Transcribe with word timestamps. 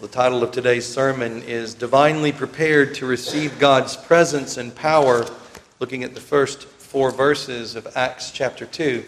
The 0.00 0.08
title 0.08 0.42
of 0.42 0.50
today's 0.50 0.86
sermon 0.86 1.42
is 1.42 1.74
Divinely 1.74 2.32
Prepared 2.32 2.94
to 2.94 3.06
Receive 3.06 3.58
God's 3.58 3.98
Presence 3.98 4.56
and 4.56 4.74
Power, 4.74 5.26
looking 5.78 6.04
at 6.04 6.14
the 6.14 6.22
first 6.22 6.64
four 6.64 7.10
verses 7.10 7.76
of 7.76 7.86
Acts 7.94 8.30
chapter 8.30 8.64
2. 8.64 9.04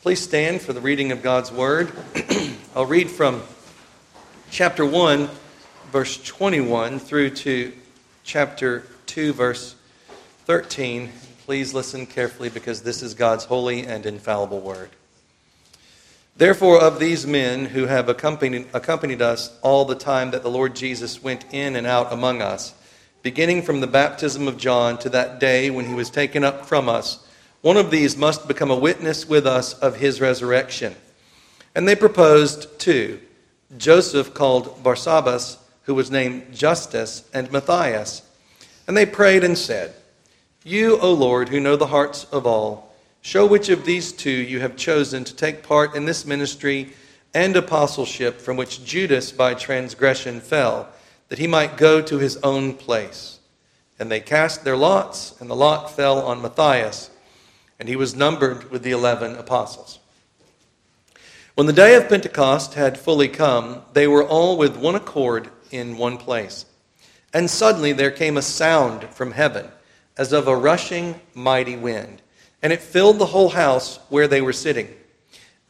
Please 0.00 0.18
stand 0.18 0.62
for 0.62 0.72
the 0.72 0.80
reading 0.80 1.12
of 1.12 1.22
God's 1.22 1.52
Word. 1.52 1.92
I'll 2.74 2.86
read 2.86 3.10
from 3.10 3.42
chapter 4.50 4.86
1, 4.86 5.28
verse 5.92 6.24
21, 6.24 7.00
through 7.00 7.28
to 7.28 7.74
chapter 8.24 8.84
2, 9.04 9.34
verse 9.34 9.76
13. 10.46 11.12
Please 11.44 11.74
listen 11.74 12.06
carefully 12.06 12.48
because 12.48 12.80
this 12.80 13.02
is 13.02 13.12
God's 13.12 13.44
holy 13.44 13.86
and 13.86 14.06
infallible 14.06 14.60
Word. 14.62 14.88
Therefore, 16.38 16.80
of 16.80 17.00
these 17.00 17.26
men 17.26 17.66
who 17.66 17.86
have 17.86 18.08
accompanied, 18.08 18.68
accompanied 18.72 19.20
us 19.20 19.58
all 19.60 19.84
the 19.84 19.96
time 19.96 20.30
that 20.30 20.44
the 20.44 20.50
Lord 20.50 20.76
Jesus 20.76 21.20
went 21.20 21.44
in 21.52 21.74
and 21.74 21.84
out 21.84 22.12
among 22.12 22.42
us, 22.42 22.74
beginning 23.22 23.62
from 23.62 23.80
the 23.80 23.88
baptism 23.88 24.46
of 24.46 24.56
John 24.56 24.98
to 24.98 25.08
that 25.08 25.40
day 25.40 25.68
when 25.68 25.86
he 25.86 25.94
was 25.94 26.10
taken 26.10 26.44
up 26.44 26.64
from 26.64 26.88
us, 26.88 27.26
one 27.60 27.76
of 27.76 27.90
these 27.90 28.16
must 28.16 28.46
become 28.46 28.70
a 28.70 28.78
witness 28.78 29.28
with 29.28 29.48
us 29.48 29.74
of 29.80 29.96
his 29.96 30.20
resurrection. 30.20 30.94
And 31.74 31.88
they 31.88 31.96
proposed 31.96 32.78
two 32.78 33.20
Joseph 33.76 34.32
called 34.32 34.82
Barsabbas, 34.84 35.58
who 35.82 35.94
was 35.94 36.08
named 36.08 36.54
Justus, 36.54 37.28
and 37.34 37.50
Matthias. 37.50 38.22
And 38.86 38.96
they 38.96 39.06
prayed 39.06 39.42
and 39.42 39.58
said, 39.58 39.92
You, 40.64 41.00
O 41.00 41.12
Lord, 41.12 41.48
who 41.48 41.58
know 41.58 41.74
the 41.74 41.88
hearts 41.88 42.24
of 42.30 42.46
all, 42.46 42.87
Show 43.22 43.46
which 43.46 43.68
of 43.68 43.84
these 43.84 44.12
two 44.12 44.30
you 44.30 44.60
have 44.60 44.76
chosen 44.76 45.24
to 45.24 45.34
take 45.34 45.62
part 45.62 45.94
in 45.94 46.04
this 46.04 46.24
ministry 46.24 46.92
and 47.34 47.56
apostleship 47.56 48.40
from 48.40 48.56
which 48.56 48.84
Judas 48.84 49.32
by 49.32 49.54
transgression 49.54 50.40
fell, 50.40 50.88
that 51.28 51.38
he 51.38 51.46
might 51.46 51.76
go 51.76 52.00
to 52.00 52.18
his 52.18 52.36
own 52.38 52.74
place. 52.74 53.38
And 53.98 54.10
they 54.10 54.20
cast 54.20 54.64
their 54.64 54.76
lots, 54.76 55.38
and 55.40 55.50
the 55.50 55.56
lot 55.56 55.90
fell 55.94 56.20
on 56.20 56.40
Matthias, 56.40 57.10
and 57.78 57.88
he 57.88 57.96
was 57.96 58.14
numbered 58.14 58.70
with 58.70 58.82
the 58.82 58.92
eleven 58.92 59.34
apostles. 59.34 59.98
When 61.54 61.66
the 61.66 61.72
day 61.72 61.96
of 61.96 62.08
Pentecost 62.08 62.74
had 62.74 62.96
fully 62.96 63.28
come, 63.28 63.82
they 63.92 64.06
were 64.06 64.24
all 64.24 64.56
with 64.56 64.76
one 64.76 64.94
accord 64.94 65.50
in 65.70 65.98
one 65.98 66.16
place. 66.16 66.64
And 67.34 67.50
suddenly 67.50 67.92
there 67.92 68.12
came 68.12 68.36
a 68.36 68.42
sound 68.42 69.04
from 69.10 69.32
heaven, 69.32 69.68
as 70.16 70.32
of 70.32 70.48
a 70.48 70.56
rushing 70.56 71.20
mighty 71.34 71.76
wind 71.76 72.22
and 72.62 72.72
it 72.72 72.80
filled 72.80 73.18
the 73.18 73.26
whole 73.26 73.50
house 73.50 73.98
where 74.08 74.28
they 74.28 74.40
were 74.40 74.52
sitting. 74.52 74.88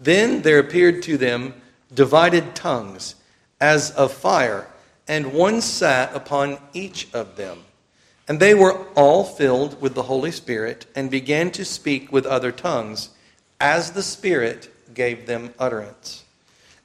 Then 0.01 0.43
there 0.43 0.59
appeared 0.59 1.03
to 1.05 1.17
them 1.17 1.55
divided 1.95 2.55
tongues 2.55 3.15
as 3.61 3.91
of 3.93 4.13
fire, 4.13 4.69
and 5.07 5.33
one 5.33 5.61
sat 5.61 6.15
upon 6.15 6.59
each 6.73 7.13
of 7.13 7.37
them. 7.37 7.65
And 8.29 8.39
they 8.39 8.55
were 8.55 8.87
all 8.95 9.25
filled 9.25 9.81
with 9.81 9.95
the 9.95 10.03
Holy 10.03 10.31
Spirit 10.31 10.87
and 10.95 11.11
began 11.11 11.51
to 11.53 11.65
speak 11.65 12.13
with 12.13 12.27
other 12.27 12.53
tongues 12.53 13.11
as 13.61 13.93
the 13.93 14.03
Spirit 14.03 14.73
gave 14.95 15.27
them 15.27 15.55
utterance. 15.59 16.25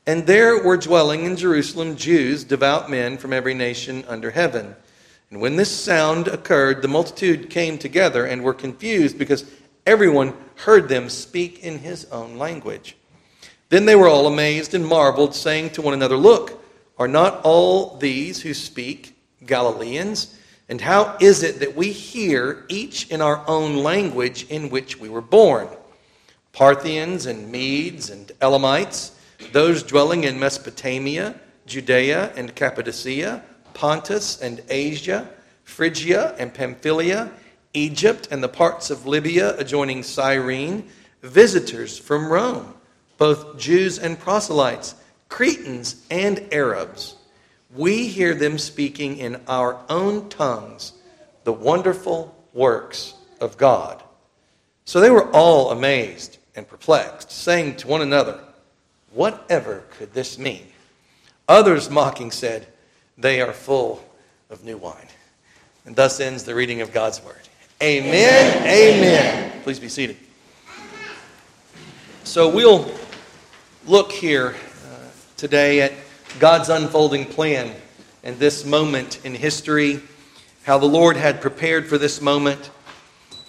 And 0.07 0.25
there 0.25 0.63
were 0.63 0.77
dwelling 0.77 1.25
in 1.25 1.37
Jerusalem 1.37 1.95
Jews, 1.95 2.43
devout 2.43 2.89
men 2.89 3.17
from 3.17 3.33
every 3.33 3.53
nation 3.53 4.03
under 4.07 4.31
heaven. 4.31 4.75
And 5.29 5.41
when 5.41 5.55
this 5.55 5.71
sound 5.71 6.27
occurred, 6.27 6.81
the 6.81 6.87
multitude 6.87 7.49
came 7.49 7.77
together 7.77 8.25
and 8.25 8.43
were 8.43 8.53
confused 8.53 9.17
because 9.17 9.45
Everyone 9.85 10.33
heard 10.55 10.87
them 10.87 11.09
speak 11.09 11.63
in 11.63 11.79
his 11.79 12.05
own 12.05 12.37
language. 12.37 12.95
Then 13.69 13.85
they 13.85 13.95
were 13.95 14.07
all 14.07 14.27
amazed 14.27 14.73
and 14.73 14.85
marveled, 14.85 15.35
saying 15.35 15.71
to 15.71 15.81
one 15.81 15.93
another, 15.93 16.15
Look, 16.15 16.63
are 16.97 17.07
not 17.07 17.41
all 17.43 17.97
these 17.97 18.41
who 18.41 18.53
speak 18.53 19.15
Galileans? 19.45 20.39
And 20.69 20.79
how 20.79 21.17
is 21.19 21.43
it 21.43 21.59
that 21.59 21.75
we 21.75 21.91
hear 21.91 22.65
each 22.69 23.09
in 23.09 23.21
our 23.21 23.43
own 23.47 23.77
language 23.77 24.45
in 24.49 24.69
which 24.69 24.99
we 24.99 25.09
were 25.09 25.21
born? 25.21 25.67
Parthians 26.53 27.25
and 27.25 27.51
Medes 27.51 28.09
and 28.09 28.31
Elamites, 28.41 29.11
those 29.51 29.83
dwelling 29.83 30.23
in 30.23 30.39
Mesopotamia, 30.39 31.39
Judea 31.65 32.31
and 32.35 32.55
Cappadocia, 32.55 33.43
Pontus 33.73 34.39
and 34.39 34.61
Asia, 34.69 35.27
Phrygia 35.63 36.35
and 36.37 36.53
Pamphylia 36.53 37.31
Egypt 37.73 38.27
and 38.31 38.43
the 38.43 38.49
parts 38.49 38.89
of 38.89 39.05
Libya 39.05 39.57
adjoining 39.57 40.03
Cyrene, 40.03 40.89
visitors 41.21 41.97
from 41.97 42.31
Rome, 42.31 42.73
both 43.17 43.57
Jews 43.57 43.97
and 43.99 44.19
proselytes, 44.19 44.95
Cretans 45.29 46.05
and 46.11 46.47
Arabs. 46.53 47.15
We 47.75 48.07
hear 48.07 48.35
them 48.35 48.57
speaking 48.57 49.17
in 49.17 49.41
our 49.47 49.79
own 49.89 50.29
tongues 50.29 50.93
the 51.43 51.53
wonderful 51.53 52.35
works 52.53 53.15
of 53.41 53.57
God. 53.57 54.01
So 54.85 54.99
they 54.99 55.09
were 55.09 55.29
all 55.31 55.71
amazed 55.71 56.37
and 56.55 56.67
perplexed, 56.67 57.31
saying 57.31 57.77
to 57.77 57.87
one 57.87 58.01
another, 58.01 58.39
Whatever 59.11 59.83
could 59.97 60.13
this 60.13 60.37
mean? 60.37 60.67
Others 61.47 61.89
mocking 61.89 62.31
said, 62.31 62.67
They 63.17 63.41
are 63.41 63.53
full 63.53 64.03
of 64.49 64.63
new 64.63 64.77
wine. 64.77 65.07
And 65.85 65.95
thus 65.95 66.19
ends 66.19 66.43
the 66.43 66.55
reading 66.55 66.81
of 66.81 66.93
God's 66.93 67.23
word. 67.23 67.42
Amen. 67.83 68.65
Amen. 68.65 69.61
Please 69.63 69.77
be 69.77 69.89
seated. 69.89 70.15
So 72.23 72.47
we'll 72.47 72.89
look 73.85 74.09
here 74.09 74.55
uh, 74.85 75.09
today 75.35 75.81
at 75.81 75.91
God's 76.39 76.69
unfolding 76.69 77.25
plan 77.25 77.75
and 78.23 78.39
this 78.39 78.63
moment 78.63 79.19
in 79.25 79.35
history, 79.35 79.99
how 80.63 80.77
the 80.77 80.85
Lord 80.85 81.17
had 81.17 81.41
prepared 81.41 81.85
for 81.85 81.97
this 81.97 82.21
moment, 82.21 82.71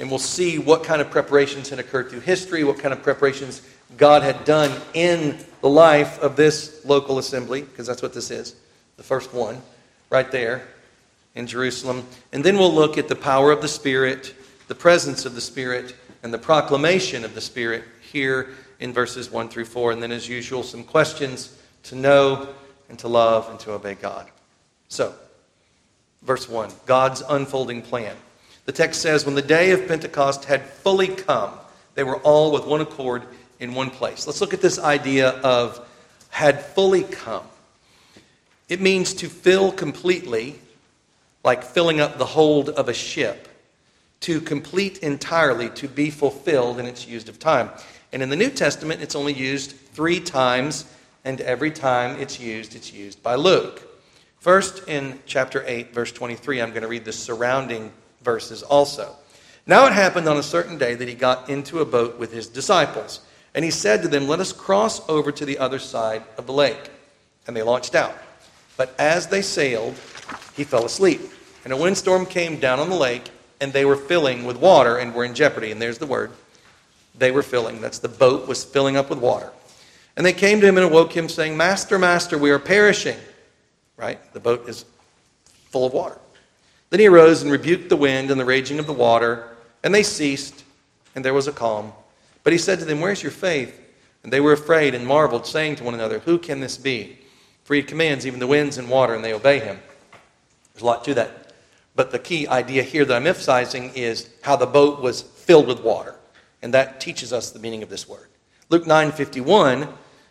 and 0.00 0.10
we'll 0.10 0.18
see 0.18 0.58
what 0.58 0.82
kind 0.82 1.00
of 1.00 1.12
preparations 1.12 1.68
had 1.68 1.78
occurred 1.78 2.10
through 2.10 2.22
history, 2.22 2.64
what 2.64 2.80
kind 2.80 2.92
of 2.92 3.04
preparations 3.04 3.62
God 3.96 4.24
had 4.24 4.44
done 4.44 4.72
in 4.94 5.38
the 5.60 5.68
life 5.68 6.18
of 6.18 6.34
this 6.34 6.84
local 6.84 7.20
assembly, 7.20 7.62
because 7.62 7.86
that's 7.86 8.02
what 8.02 8.12
this 8.12 8.32
is, 8.32 8.56
the 8.96 9.04
first 9.04 9.32
one, 9.32 9.62
right 10.10 10.28
there 10.32 10.66
in 11.34 11.46
Jerusalem. 11.46 12.06
And 12.32 12.44
then 12.44 12.56
we'll 12.56 12.72
look 12.72 12.98
at 12.98 13.08
the 13.08 13.16
power 13.16 13.50
of 13.50 13.60
the 13.60 13.68
Spirit, 13.68 14.34
the 14.68 14.74
presence 14.74 15.24
of 15.24 15.34
the 15.34 15.40
Spirit, 15.40 15.94
and 16.22 16.32
the 16.32 16.38
proclamation 16.38 17.24
of 17.24 17.34
the 17.34 17.40
Spirit 17.40 17.84
here 18.00 18.50
in 18.80 18.92
verses 18.92 19.30
1 19.30 19.48
through 19.48 19.66
4. 19.66 19.92
And 19.92 20.02
then, 20.02 20.12
as 20.12 20.28
usual, 20.28 20.62
some 20.62 20.84
questions 20.84 21.58
to 21.84 21.94
know 21.94 22.48
and 22.88 22.98
to 23.00 23.08
love 23.08 23.48
and 23.50 23.58
to 23.60 23.72
obey 23.72 23.94
God. 23.94 24.28
So, 24.88 25.14
verse 26.22 26.48
1 26.48 26.70
God's 26.86 27.22
unfolding 27.28 27.82
plan. 27.82 28.16
The 28.64 28.72
text 28.72 29.02
says, 29.02 29.26
When 29.26 29.34
the 29.34 29.42
day 29.42 29.72
of 29.72 29.86
Pentecost 29.86 30.46
had 30.46 30.62
fully 30.62 31.08
come, 31.08 31.52
they 31.94 32.04
were 32.04 32.16
all 32.18 32.52
with 32.52 32.66
one 32.66 32.80
accord 32.80 33.22
in 33.60 33.74
one 33.74 33.90
place. 33.90 34.26
Let's 34.26 34.40
look 34.40 34.54
at 34.54 34.60
this 34.60 34.78
idea 34.78 35.30
of 35.40 35.86
had 36.30 36.64
fully 36.64 37.04
come. 37.04 37.44
It 38.68 38.80
means 38.80 39.14
to 39.14 39.28
fill 39.28 39.70
completely 39.70 40.58
like 41.44 41.62
filling 41.62 42.00
up 42.00 42.18
the 42.18 42.24
hold 42.24 42.70
of 42.70 42.88
a 42.88 42.94
ship, 42.94 43.48
to 44.20 44.40
complete 44.40 44.98
entirely, 44.98 45.68
to 45.68 45.86
be 45.86 46.10
fulfilled 46.10 46.80
in 46.80 46.86
its 46.86 47.06
use 47.06 47.28
of 47.28 47.38
time. 47.38 47.70
And 48.12 48.22
in 48.22 48.30
the 48.30 48.36
New 48.36 48.50
Testament, 48.50 49.02
it's 49.02 49.14
only 49.14 49.34
used 49.34 49.72
three 49.72 50.18
times, 50.18 50.86
and 51.24 51.40
every 51.42 51.70
time 51.70 52.18
it's 52.18 52.40
used, 52.40 52.74
it's 52.74 52.92
used 52.92 53.22
by 53.22 53.34
Luke. 53.34 53.82
First, 54.40 54.88
in 54.88 55.18
chapter 55.26 55.62
8, 55.66 55.92
verse 55.92 56.12
23, 56.12 56.62
I'm 56.62 56.70
going 56.70 56.82
to 56.82 56.88
read 56.88 57.04
the 57.04 57.12
surrounding 57.12 57.92
verses 58.22 58.62
also. 58.62 59.14
Now 59.66 59.86
it 59.86 59.92
happened 59.92 60.28
on 60.28 60.36
a 60.36 60.42
certain 60.42 60.78
day 60.78 60.94
that 60.94 61.08
he 61.08 61.14
got 61.14 61.48
into 61.48 61.80
a 61.80 61.84
boat 61.84 62.18
with 62.18 62.32
his 62.32 62.46
disciples, 62.46 63.20
and 63.54 63.64
he 63.64 63.70
said 63.70 64.02
to 64.02 64.08
them, 64.08 64.28
Let 64.28 64.40
us 64.40 64.52
cross 64.52 65.06
over 65.08 65.32
to 65.32 65.44
the 65.44 65.58
other 65.58 65.78
side 65.78 66.22
of 66.36 66.46
the 66.46 66.52
lake. 66.52 66.90
And 67.46 67.56
they 67.56 67.62
launched 67.62 67.94
out. 67.94 68.14
But 68.76 68.94
as 68.98 69.28
they 69.28 69.42
sailed, 69.42 69.94
he 70.56 70.64
fell 70.64 70.84
asleep. 70.84 71.20
And 71.64 71.72
a 71.72 71.76
windstorm 71.76 72.26
came 72.26 72.60
down 72.60 72.78
on 72.78 72.90
the 72.90 72.96
lake, 72.96 73.30
and 73.60 73.72
they 73.72 73.84
were 73.84 73.96
filling 73.96 74.44
with 74.44 74.56
water 74.58 74.98
and 74.98 75.14
were 75.14 75.24
in 75.24 75.34
jeopardy. 75.34 75.70
And 75.70 75.80
there's 75.80 75.98
the 75.98 76.06
word. 76.06 76.30
They 77.16 77.30
were 77.30 77.42
filling. 77.42 77.80
That's 77.80 77.98
the 77.98 78.08
boat 78.08 78.46
was 78.46 78.64
filling 78.64 78.96
up 78.96 79.08
with 79.08 79.18
water. 79.18 79.52
And 80.16 80.24
they 80.24 80.32
came 80.32 80.60
to 80.60 80.66
him 80.66 80.76
and 80.76 80.86
awoke 80.86 81.12
him, 81.12 81.28
saying, 81.28 81.56
Master, 81.56 81.98
Master, 81.98 82.38
we 82.38 82.50
are 82.50 82.58
perishing. 82.58 83.16
Right? 83.96 84.18
The 84.32 84.40
boat 84.40 84.68
is 84.68 84.84
full 85.70 85.86
of 85.86 85.92
water. 85.92 86.18
Then 86.90 87.00
he 87.00 87.08
arose 87.08 87.42
and 87.42 87.50
rebuked 87.50 87.88
the 87.88 87.96
wind 87.96 88.30
and 88.30 88.38
the 88.38 88.44
raging 88.44 88.78
of 88.78 88.86
the 88.86 88.92
water, 88.92 89.48
and 89.82 89.92
they 89.92 90.02
ceased, 90.02 90.62
and 91.14 91.24
there 91.24 91.34
was 91.34 91.48
a 91.48 91.52
calm. 91.52 91.92
But 92.44 92.52
he 92.52 92.58
said 92.58 92.78
to 92.78 92.84
them, 92.84 93.00
Where's 93.00 93.22
your 93.22 93.32
faith? 93.32 93.80
And 94.22 94.32
they 94.32 94.40
were 94.40 94.52
afraid 94.52 94.94
and 94.94 95.06
marveled, 95.06 95.46
saying 95.46 95.76
to 95.76 95.84
one 95.84 95.94
another, 95.94 96.20
Who 96.20 96.38
can 96.38 96.60
this 96.60 96.76
be? 96.76 97.18
For 97.64 97.74
he 97.74 97.82
commands 97.82 98.26
even 98.26 98.38
the 98.38 98.46
winds 98.46 98.78
and 98.78 98.88
water, 98.88 99.14
and 99.14 99.24
they 99.24 99.32
obey 99.32 99.58
him. 99.58 99.80
There's 100.74 100.82
a 100.82 100.86
lot 100.86 101.04
to 101.04 101.14
that. 101.14 101.52
But 101.94 102.10
the 102.10 102.18
key 102.18 102.48
idea 102.48 102.82
here 102.82 103.04
that 103.04 103.16
I'm 103.16 103.26
emphasizing 103.26 103.92
is 103.94 104.28
how 104.42 104.56
the 104.56 104.66
boat 104.66 105.00
was 105.00 105.22
filled 105.22 105.68
with 105.68 105.80
water. 105.80 106.16
And 106.62 106.74
that 106.74 107.00
teaches 107.00 107.32
us 107.32 107.50
the 107.50 107.60
meaning 107.60 107.82
of 107.82 107.88
this 107.88 108.08
word. 108.08 108.28
Luke 108.70 108.84
9:51, 108.84 109.88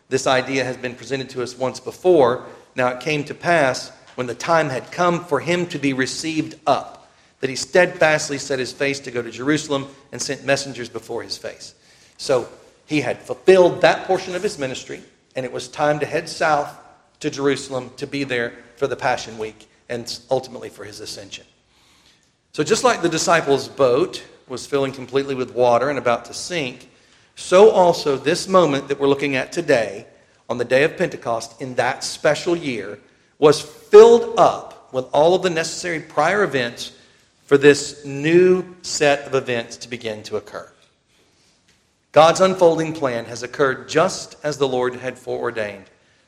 this 0.09 0.27
idea 0.27 0.65
has 0.65 0.75
been 0.75 0.95
presented 0.95 1.29
to 1.29 1.43
us 1.43 1.57
once 1.57 1.79
before, 1.79 2.45
Now 2.75 2.89
it 2.89 2.99
came 2.99 3.23
to 3.25 3.33
pass 3.33 3.91
when 4.15 4.27
the 4.27 4.35
time 4.35 4.69
had 4.69 4.91
come 4.91 5.23
for 5.23 5.39
him 5.39 5.67
to 5.67 5.79
be 5.79 5.93
received 5.93 6.59
up, 6.67 7.07
that 7.39 7.49
he 7.49 7.55
steadfastly 7.55 8.39
set 8.39 8.59
his 8.59 8.73
face 8.73 8.99
to 9.01 9.11
go 9.11 9.21
to 9.21 9.31
Jerusalem 9.31 9.87
and 10.11 10.21
sent 10.21 10.43
messengers 10.43 10.89
before 10.89 11.23
his 11.23 11.37
face. 11.37 11.75
So 12.17 12.49
he 12.85 13.01
had 13.01 13.21
fulfilled 13.21 13.81
that 13.81 14.05
portion 14.07 14.35
of 14.35 14.43
his 14.43 14.57
ministry, 14.57 15.03
and 15.35 15.45
it 15.45 15.51
was 15.51 15.67
time 15.67 15.99
to 15.99 16.05
head 16.05 16.27
south 16.27 16.75
to 17.19 17.29
Jerusalem 17.29 17.91
to 17.97 18.07
be 18.07 18.23
there 18.23 18.53
for 18.75 18.87
the 18.87 18.95
Passion 18.95 19.37
Week 19.37 19.67
and 19.93 20.19
ultimately 20.29 20.69
for 20.69 20.83
his 20.83 20.99
ascension. 20.99 21.45
So, 22.51 22.63
just 22.63 22.83
like 22.83 23.01
the 23.01 23.09
disciples' 23.09 23.67
boat 23.67 24.23
was 24.47 24.65
filling 24.65 24.91
completely 24.91 25.35
with 25.35 25.53
water 25.53 25.89
and 25.89 25.97
about 25.97 26.25
to 26.25 26.33
sink, 26.33 26.89
so 27.35 27.69
also 27.71 28.17
this 28.17 28.47
moment 28.47 28.87
that 28.89 28.99
we're 28.99 29.07
looking 29.07 29.35
at 29.35 29.51
today, 29.51 30.05
on 30.49 30.57
the 30.57 30.65
day 30.65 30.83
of 30.83 30.97
Pentecost, 30.97 31.61
in 31.61 31.75
that 31.75 32.03
special 32.03 32.55
year, 32.55 32.99
was 33.39 33.61
filled 33.61 34.37
up 34.37 34.93
with 34.93 35.05
all 35.13 35.33
of 35.33 35.41
the 35.41 35.49
necessary 35.49 35.99
prior 35.99 36.43
events 36.43 36.91
for 37.45 37.57
this 37.57 38.05
new 38.05 38.75
set 38.81 39.21
of 39.21 39.35
events 39.35 39.77
to 39.77 39.89
begin 39.89 40.21
to 40.23 40.37
occur. 40.37 40.71
God's 42.11 42.41
unfolding 42.41 42.93
plan 42.93 43.25
has 43.25 43.41
occurred 43.41 43.89
just 43.89 44.35
as 44.43 44.57
the 44.57 44.67
Lord 44.67 44.95
had 44.95 45.17
foreordained. 45.17 45.85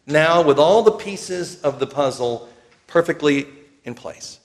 Now, 0.08 0.42
with 0.42 0.58
all 0.58 0.82
the 0.82 0.92
pieces 0.92 1.62
of 1.62 1.80
the 1.80 1.88
puzzle 1.88 2.50
perfectly 2.88 3.48
in 3.84 3.94
place. 3.96 4.40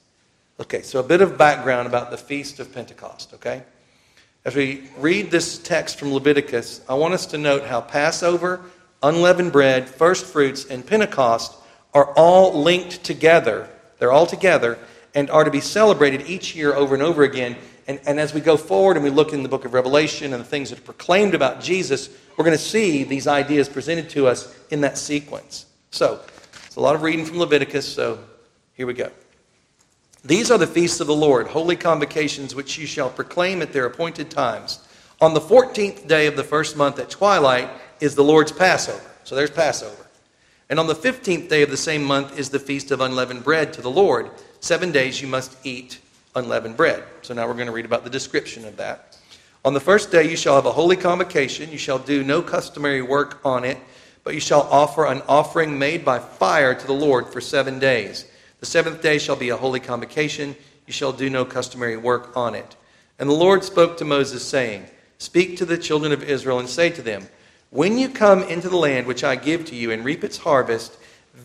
Okay, 0.61 0.83
so 0.83 1.01
a 1.01 1.03
bit 1.03 1.23
of 1.23 1.39
background 1.39 1.89
about 1.89 2.11
the 2.11 2.19
Feast 2.19 2.61
of 2.61 2.73
Pentecost, 2.73 3.33
okay? 3.35 3.63
As 4.45 4.55
we 4.55 4.89
read 4.99 5.31
this 5.31 5.59
text 5.59 5.99
from 5.99 6.13
Leviticus, 6.13 6.83
I 6.89 6.95
want 6.95 7.15
us 7.15 7.27
to 7.27 7.39
note 7.39 7.65
how 7.65 7.81
Passover, 7.81 8.61
unleavened 9.03 9.53
bread, 9.53 9.89
first 9.89 10.27
fruits, 10.27 10.65
and 10.67 10.87
Pentecost 10.87 11.55
are 11.95 12.13
all 12.15 12.63
linked 12.63 13.03
together. 13.05 13.69
They're 13.99 14.13
all 14.13 14.27
together 14.27 14.79
and 15.15 15.31
are 15.31 15.45
to 15.45 15.51
be 15.51 15.61
celebrated 15.61 16.23
each 16.29 16.55
year 16.55 16.75
over 16.75 16.95
and 16.95 17.03
over 17.03 17.23
again. 17.23 17.57
And, 17.87 18.01
and 18.07 18.21
as 18.21 18.33
we 18.33 18.41
go 18.41 18.57
forward 18.57 18.97
and 18.97 19.05
we 19.05 19.11
look 19.11 19.33
in 19.33 19.43
the 19.43 19.49
book 19.49 19.65
of 19.65 19.75
Revelation 19.75 20.33
and 20.33 20.41
the 20.41 20.49
things 20.49 20.71
that 20.71 20.79
are 20.79 20.83
proclaimed 20.83 21.35
about 21.35 21.61
Jesus, 21.61 22.09
we're 22.37 22.45
going 22.45 22.57
to 22.57 22.63
see 22.63 23.05
these 23.05 23.27
ideas 23.27 23.69
presented 23.69 24.11
to 24.11 24.27
us 24.27 24.55
in 24.71 24.83
that 24.83 24.97
sequence. 24.97 25.67
So, 25.91 26.21
it's 26.67 26.77
a 26.77 26.81
lot 26.81 26.95
of 26.95 27.03
reading 27.03 27.25
from 27.25 27.39
Leviticus, 27.39 27.87
so 27.87 28.21
here 28.81 28.87
we 28.87 28.94
go. 28.94 29.11
These 30.25 30.50
are 30.50 30.56
the 30.56 30.67
feasts 30.67 31.00
of 31.00 31.06
the 31.06 31.15
Lord, 31.15 31.49
holy 31.49 31.77
convocations 31.77 32.55
which 32.55 32.79
you 32.79 32.87
shall 32.87 33.11
proclaim 33.11 33.61
at 33.61 33.75
their 33.75 33.85
appointed 33.85 34.31
times. 34.31 34.82
On 35.21 35.35
the 35.35 35.41
14th 35.41 36.09
day 36.09 36.27
of 36.27 36.35
the 36.35 36.44
first 36.44 36.79
month 36.79 36.99
at 36.99 37.11
twilight 37.11 37.69
is 38.00 38.15
the 38.15 38.25
Lord's 38.25 38.53
Passover. 38.53 39.05
So 39.25 39.35
there's 39.35 39.50
Passover. 39.50 40.06
And 40.71 40.81
on 40.81 40.87
the 40.87 40.94
15th 40.94 41.50
day 41.50 41.61
of 41.61 41.69
the 41.69 41.77
same 41.77 42.03
month 42.03 42.38
is 42.38 42.49
the 42.49 42.59
feast 42.59 42.91
of 42.91 43.03
unleavened 43.03 43.44
bread 43.44 43.75
to 43.75 43.82
the 43.82 43.91
Lord. 43.91 44.31
Seven 44.61 44.93
days 44.93 45.21
you 45.21 45.29
must 45.29 45.59
eat 45.62 45.99
unleavened 46.35 46.79
bread. 46.79 47.05
So 47.21 47.35
now 47.35 47.47
we're 47.47 47.53
going 47.53 47.67
to 47.67 47.73
read 47.73 47.85
about 47.85 48.05
the 48.05 48.09
description 48.09 48.65
of 48.65 48.79
that. 48.79 49.19
On 49.62 49.75
the 49.75 49.79
first 49.81 50.11
day 50.11 50.27
you 50.27 50.38
shall 50.38 50.55
have 50.55 50.65
a 50.65 50.73
holy 50.73 50.97
convocation. 50.97 51.71
You 51.71 51.77
shall 51.77 51.99
do 51.99 52.25
no 52.25 52.41
customary 52.41 53.03
work 53.03 53.41
on 53.44 53.62
it, 53.62 53.77
but 54.25 54.32
you 54.32 54.41
shall 54.41 54.62
offer 54.71 55.05
an 55.05 55.21
offering 55.29 55.79
made 55.79 56.03
by 56.03 56.19
fire 56.19 56.75
to 56.75 56.87
the 56.87 56.94
Lord 56.94 57.29
for 57.29 57.43
seven 57.43 57.79
days. 57.79 58.25
The 58.61 58.67
seventh 58.67 59.03
day 59.03 59.19
shall 59.19 59.37
be 59.37 59.49
a 59.49 59.57
holy 59.57 59.81
convocation. 59.81 60.55
You 60.87 60.93
shall 60.93 61.12
do 61.12 61.31
no 61.31 61.45
customary 61.45 61.97
work 61.97 62.37
on 62.37 62.55
it. 62.55 62.77
And 63.19 63.29
the 63.29 63.35
Lord 63.35 63.65
spoke 63.65 63.97
to 63.99 64.05
Moses, 64.05 64.45
saying, 64.45 64.87
Speak 65.19 65.57
to 65.59 65.67
the 65.67 65.79
children 65.79 66.12
of 66.12 66.23
Israel 66.23 66.59
and 66.59 66.69
say 66.69 66.91
to 66.91 67.03
them, 67.03 67.27
When 67.71 67.99
you 67.99 68.09
come 68.09 68.43
into 68.43 68.69
the 68.69 68.77
land 68.77 69.07
which 69.07 69.25
I 69.25 69.37
give 69.37 69.67
to 69.67 69.77
you 69.77 69.91
and 69.91 70.05
reap 70.05 70.25
its 70.25 70.39
harvest, 70.39 70.97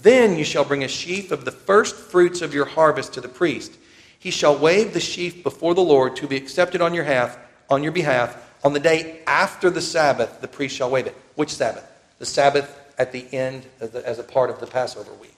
then 0.02 0.38
you 0.38 0.44
shall 0.44 0.66
bring 0.66 0.84
a 0.84 0.90
sheaf 0.90 1.32
of 1.32 1.46
the 1.46 1.52
first 1.52 1.96
fruits 1.96 2.42
of 2.42 2.54
your 2.54 2.66
harvest 2.66 3.14
to 3.14 3.22
the 3.22 3.28
priest. 3.28 3.74
He 4.18 4.32
shall 4.32 4.58
wave 4.58 4.94
the 4.94 5.00
sheaf 5.00 5.44
before 5.44 5.74
the 5.74 5.82
Lord 5.82 6.16
to 6.18 6.28
be 6.28 6.36
accepted 6.36 6.82
on 6.82 6.94
your 6.94 7.04
half, 7.04 7.38
on 7.70 7.84
your 7.84 7.92
behalf. 7.92 8.42
On 8.64 8.74
the 8.74 8.80
day 8.80 9.20
after 9.28 9.70
the 9.70 9.82
Sabbath, 9.82 10.42
the 10.42 10.48
priest 10.48 10.76
shall 10.76 10.90
wave 10.90 11.08
it. 11.08 11.16
Which 11.36 11.54
Sabbath? 11.54 11.88
The 12.20 12.26
Sabbath 12.26 12.80
at 12.98 13.12
the 13.12 13.26
end 13.32 13.66
the, 13.80 14.02
as 14.08 14.20
a 14.20 14.24
part 14.24 14.50
of 14.50 14.60
the 14.60 14.68
Passover 14.68 15.14
week. 15.14 15.35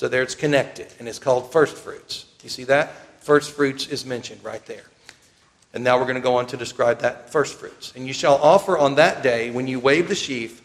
So 0.00 0.08
there 0.08 0.22
it's 0.22 0.34
connected, 0.34 0.86
and 0.98 1.06
it's 1.06 1.18
called 1.18 1.52
first 1.52 1.76
fruits. 1.76 2.24
You 2.42 2.48
see 2.48 2.64
that? 2.64 2.90
First 3.22 3.54
fruits 3.54 3.86
is 3.88 4.06
mentioned 4.06 4.42
right 4.42 4.64
there. 4.64 4.84
And 5.74 5.84
now 5.84 5.98
we're 5.98 6.06
going 6.06 6.14
to 6.14 6.22
go 6.22 6.36
on 6.36 6.46
to 6.46 6.56
describe 6.56 7.00
that 7.00 7.30
first 7.30 7.58
fruits. 7.58 7.92
And 7.94 8.06
you 8.06 8.14
shall 8.14 8.36
offer 8.36 8.78
on 8.78 8.94
that 8.94 9.22
day, 9.22 9.50
when 9.50 9.66
you 9.66 9.78
wave 9.78 10.08
the 10.08 10.14
sheaf, 10.14 10.62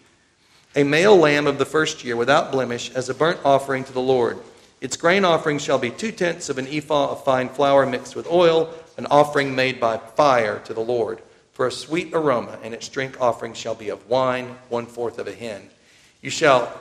a 0.74 0.86
male 0.86 1.18
lamb 1.18 1.48
of 1.48 1.58
the 1.58 1.66
first 1.66 2.02
year 2.06 2.16
without 2.16 2.54
blemish 2.54 2.92
as 2.92 3.10
a 3.10 3.14
burnt 3.14 3.42
offering 3.44 3.84
to 3.84 3.92
the 3.92 4.00
Lord. 4.00 4.40
Its 4.80 4.96
grain 4.96 5.26
offering 5.26 5.60
shall 5.60 5.80
be 5.80 5.90
two 5.90 6.14
tenths 6.14 6.48
of 6.48 6.58
an 6.58 6.68
ephah 6.70 7.12
of 7.12 7.26
fine 7.26 7.50
flour 7.50 7.86
mixed 7.86 8.16
with 8.16 8.32
oil, 8.32 8.74
an 8.96 9.06
offering 9.08 9.54
made 9.54 9.82
by 9.82 9.98
fire 9.98 10.60
to 10.60 10.74
the 10.74 10.80
Lord, 10.80 11.22
for 11.52 11.68
a 11.68 11.72
sweet 11.74 12.14
aroma, 12.14 12.58
and 12.64 12.74
its 12.74 12.88
drink 12.88 13.20
offering 13.20 13.54
shall 13.54 13.76
be 13.76 13.90
of 13.90 14.08
wine, 14.08 14.56
one 14.70 14.86
fourth 14.86 15.20
of 15.20 15.28
a 15.28 15.34
hin. 15.34 15.70
You 16.22 16.30
shall 16.30 16.74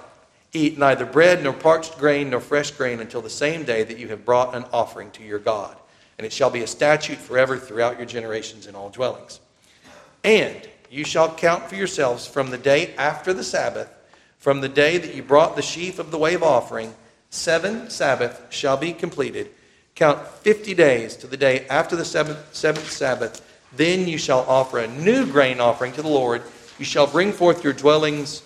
Eat 0.54 0.78
neither 0.78 1.04
bread 1.04 1.42
nor 1.42 1.52
parched 1.52 1.98
grain 1.98 2.30
nor 2.30 2.40
fresh 2.40 2.70
grain 2.70 3.00
until 3.00 3.20
the 3.20 3.28
same 3.28 3.64
day 3.64 3.82
that 3.82 3.98
you 3.98 4.08
have 4.08 4.24
brought 4.24 4.54
an 4.54 4.64
offering 4.72 5.10
to 5.10 5.22
your 5.24 5.40
God. 5.40 5.76
And 6.16 6.24
it 6.24 6.32
shall 6.32 6.48
be 6.48 6.62
a 6.62 6.66
statute 6.68 7.18
forever 7.18 7.58
throughout 7.58 7.98
your 7.98 8.06
generations 8.06 8.68
in 8.68 8.76
all 8.76 8.88
dwellings. 8.88 9.40
And 10.22 10.56
you 10.90 11.04
shall 11.04 11.34
count 11.34 11.64
for 11.68 11.74
yourselves 11.74 12.26
from 12.26 12.50
the 12.50 12.58
day 12.58 12.94
after 12.96 13.32
the 13.32 13.42
Sabbath, 13.42 13.88
from 14.38 14.60
the 14.60 14.68
day 14.68 14.96
that 14.96 15.14
you 15.14 15.24
brought 15.24 15.56
the 15.56 15.62
sheaf 15.62 15.98
of 15.98 16.12
the 16.12 16.18
wave 16.18 16.42
offering, 16.42 16.94
seven 17.30 17.90
Sabbath 17.90 18.40
shall 18.50 18.76
be 18.76 18.92
completed. 18.92 19.50
Count 19.96 20.24
fifty 20.24 20.72
days 20.72 21.16
to 21.16 21.26
the 21.26 21.36
day 21.36 21.66
after 21.68 21.96
the 21.96 22.04
seventh, 22.04 22.54
seventh 22.54 22.90
Sabbath. 22.90 23.40
Then 23.72 24.06
you 24.06 24.18
shall 24.18 24.40
offer 24.40 24.78
a 24.78 24.86
new 24.86 25.26
grain 25.26 25.58
offering 25.58 25.92
to 25.94 26.02
the 26.02 26.08
Lord. 26.08 26.42
You 26.78 26.84
shall 26.84 27.08
bring 27.08 27.32
forth 27.32 27.64
your 27.64 27.72
dwellings 27.72 28.42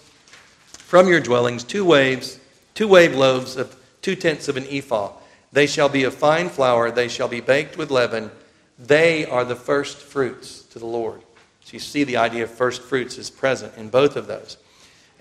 from 0.88 1.06
your 1.06 1.20
dwellings 1.20 1.64
two 1.64 1.84
waves, 1.84 2.40
two 2.72 2.88
wave 2.88 3.14
loaves 3.14 3.58
of 3.58 3.76
two 4.00 4.16
tenths 4.16 4.48
of 4.48 4.56
an 4.56 4.64
ephah. 4.70 5.12
They 5.52 5.66
shall 5.66 5.90
be 5.90 6.04
of 6.04 6.14
fine 6.14 6.48
flour, 6.48 6.90
they 6.90 7.08
shall 7.08 7.28
be 7.28 7.42
baked 7.42 7.76
with 7.76 7.90
leaven. 7.90 8.30
They 8.78 9.26
are 9.26 9.44
the 9.44 9.54
first 9.54 9.98
fruits 9.98 10.62
to 10.70 10.78
the 10.78 10.86
Lord. 10.86 11.20
So 11.64 11.74
you 11.74 11.78
see 11.78 12.04
the 12.04 12.16
idea 12.16 12.44
of 12.44 12.50
first 12.50 12.80
fruits 12.80 13.18
is 13.18 13.28
present 13.28 13.76
in 13.76 13.90
both 13.90 14.16
of 14.16 14.28
those. 14.28 14.56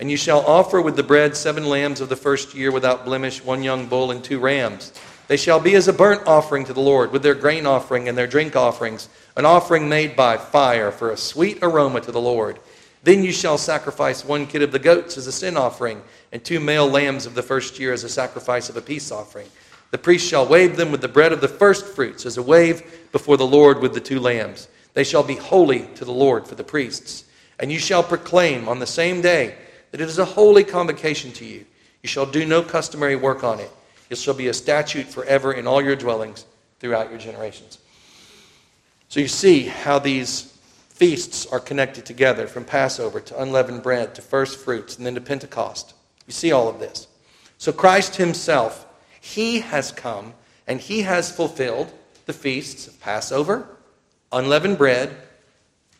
And 0.00 0.10
you 0.10 0.16
shall 0.16 0.40
offer 0.46 0.80
with 0.80 0.96
the 0.96 1.02
bread 1.02 1.36
seven 1.36 1.66
lambs 1.66 2.00
of 2.00 2.08
the 2.08 2.16
first 2.16 2.54
year 2.54 2.72
without 2.72 3.04
blemish, 3.04 3.44
one 3.44 3.62
young 3.62 3.88
bull, 3.88 4.10
and 4.10 4.24
two 4.24 4.38
rams. 4.38 4.94
They 5.26 5.36
shall 5.36 5.60
be 5.60 5.74
as 5.74 5.86
a 5.86 5.92
burnt 5.92 6.26
offering 6.26 6.64
to 6.64 6.72
the 6.72 6.80
Lord, 6.80 7.12
with 7.12 7.22
their 7.22 7.34
grain 7.34 7.66
offering 7.66 8.08
and 8.08 8.16
their 8.16 8.26
drink 8.26 8.56
offerings, 8.56 9.10
an 9.36 9.44
offering 9.44 9.86
made 9.86 10.16
by 10.16 10.38
fire 10.38 10.90
for 10.90 11.10
a 11.10 11.16
sweet 11.18 11.58
aroma 11.60 12.00
to 12.00 12.10
the 12.10 12.22
Lord. 12.22 12.58
Then 13.02 13.22
you 13.22 13.32
shall 13.32 13.58
sacrifice 13.58 14.24
one 14.24 14.46
kid 14.46 14.62
of 14.62 14.72
the 14.72 14.78
goats 14.78 15.16
as 15.16 15.26
a 15.26 15.32
sin 15.32 15.56
offering, 15.56 16.02
and 16.32 16.44
two 16.44 16.60
male 16.60 16.88
lambs 16.88 17.26
of 17.26 17.34
the 17.34 17.42
first 17.42 17.78
year 17.78 17.92
as 17.92 18.04
a 18.04 18.08
sacrifice 18.08 18.68
of 18.68 18.76
a 18.76 18.82
peace 18.82 19.10
offering. 19.10 19.48
The 19.90 19.98
priest 19.98 20.28
shall 20.28 20.46
wave 20.46 20.76
them 20.76 20.90
with 20.90 21.00
the 21.00 21.08
bread 21.08 21.32
of 21.32 21.40
the 21.40 21.48
first 21.48 21.86
fruits 21.86 22.26
as 22.26 22.36
a 22.36 22.42
wave 22.42 23.08
before 23.12 23.36
the 23.36 23.46
Lord 23.46 23.80
with 23.80 23.94
the 23.94 24.00
two 24.00 24.20
lambs. 24.20 24.68
They 24.94 25.04
shall 25.04 25.22
be 25.22 25.36
holy 25.36 25.86
to 25.94 26.04
the 26.04 26.12
Lord 26.12 26.46
for 26.46 26.56
the 26.56 26.64
priests. 26.64 27.24
And 27.58 27.72
you 27.72 27.78
shall 27.78 28.02
proclaim 28.02 28.68
on 28.68 28.78
the 28.78 28.86
same 28.86 29.22
day 29.22 29.56
that 29.90 30.00
it 30.00 30.08
is 30.08 30.18
a 30.18 30.24
holy 30.24 30.64
convocation 30.64 31.32
to 31.32 31.44
you. 31.44 31.64
You 32.02 32.08
shall 32.08 32.26
do 32.26 32.44
no 32.44 32.62
customary 32.62 33.16
work 33.16 33.42
on 33.44 33.60
it. 33.60 33.70
It 34.10 34.18
shall 34.18 34.34
be 34.34 34.48
a 34.48 34.54
statute 34.54 35.06
forever 35.06 35.52
in 35.52 35.66
all 35.66 35.82
your 35.82 35.96
dwellings 35.96 36.44
throughout 36.80 37.10
your 37.10 37.18
generations. 37.18 37.78
So 39.08 39.20
you 39.20 39.28
see 39.28 39.64
how 39.64 39.98
these 39.98 40.57
feasts 40.98 41.46
are 41.46 41.60
connected 41.60 42.04
together 42.04 42.48
from 42.48 42.64
Passover 42.64 43.20
to 43.20 43.40
unleavened 43.40 43.84
bread 43.84 44.16
to 44.16 44.22
first 44.22 44.58
fruits 44.58 44.96
and 44.96 45.06
then 45.06 45.14
to 45.14 45.20
Pentecost. 45.20 45.94
You 46.26 46.32
see 46.32 46.50
all 46.50 46.68
of 46.68 46.80
this. 46.80 47.06
So 47.56 47.70
Christ 47.70 48.16
himself, 48.16 48.84
he 49.20 49.60
has 49.60 49.92
come 49.92 50.34
and 50.66 50.80
he 50.80 51.02
has 51.02 51.30
fulfilled 51.30 51.92
the 52.26 52.32
feasts 52.32 52.88
of 52.88 53.00
Passover, 53.00 53.68
unleavened 54.32 54.76
bread, 54.76 55.16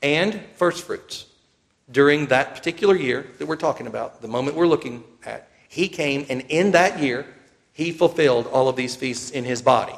and 0.03 0.41
first 0.57 0.85
fruits 0.85 1.27
during 1.89 2.27
that 2.27 2.57
particular 2.57 2.97
year 2.97 3.25
that 3.39 3.47
we're 3.47 3.55
talking 3.55 3.87
about, 3.87 4.21
the 4.21 4.27
moment 4.27 4.57
we're 4.57 4.67
looking 4.67 5.05
at. 5.25 5.49
He 5.69 5.89
came, 5.89 6.27
and 6.29 6.41
in 6.49 6.73
that 6.73 6.99
year, 6.99 7.25
he 7.73 7.93
fulfilled 7.93 8.49
all 8.49 8.69
of 8.69 8.75
these 8.75 8.97
feasts 8.97 9.31
in 9.31 9.45
his 9.45 9.63
body. 9.63 9.95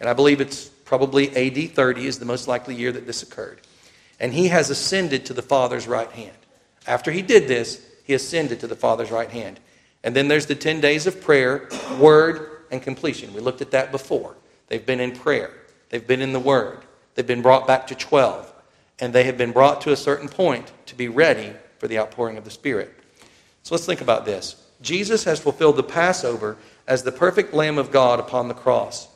And 0.00 0.08
I 0.08 0.14
believe 0.14 0.40
it's 0.40 0.68
probably 0.68 1.30
AD 1.36 1.74
30 1.74 2.06
is 2.06 2.18
the 2.18 2.24
most 2.24 2.48
likely 2.48 2.74
year 2.74 2.90
that 2.90 3.06
this 3.06 3.22
occurred 3.22 3.60
and 4.22 4.32
he 4.32 4.48
has 4.48 4.70
ascended 4.70 5.26
to 5.26 5.34
the 5.34 5.42
Father's 5.42 5.88
right 5.88 6.10
hand. 6.12 6.36
After 6.86 7.10
he 7.10 7.22
did 7.22 7.48
this, 7.48 7.84
he 8.04 8.14
ascended 8.14 8.60
to 8.60 8.68
the 8.68 8.76
Father's 8.76 9.10
right 9.10 9.30
hand. 9.30 9.58
And 10.04 10.14
then 10.14 10.28
there's 10.28 10.46
the 10.46 10.54
10 10.54 10.80
days 10.80 11.08
of 11.08 11.20
prayer, 11.20 11.68
word, 11.98 12.64
and 12.70 12.80
completion. 12.80 13.34
We 13.34 13.40
looked 13.40 13.60
at 13.60 13.72
that 13.72 13.90
before. 13.90 14.36
They've 14.68 14.86
been 14.86 15.00
in 15.00 15.12
prayer, 15.12 15.50
they've 15.90 16.06
been 16.06 16.22
in 16.22 16.32
the 16.32 16.40
word, 16.40 16.78
they've 17.14 17.26
been 17.26 17.42
brought 17.42 17.66
back 17.66 17.88
to 17.88 17.94
12, 17.94 18.50
and 19.00 19.12
they 19.12 19.24
have 19.24 19.36
been 19.36 19.52
brought 19.52 19.82
to 19.82 19.92
a 19.92 19.96
certain 19.96 20.28
point 20.28 20.72
to 20.86 20.94
be 20.94 21.08
ready 21.08 21.52
for 21.78 21.88
the 21.88 21.98
outpouring 21.98 22.38
of 22.38 22.44
the 22.44 22.50
Spirit. 22.50 22.94
So 23.64 23.74
let's 23.74 23.86
think 23.86 24.00
about 24.00 24.24
this. 24.24 24.64
Jesus 24.80 25.24
has 25.24 25.40
fulfilled 25.40 25.76
the 25.76 25.82
Passover 25.82 26.56
as 26.86 27.02
the 27.02 27.12
perfect 27.12 27.52
Lamb 27.52 27.76
of 27.76 27.90
God 27.90 28.20
upon 28.20 28.48
the 28.48 28.54
cross, 28.54 29.08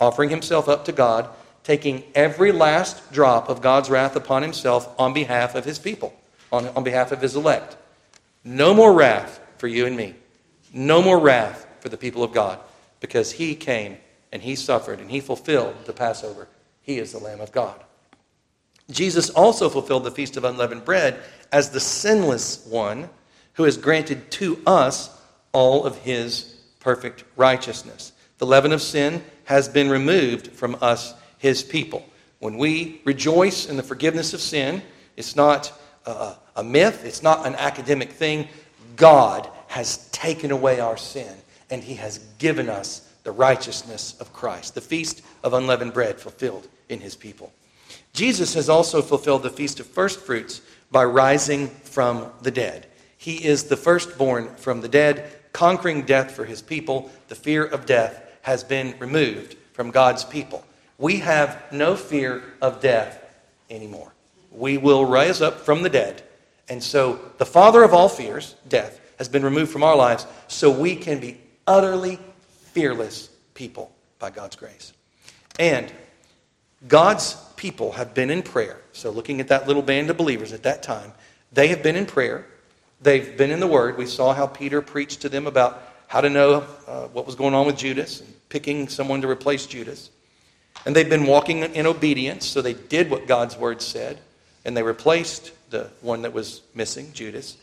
offering 0.00 0.30
himself 0.30 0.68
up 0.68 0.86
to 0.86 0.92
God, 0.92 1.28
taking 1.64 2.04
every 2.14 2.52
last 2.52 3.12
drop 3.12 3.48
of 3.48 3.60
God's 3.60 3.90
wrath 3.90 4.14
upon 4.14 4.42
himself 4.42 4.88
on 4.98 5.12
behalf 5.12 5.54
of 5.54 5.64
his 5.64 5.78
people, 5.78 6.14
on, 6.52 6.68
on 6.68 6.84
behalf 6.84 7.10
of 7.10 7.20
his 7.20 7.34
elect. 7.34 7.76
No 8.44 8.72
more 8.72 8.92
wrath 8.92 9.40
for 9.58 9.66
you 9.66 9.86
and 9.86 9.96
me. 9.96 10.14
No 10.72 11.02
more 11.02 11.18
wrath 11.18 11.66
for 11.80 11.88
the 11.88 11.96
people 11.96 12.22
of 12.22 12.32
God 12.32 12.60
because 13.00 13.32
he 13.32 13.54
came 13.54 13.96
and 14.30 14.42
he 14.42 14.54
suffered 14.54 15.00
and 15.00 15.10
he 15.10 15.20
fulfilled 15.20 15.74
the 15.86 15.92
Passover. 15.92 16.48
He 16.82 16.98
is 16.98 17.12
the 17.12 17.18
Lamb 17.18 17.40
of 17.40 17.52
God. 17.52 17.82
Jesus 18.90 19.30
also 19.30 19.70
fulfilled 19.70 20.04
the 20.04 20.10
Feast 20.10 20.36
of 20.36 20.44
Unleavened 20.44 20.84
Bread 20.84 21.18
as 21.50 21.70
the 21.70 21.80
sinless 21.80 22.66
one 22.66 23.08
who 23.54 23.64
has 23.64 23.76
granted 23.78 24.30
to 24.32 24.60
us 24.66 25.10
all 25.52 25.84
of 25.84 25.96
his 25.98 26.54
perfect 26.80 27.24
righteousness. 27.36 28.12
The 28.38 28.46
leaven 28.46 28.72
of 28.72 28.82
sin 28.82 29.24
has 29.44 29.68
been 29.68 29.88
removed 29.88 30.48
from 30.48 30.76
us, 30.82 31.14
his 31.44 31.62
people. 31.62 32.02
When 32.38 32.56
we 32.56 33.02
rejoice 33.04 33.68
in 33.68 33.76
the 33.76 33.82
forgiveness 33.82 34.32
of 34.32 34.40
sin, 34.40 34.80
it's 35.14 35.36
not 35.36 35.78
a, 36.06 36.36
a 36.56 36.64
myth, 36.64 37.04
it's 37.04 37.22
not 37.22 37.46
an 37.46 37.54
academic 37.56 38.12
thing. 38.12 38.48
God 38.96 39.46
has 39.66 40.08
taken 40.08 40.52
away 40.52 40.80
our 40.80 40.96
sin, 40.96 41.36
and 41.68 41.84
he 41.84 41.96
has 41.96 42.16
given 42.38 42.70
us 42.70 43.12
the 43.24 43.30
righteousness 43.30 44.16
of 44.20 44.32
Christ, 44.32 44.74
the 44.74 44.80
feast 44.80 45.20
of 45.42 45.52
unleavened 45.52 45.92
bread 45.92 46.18
fulfilled 46.18 46.66
in 46.88 46.98
his 46.98 47.14
people. 47.14 47.52
Jesus 48.14 48.54
has 48.54 48.70
also 48.70 49.02
fulfilled 49.02 49.42
the 49.42 49.50
feast 49.50 49.80
of 49.80 49.86
first 49.86 50.20
fruits 50.20 50.62
by 50.90 51.04
rising 51.04 51.68
from 51.68 52.32
the 52.40 52.50
dead. 52.50 52.86
He 53.18 53.44
is 53.44 53.64
the 53.64 53.76
firstborn 53.76 54.48
from 54.56 54.80
the 54.80 54.88
dead, 54.88 55.30
conquering 55.52 56.06
death 56.06 56.30
for 56.30 56.46
his 56.46 56.62
people. 56.62 57.10
The 57.28 57.34
fear 57.34 57.66
of 57.66 57.84
death 57.84 58.22
has 58.40 58.64
been 58.64 58.94
removed 58.98 59.56
from 59.74 59.90
God's 59.90 60.24
people. 60.24 60.64
We 60.98 61.18
have 61.18 61.62
no 61.72 61.96
fear 61.96 62.42
of 62.60 62.80
death 62.80 63.22
anymore. 63.70 64.12
We 64.50 64.78
will 64.78 65.04
rise 65.04 65.42
up 65.42 65.60
from 65.60 65.82
the 65.82 65.90
dead. 65.90 66.22
And 66.68 66.82
so 66.82 67.20
the 67.38 67.46
father 67.46 67.82
of 67.82 67.92
all 67.92 68.08
fears, 68.08 68.54
death, 68.68 69.00
has 69.18 69.28
been 69.28 69.44
removed 69.44 69.72
from 69.72 69.82
our 69.82 69.96
lives 69.96 70.26
so 70.48 70.70
we 70.70 70.96
can 70.96 71.20
be 71.20 71.38
utterly 71.66 72.18
fearless 72.72 73.28
people 73.54 73.92
by 74.18 74.30
God's 74.30 74.56
grace. 74.56 74.92
And 75.58 75.92
God's 76.88 77.36
people 77.56 77.92
have 77.92 78.14
been 78.14 78.30
in 78.30 78.42
prayer. 78.42 78.80
So, 78.92 79.10
looking 79.10 79.40
at 79.40 79.48
that 79.48 79.66
little 79.66 79.82
band 79.82 80.10
of 80.10 80.16
believers 80.16 80.52
at 80.52 80.64
that 80.64 80.82
time, 80.82 81.12
they 81.52 81.68
have 81.68 81.82
been 81.82 81.96
in 81.96 82.06
prayer. 82.06 82.46
They've 83.00 83.36
been 83.36 83.50
in 83.50 83.60
the 83.60 83.66
Word. 83.66 83.96
We 83.96 84.06
saw 84.06 84.34
how 84.34 84.46
Peter 84.46 84.82
preached 84.82 85.22
to 85.22 85.28
them 85.28 85.46
about 85.46 85.82
how 86.06 86.20
to 86.20 86.30
know 86.30 86.64
uh, 86.86 87.06
what 87.08 87.26
was 87.26 87.34
going 87.34 87.54
on 87.54 87.66
with 87.66 87.76
Judas 87.76 88.20
and 88.20 88.34
picking 88.48 88.88
someone 88.88 89.22
to 89.22 89.28
replace 89.28 89.66
Judas. 89.66 90.10
And 90.86 90.94
they've 90.94 91.08
been 91.08 91.26
walking 91.26 91.60
in 91.60 91.86
obedience, 91.86 92.44
so 92.46 92.60
they 92.60 92.74
did 92.74 93.10
what 93.10 93.26
God's 93.26 93.56
Word 93.56 93.80
said, 93.80 94.18
and 94.64 94.76
they 94.76 94.82
replaced 94.82 95.52
the 95.70 95.90
one 96.00 96.22
that 96.22 96.32
was 96.32 96.62
missing, 96.74 97.12
Judas. 97.12 97.56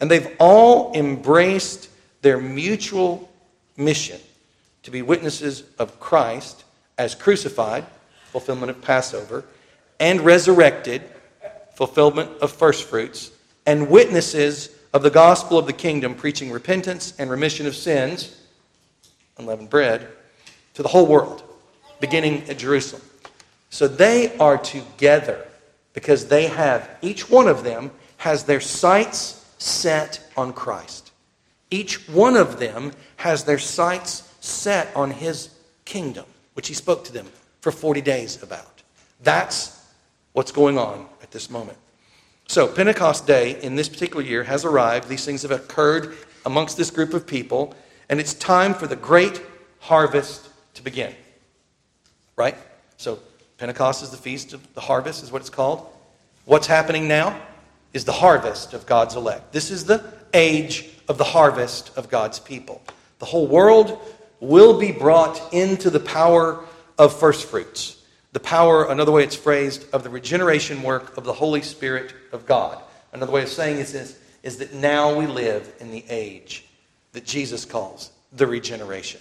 And 0.00 0.10
they've 0.10 0.28
all 0.38 0.94
embraced 0.94 1.88
their 2.22 2.38
mutual 2.38 3.30
mission 3.76 4.20
to 4.82 4.90
be 4.90 5.02
witnesses 5.02 5.64
of 5.78 5.98
Christ 6.00 6.64
as 6.98 7.14
crucified, 7.14 7.84
fulfillment 8.30 8.70
of 8.70 8.82
Passover, 8.82 9.44
and 9.98 10.20
resurrected, 10.20 11.02
fulfillment 11.74 12.30
of 12.40 12.52
first 12.52 12.84
fruits, 12.84 13.30
and 13.66 13.90
witnesses 13.90 14.70
of 14.92 15.02
the 15.02 15.10
gospel 15.10 15.58
of 15.58 15.66
the 15.66 15.72
kingdom, 15.72 16.14
preaching 16.14 16.50
repentance 16.50 17.14
and 17.18 17.30
remission 17.30 17.66
of 17.66 17.74
sins, 17.74 18.40
unleavened 19.38 19.70
bread, 19.70 20.06
to 20.74 20.82
the 20.82 20.88
whole 20.88 21.06
world, 21.06 21.42
beginning 22.00 22.48
at 22.48 22.58
Jerusalem. 22.58 23.02
So 23.70 23.88
they 23.88 24.36
are 24.38 24.58
together 24.58 25.46
because 25.92 26.28
they 26.28 26.46
have, 26.46 26.88
each 27.02 27.30
one 27.30 27.48
of 27.48 27.64
them 27.64 27.90
has 28.18 28.44
their 28.44 28.60
sights 28.60 29.44
set 29.58 30.20
on 30.36 30.52
Christ. 30.52 31.10
Each 31.70 32.08
one 32.08 32.36
of 32.36 32.58
them 32.58 32.92
has 33.16 33.44
their 33.44 33.58
sights 33.58 34.32
set 34.40 34.94
on 34.94 35.10
his 35.10 35.50
kingdom, 35.84 36.24
which 36.54 36.68
he 36.68 36.74
spoke 36.74 37.04
to 37.04 37.12
them 37.12 37.26
for 37.60 37.72
40 37.72 38.00
days 38.00 38.42
about. 38.42 38.82
That's 39.22 39.84
what's 40.32 40.52
going 40.52 40.78
on 40.78 41.06
at 41.22 41.30
this 41.30 41.50
moment. 41.50 41.78
So, 42.48 42.68
Pentecost 42.68 43.26
Day 43.26 43.60
in 43.60 43.74
this 43.74 43.88
particular 43.88 44.22
year 44.22 44.44
has 44.44 44.64
arrived. 44.64 45.08
These 45.08 45.24
things 45.24 45.42
have 45.42 45.50
occurred 45.50 46.14
amongst 46.44 46.76
this 46.76 46.90
group 46.90 47.12
of 47.12 47.26
people, 47.26 47.74
and 48.08 48.20
it's 48.20 48.34
time 48.34 48.72
for 48.72 48.86
the 48.86 48.94
great 48.94 49.42
harvest 49.80 50.48
to 50.74 50.82
begin. 50.82 51.12
Right? 52.36 52.56
So, 52.96 53.18
Pentecost 53.58 54.02
is 54.02 54.10
the 54.10 54.16
feast 54.16 54.52
of 54.52 54.74
the 54.74 54.80
harvest, 54.80 55.22
is 55.22 55.32
what 55.32 55.40
it's 55.40 55.50
called. 55.50 55.86
What's 56.44 56.66
happening 56.66 57.08
now 57.08 57.40
is 57.92 58.04
the 58.04 58.12
harvest 58.12 58.74
of 58.74 58.86
God's 58.86 59.16
elect. 59.16 59.52
This 59.52 59.70
is 59.70 59.84
the 59.84 60.04
age 60.34 60.88
of 61.08 61.18
the 61.18 61.24
harvest 61.24 61.96
of 61.96 62.10
God's 62.10 62.38
people. 62.38 62.82
The 63.18 63.24
whole 63.24 63.46
world 63.46 63.98
will 64.40 64.78
be 64.78 64.92
brought 64.92 65.54
into 65.54 65.88
the 65.88 66.00
power 66.00 66.62
of 66.98 67.18
first 67.18 67.48
fruits. 67.48 68.02
The 68.32 68.40
power, 68.40 68.90
another 68.90 69.12
way 69.12 69.24
it's 69.24 69.34
phrased, 69.34 69.86
of 69.94 70.02
the 70.02 70.10
regeneration 70.10 70.82
work 70.82 71.16
of 71.16 71.24
the 71.24 71.32
Holy 71.32 71.62
Spirit 71.62 72.12
of 72.32 72.44
God. 72.44 72.82
Another 73.12 73.32
way 73.32 73.42
of 73.42 73.48
saying 73.48 73.76
this 73.76 73.94
is, 73.94 74.18
is 74.42 74.58
that 74.58 74.74
now 74.74 75.14
we 75.14 75.26
live 75.26 75.72
in 75.80 75.90
the 75.90 76.04
age 76.10 76.66
that 77.12 77.24
Jesus 77.24 77.64
calls 77.64 78.10
the 78.32 78.46
regeneration. 78.46 79.20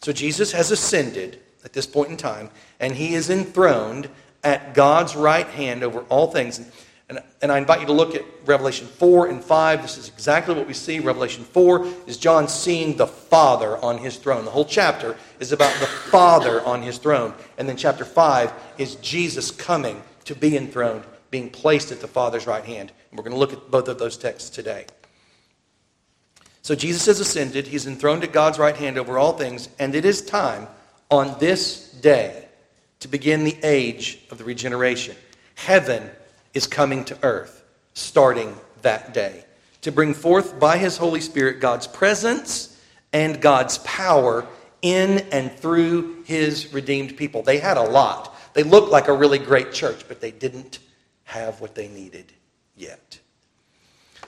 So 0.00 0.12
Jesus 0.12 0.50
has 0.50 0.72
ascended 0.72 1.38
at 1.64 1.72
this 1.72 1.86
point 1.86 2.10
in 2.10 2.16
time, 2.16 2.50
and 2.80 2.94
he 2.94 3.14
is 3.14 3.30
enthroned 3.30 4.08
at 4.42 4.74
God's 4.74 5.16
right 5.16 5.46
hand 5.46 5.82
over 5.82 6.00
all 6.10 6.30
things. 6.30 6.60
And, 7.08 7.18
and 7.42 7.52
I 7.52 7.58
invite 7.58 7.80
you 7.80 7.86
to 7.86 7.92
look 7.92 8.14
at 8.14 8.24
Revelation 8.46 8.86
4 8.86 9.28
and 9.28 9.42
5. 9.42 9.82
This 9.82 9.98
is 9.98 10.08
exactly 10.08 10.54
what 10.54 10.66
we 10.66 10.72
see. 10.72 11.00
Revelation 11.00 11.44
4 11.44 11.86
is 12.06 12.16
John 12.16 12.48
seeing 12.48 12.96
the 12.96 13.06
Father 13.06 13.76
on 13.78 13.98
his 13.98 14.16
throne. 14.16 14.44
The 14.44 14.50
whole 14.50 14.64
chapter 14.64 15.16
is 15.40 15.52
about 15.52 15.78
the 15.80 15.86
Father 15.86 16.62
on 16.64 16.82
his 16.82 16.98
throne. 16.98 17.34
And 17.58 17.68
then 17.68 17.76
chapter 17.76 18.04
5 18.04 18.52
is 18.78 18.96
Jesus 18.96 19.50
coming 19.50 20.02
to 20.24 20.34
be 20.34 20.56
enthroned, 20.56 21.04
being 21.30 21.50
placed 21.50 21.92
at 21.92 22.00
the 22.00 22.08
Father's 22.08 22.46
right 22.46 22.64
hand. 22.64 22.92
And 23.10 23.18
we're 23.18 23.24
going 23.24 23.34
to 23.34 23.38
look 23.38 23.52
at 23.52 23.70
both 23.70 23.88
of 23.88 23.98
those 23.98 24.16
texts 24.16 24.48
today. 24.48 24.86
So 26.62 26.74
Jesus 26.74 27.04
has 27.04 27.20
ascended. 27.20 27.66
He's 27.66 27.86
enthroned 27.86 28.24
at 28.24 28.32
God's 28.32 28.58
right 28.58 28.76
hand 28.76 28.96
over 28.96 29.18
all 29.18 29.36
things. 29.36 29.68
And 29.78 29.94
it 29.94 30.06
is 30.06 30.22
time 30.22 30.66
on 31.10 31.38
this 31.38 31.90
day 31.90 32.46
to 33.00 33.08
begin 33.08 33.44
the 33.44 33.56
age 33.62 34.18
of 34.30 34.38
the 34.38 34.44
regeneration. 34.44 35.16
Heaven 35.54 36.10
is 36.52 36.66
coming 36.66 37.04
to 37.06 37.18
earth 37.22 37.62
starting 37.94 38.56
that 38.82 39.14
day 39.14 39.44
to 39.82 39.92
bring 39.92 40.14
forth 40.14 40.58
by 40.58 40.78
his 40.78 40.96
Holy 40.96 41.20
Spirit 41.20 41.60
God's 41.60 41.86
presence 41.86 42.80
and 43.12 43.40
God's 43.40 43.78
power 43.78 44.46
in 44.82 45.18
and 45.30 45.52
through 45.52 46.22
his 46.24 46.72
redeemed 46.72 47.16
people. 47.16 47.42
They 47.42 47.58
had 47.58 47.76
a 47.76 47.82
lot. 47.82 48.34
They 48.54 48.62
looked 48.62 48.90
like 48.90 49.08
a 49.08 49.12
really 49.12 49.38
great 49.38 49.72
church, 49.72 50.06
but 50.08 50.20
they 50.20 50.30
didn't 50.30 50.78
have 51.24 51.60
what 51.60 51.74
they 51.74 51.88
needed 51.88 52.32
yet. 52.76 53.20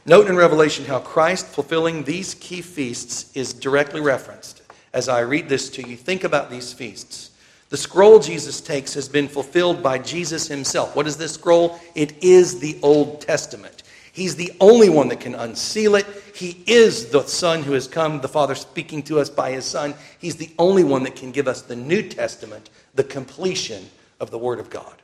Note 0.05 0.29
in 0.29 0.37
Revelation 0.37 0.85
how 0.85 1.01
Christ 1.01 1.47
fulfilling 1.47 2.05
these 2.05 2.35
key 2.35 2.63
feasts 2.63 3.35
is 3.37 3.53
directly 3.53 4.01
referenced. 4.01 4.63
As 4.97 5.11
I 5.11 5.21
read 5.21 5.51
this 5.51 5.69
to 5.73 5.87
you, 5.87 5.95
think 5.95 6.25
about 6.25 6.49
these 6.49 6.73
feasts. 6.73 7.31
The 7.69 7.77
scroll 7.77 8.19
Jesus 8.19 8.63
takes 8.63 8.95
has 8.95 9.11
been 9.11 9.29
fulfilled 9.29 9.83
by 9.83 9.99
Jesus 9.99 10.49
himself. 10.49 10.97
What 10.97 11.07
is 11.07 11.19
this 11.19 11.35
scroll? 11.35 11.79
It 11.95 12.25
is 12.25 12.61
the 12.61 12.79
Old 12.83 13.21
Testament. 13.21 13.83
He's 14.15 14.37
the 14.37 14.51
only 14.59 14.89
one 14.89 15.09
that 15.09 15.21
can 15.21 15.35
unseal 15.35 15.97
it. 15.97 16.07
He 16.35 16.65
is 16.67 17.11
the 17.11 17.25
Son 17.25 17.63
who 17.63 17.73
has 17.73 17.87
come, 17.87 18.23
the 18.23 18.29
Father 18.29 18.55
speaking 18.55 19.03
to 19.03 19.21
us 19.21 19.29
by 19.29 19.51
his 19.51 19.67
Son. 19.67 19.93
He's 20.19 20.37
the 20.37 20.51
only 20.59 20.83
one 20.83 21.03
that 21.03 21.15
can 21.15 21.31
give 21.31 21.47
us 21.47 21.61
the 21.61 21.77
New 21.77 22.01
Testament, 22.01 22.71
the 22.95 23.05
completion 23.05 23.91
of 24.19 24.31
the 24.31 24.39
Word 24.39 24.61
of 24.61 24.71
God. 24.71 24.95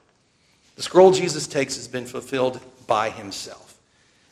The 0.77 0.83
scroll 0.83 1.13
Jesus 1.13 1.47
takes 1.47 1.77
has 1.77 1.87
been 1.87 2.07
fulfilled 2.07 2.61
by 2.87 3.11
himself. 3.11 3.77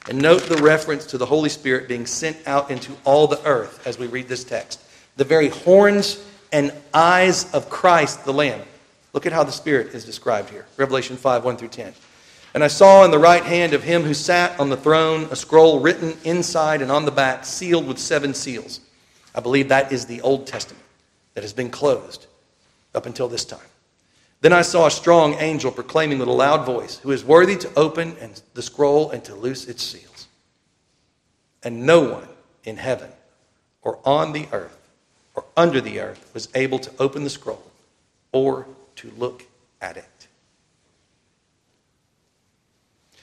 And 0.08 0.22
note 0.22 0.44
the 0.44 0.62
reference 0.62 1.04
to 1.08 1.18
the 1.18 1.26
Holy 1.26 1.50
Spirit 1.50 1.86
being 1.86 2.06
sent 2.06 2.38
out 2.48 2.70
into 2.70 2.96
all 3.04 3.26
the 3.26 3.44
earth 3.44 3.86
as 3.86 3.98
we 3.98 4.06
read 4.06 4.26
this 4.26 4.42
text. 4.42 4.80
The 5.16 5.24
very 5.24 5.48
horns 5.48 6.22
and 6.52 6.72
eyes 6.94 7.52
of 7.52 7.70
Christ 7.70 8.24
the 8.24 8.32
Lamb. 8.32 8.62
Look 9.12 9.26
at 9.26 9.32
how 9.32 9.44
the 9.44 9.52
Spirit 9.52 9.88
is 9.88 10.04
described 10.04 10.50
here. 10.50 10.66
Revelation 10.76 11.16
5 11.16 11.44
1 11.44 11.56
through 11.56 11.68
10. 11.68 11.92
And 12.54 12.64
I 12.64 12.68
saw 12.68 13.04
in 13.04 13.10
the 13.10 13.18
right 13.18 13.44
hand 13.44 13.74
of 13.74 13.82
him 13.82 14.02
who 14.02 14.14
sat 14.14 14.58
on 14.58 14.70
the 14.70 14.76
throne 14.76 15.28
a 15.30 15.36
scroll 15.36 15.80
written 15.80 16.16
inside 16.24 16.82
and 16.82 16.90
on 16.90 17.04
the 17.04 17.12
back, 17.12 17.44
sealed 17.44 17.86
with 17.86 17.98
seven 17.98 18.34
seals. 18.34 18.80
I 19.34 19.40
believe 19.40 19.68
that 19.68 19.92
is 19.92 20.06
the 20.06 20.20
Old 20.22 20.46
Testament 20.46 20.82
that 21.34 21.44
has 21.44 21.52
been 21.52 21.70
closed 21.70 22.26
up 22.94 23.06
until 23.06 23.28
this 23.28 23.44
time. 23.44 23.60
Then 24.40 24.52
I 24.52 24.62
saw 24.62 24.86
a 24.86 24.90
strong 24.90 25.34
angel 25.34 25.70
proclaiming 25.70 26.18
with 26.18 26.28
a 26.28 26.32
loud 26.32 26.64
voice, 26.64 26.98
Who 26.98 27.12
is 27.12 27.24
worthy 27.24 27.56
to 27.56 27.74
open 27.76 28.16
and 28.20 28.40
the 28.54 28.62
scroll 28.62 29.10
and 29.10 29.22
to 29.24 29.34
loose 29.34 29.66
its 29.66 29.82
seals? 29.82 30.26
And 31.62 31.86
no 31.86 32.00
one 32.00 32.28
in 32.64 32.78
heaven 32.78 33.10
or 33.82 33.98
on 34.04 34.32
the 34.32 34.48
earth 34.50 34.79
or 35.40 35.47
under 35.56 35.80
the 35.80 36.00
earth 36.00 36.30
was 36.35 36.50
able 36.54 36.78
to 36.78 36.92
open 36.99 37.25
the 37.25 37.30
scroll 37.30 37.62
or 38.30 38.66
to 38.97 39.11
look 39.16 39.47
at 39.80 39.97
it. 39.97 40.04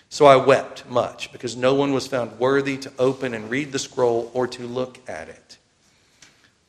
So 0.09 0.25
I 0.25 0.37
wept 0.37 0.89
much 0.89 1.31
because 1.31 1.55
no 1.55 1.75
one 1.75 1.93
was 1.93 2.07
found 2.07 2.39
worthy 2.39 2.77
to 2.77 2.91
open 2.97 3.35
and 3.35 3.51
read 3.51 3.71
the 3.71 3.77
scroll 3.77 4.31
or 4.33 4.47
to 4.47 4.65
look 4.65 4.97
at 5.07 5.29
it. 5.29 5.57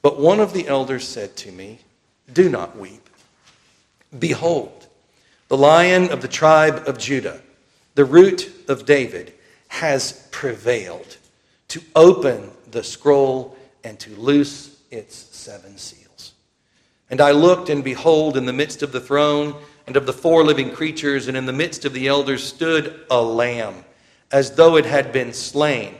But 0.02 0.20
one 0.20 0.38
of 0.38 0.52
the 0.52 0.68
elders 0.68 1.08
said 1.08 1.34
to 1.38 1.52
me, 1.52 1.78
Do 2.30 2.50
not 2.50 2.76
weep. 2.76 3.08
Behold, 4.18 4.86
the 5.48 5.56
lion 5.56 6.10
of 6.10 6.20
the 6.20 6.28
tribe 6.28 6.82
of 6.86 6.98
Judah, 6.98 7.40
the 7.94 8.04
root 8.04 8.52
of 8.68 8.84
David, 8.84 9.32
has 9.68 10.28
prevailed 10.30 11.16
to 11.68 11.80
open 11.96 12.50
the 12.70 12.82
scroll 12.82 13.56
and 13.82 13.98
to 14.00 14.14
loose 14.16 14.78
its 14.90 15.27
seven 15.48 15.78
seals. 15.78 16.34
And 17.08 17.22
I 17.22 17.30
looked, 17.30 17.70
and 17.70 17.82
behold, 17.82 18.36
in 18.36 18.44
the 18.44 18.52
midst 18.52 18.82
of 18.82 18.92
the 18.92 19.00
throne 19.00 19.54
and 19.86 19.96
of 19.96 20.04
the 20.04 20.12
four 20.12 20.44
living 20.44 20.70
creatures, 20.70 21.26
and 21.26 21.38
in 21.38 21.46
the 21.46 21.54
midst 21.54 21.86
of 21.86 21.94
the 21.94 22.06
elders 22.06 22.44
stood 22.44 23.00
a 23.10 23.22
lamb, 23.22 23.86
as 24.30 24.56
though 24.56 24.76
it 24.76 24.84
had 24.84 25.10
been 25.10 25.32
slain, 25.32 25.94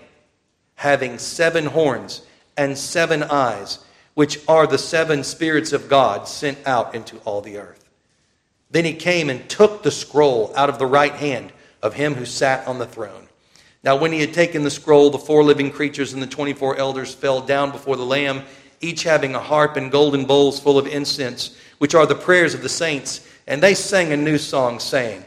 having 0.75 1.17
seven 1.17 1.65
horns 1.65 2.21
and 2.59 2.77
seven 2.77 3.23
eyes, 3.23 3.79
which 4.13 4.39
are 4.49 4.67
the 4.67 4.77
seven 4.77 5.25
spirits 5.25 5.73
of 5.73 5.89
God 5.89 6.29
sent 6.29 6.59
out 6.67 6.95
into 6.95 7.17
all 7.21 7.41
the 7.41 7.57
earth. 7.57 7.89
Then 8.71 8.85
he 8.85 8.93
came 8.93 9.31
and 9.31 9.49
took 9.49 9.83
the 9.83 9.91
scroll 9.91 10.53
out 10.57 10.69
of 10.69 10.79
the 10.79 10.85
right 10.85 11.15
hand 11.15 11.55
of 11.83 11.95
him 11.95 12.17
who 12.17 12.27
sat 12.27 12.69
on 12.69 12.79
the 12.79 12.85
throne. 12.85 13.29
Now, 13.83 13.97
when 13.97 14.13
he 14.13 14.21
had 14.21 14.35
taken 14.35 14.63
the 14.63 14.71
scroll, 14.71 15.09
the 15.09 15.19
four 15.19 15.43
living 15.43 15.71
creatures 15.71 16.13
and 16.13 16.23
the 16.23 16.27
24 16.27 16.77
elders 16.77 17.15
fell 17.15 17.41
down 17.41 17.71
before 17.71 17.97
the 17.97 18.05
Lamb, 18.05 18.43
each 18.81 19.03
having 19.03 19.35
a 19.35 19.41
harp 19.41 19.77
and 19.77 19.91
golden 19.91 20.25
bowls 20.25 20.61
full 20.61 20.79
of 20.79 20.87
incense, 20.87 21.57
which 21.79 21.95
are 21.95 22.07
the 22.07 22.15
prayers 22.15 22.55
of 22.55 22.63
the 22.63 22.69
saints. 22.69 23.27
And 23.47 23.63
they 23.63 23.75
sang 23.75 24.13
a 24.13 24.17
new 24.17 24.39
song, 24.39 24.79
saying, 24.79 25.25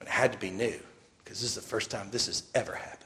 It 0.00 0.08
had 0.08 0.32
to 0.32 0.38
be 0.38 0.50
new, 0.50 0.78
because 1.24 1.40
this 1.40 1.50
is 1.50 1.54
the 1.54 1.60
first 1.60 1.90
time 1.90 2.08
this 2.10 2.26
has 2.26 2.42
ever 2.54 2.74
happened. 2.74 2.96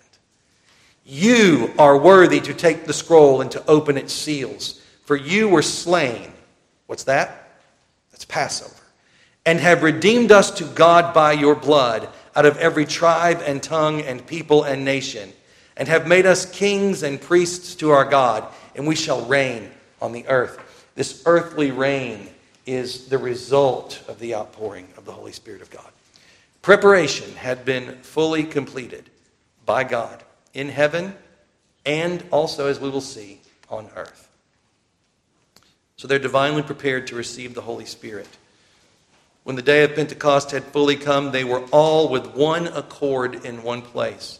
You 1.04 1.72
are 1.78 1.98
worthy 1.98 2.40
to 2.40 2.54
take 2.54 2.86
the 2.86 2.92
scroll 2.92 3.40
and 3.40 3.50
to 3.50 3.66
open 3.66 3.96
its 3.96 4.12
seals, 4.12 4.80
for 5.04 5.16
you 5.16 5.48
were 5.48 5.62
slain. 5.62 6.32
What's 6.86 7.04
that? 7.04 7.58
That's 8.12 8.24
Passover. 8.24 8.74
And 9.46 9.58
have 9.58 9.82
redeemed 9.82 10.30
us 10.30 10.50
to 10.52 10.64
God 10.64 11.14
by 11.14 11.32
your 11.32 11.54
blood 11.54 12.08
out 12.36 12.46
of 12.46 12.56
every 12.58 12.84
tribe 12.84 13.42
and 13.44 13.62
tongue 13.62 14.02
and 14.02 14.24
people 14.26 14.64
and 14.64 14.84
nation, 14.84 15.32
and 15.76 15.88
have 15.88 16.06
made 16.06 16.26
us 16.26 16.50
kings 16.50 17.02
and 17.02 17.20
priests 17.20 17.74
to 17.76 17.90
our 17.90 18.04
God, 18.04 18.46
and 18.74 18.86
we 18.86 18.94
shall 18.94 19.24
reign 19.26 19.70
on 20.00 20.12
the 20.12 20.26
earth. 20.28 20.58
This 20.94 21.22
earthly 21.26 21.70
reign 21.70 22.28
is 22.66 23.06
the 23.08 23.18
result 23.18 24.02
of 24.08 24.18
the 24.18 24.34
outpouring 24.34 24.88
of 24.96 25.04
the 25.04 25.12
Holy 25.12 25.32
Spirit 25.32 25.62
of 25.62 25.70
God. 25.70 25.90
Preparation 26.62 27.32
had 27.34 27.64
been 27.64 27.96
fully 28.02 28.44
completed 28.44 29.08
by 29.64 29.84
God 29.84 30.22
in 30.52 30.68
heaven 30.68 31.14
and 31.86 32.22
also, 32.30 32.68
as 32.68 32.78
we 32.78 32.90
will 32.90 33.00
see, 33.00 33.40
on 33.70 33.88
earth. 33.96 34.28
So 35.96 36.06
they're 36.06 36.18
divinely 36.18 36.62
prepared 36.62 37.06
to 37.08 37.16
receive 37.16 37.54
the 37.54 37.62
Holy 37.62 37.86
Spirit. 37.86 38.28
When 39.44 39.56
the 39.56 39.62
day 39.62 39.84
of 39.84 39.94
Pentecost 39.94 40.50
had 40.50 40.64
fully 40.64 40.96
come, 40.96 41.32
they 41.32 41.44
were 41.44 41.64
all 41.72 42.08
with 42.08 42.34
one 42.34 42.66
accord 42.68 43.44
in 43.44 43.62
one 43.62 43.82
place. 43.82 44.38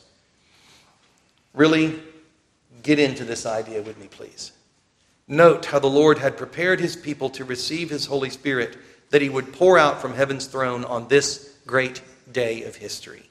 Really 1.55 2.01
get 2.83 2.99
into 2.99 3.25
this 3.25 3.47
idea 3.47 3.83
with 3.83 3.99
me, 3.99 4.09
please. 4.09 4.53
Note 5.29 5.67
how 5.67 5.79
the 5.79 5.87
Lord 5.87 6.19
had 6.19 6.37
prepared 6.37 6.81
his 6.81 6.97
people 6.97 7.31
to 7.31 7.45
receive 7.45 7.91
his 7.91 8.07
Holy 8.07 8.31
Spirit 8.31 8.77
that 9.11 9.23
he 9.23 9.29
would 9.29 9.53
pour 9.53 9.79
out 9.79 10.01
from 10.01 10.15
heaven's 10.15 10.47
throne 10.47 10.85
on 10.85 11.09
this 11.09 11.57
great 11.67 12.03
day 12.33 12.65
of 12.65 12.77
history. 12.77 13.29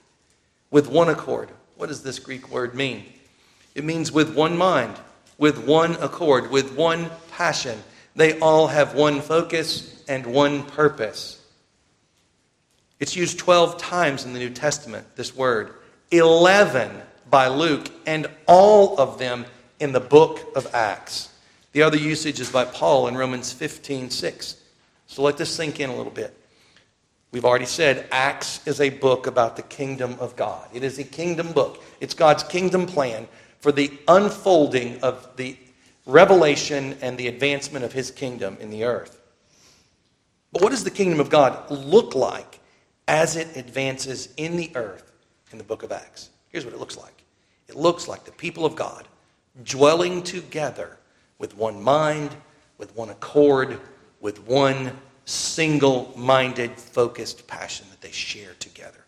With 0.71 0.87
one 0.87 1.09
accord. 1.09 1.49
What 1.75 1.87
does 1.87 2.03
this 2.03 2.19
Greek 2.19 2.49
word 2.51 2.75
mean? 2.75 3.05
It 3.75 3.83
means 3.83 4.11
with 4.11 4.35
one 4.35 4.57
mind, 4.57 4.95
with 5.37 5.57
one 5.65 5.95
accord, 5.95 6.51
with 6.51 6.75
one 6.75 7.09
passion. 7.31 7.81
They 8.15 8.37
all 8.39 8.67
have 8.67 8.95
one 8.95 9.21
focus 9.21 10.03
and 10.07 10.25
one 10.25 10.63
purpose. 10.63 11.41
It's 12.99 13.15
used 13.15 13.39
12 13.39 13.77
times 13.77 14.25
in 14.25 14.33
the 14.33 14.39
New 14.39 14.49
Testament, 14.49 15.07
this 15.15 15.33
word. 15.33 15.73
11 16.11 16.91
by 17.29 17.47
Luke, 17.47 17.89
and 18.05 18.27
all 18.47 18.99
of 18.99 19.19
them 19.19 19.45
in 19.79 19.91
the 19.91 19.99
book 19.99 20.39
of 20.55 20.67
Acts. 20.73 21.29
The 21.71 21.83
other 21.83 21.97
usage 21.97 22.39
is 22.39 22.51
by 22.51 22.65
Paul 22.65 23.07
in 23.07 23.15
Romans 23.15 23.51
15 23.51 24.09
6. 24.09 24.55
So 25.07 25.21
let 25.21 25.37
this 25.37 25.53
sink 25.53 25.79
in 25.79 25.89
a 25.89 25.95
little 25.95 26.11
bit. 26.11 26.35
We've 27.31 27.45
already 27.45 27.65
said 27.65 28.07
Acts 28.11 28.65
is 28.67 28.81
a 28.81 28.89
book 28.89 29.27
about 29.27 29.55
the 29.55 29.61
kingdom 29.63 30.15
of 30.19 30.35
God. 30.35 30.67
It 30.73 30.83
is 30.83 30.97
a 30.99 31.03
kingdom 31.03 31.51
book, 31.51 31.83
it's 31.99 32.13
God's 32.13 32.43
kingdom 32.43 32.85
plan 32.85 33.27
for 33.59 33.71
the 33.71 33.91
unfolding 34.07 34.99
of 35.01 35.35
the 35.35 35.57
revelation 36.05 36.97
and 37.01 37.17
the 37.17 37.27
advancement 37.27 37.85
of 37.85 37.93
his 37.93 38.09
kingdom 38.09 38.57
in 38.59 38.69
the 38.69 38.83
earth. 38.83 39.21
But 40.51 40.61
what 40.61 40.71
does 40.71 40.83
the 40.83 40.91
kingdom 40.91 41.19
of 41.19 41.29
God 41.29 41.69
look 41.69 42.15
like 42.15 42.59
as 43.09 43.35
it 43.35 43.57
advances 43.57 44.29
in 44.37 44.55
the 44.55 44.71
earth 44.75 45.11
in 45.51 45.57
the 45.57 45.63
book 45.63 45.81
of 45.83 45.91
Acts. 45.91 46.29
Here's 46.49 46.63
what 46.63 46.75
it 46.75 46.79
looks 46.79 46.95
like 46.95 47.18
it 47.69 47.75
looks 47.75 48.07
like 48.07 48.25
the 48.25 48.31
people 48.31 48.65
of 48.65 48.75
God 48.75 49.07
dwelling 49.63 50.23
together 50.23 50.97
with 51.37 51.55
one 51.55 51.81
mind, 51.81 52.35
with 52.79 52.95
one 52.95 53.09
accord, 53.09 53.79
with 54.19 54.45
one 54.47 54.91
single 55.25 56.11
minded, 56.17 56.71
focused 56.71 57.45
passion 57.45 57.85
that 57.91 58.01
they 58.01 58.11
share 58.11 58.53
together. 58.57 59.05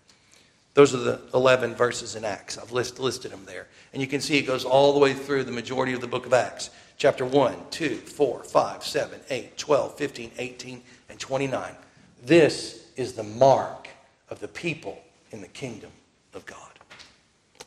Those 0.75 0.93
are 0.93 0.99
the 0.99 1.21
11 1.33 1.73
verses 1.73 2.15
in 2.15 2.23
Acts. 2.23 2.57
I've 2.57 2.71
list, 2.71 2.99
listed 2.99 3.31
them 3.31 3.43
there. 3.45 3.67
And 3.93 4.01
you 4.01 4.07
can 4.07 4.21
see 4.21 4.37
it 4.37 4.43
goes 4.43 4.63
all 4.63 4.93
the 4.93 4.99
way 4.99 5.13
through 5.13 5.43
the 5.43 5.51
majority 5.51 5.93
of 5.93 5.99
the 5.99 6.07
book 6.07 6.27
of 6.27 6.33
Acts. 6.33 6.69
Chapter 6.97 7.25
1, 7.25 7.55
2, 7.71 7.95
4, 7.95 8.43
5, 8.43 8.83
7, 8.83 9.19
8, 9.29 9.57
12, 9.57 9.97
15, 9.97 10.31
18, 10.37 10.81
and 11.09 11.19
29. 11.19 11.75
This 12.23 12.85
is 12.95 13.13
the 13.13 13.23
mark 13.23 13.89
of 14.29 14.39
the 14.39 14.47
people 14.47 15.01
in 15.31 15.41
the 15.41 15.47
kingdom 15.47 15.91
of 16.35 16.45
God 16.45 16.70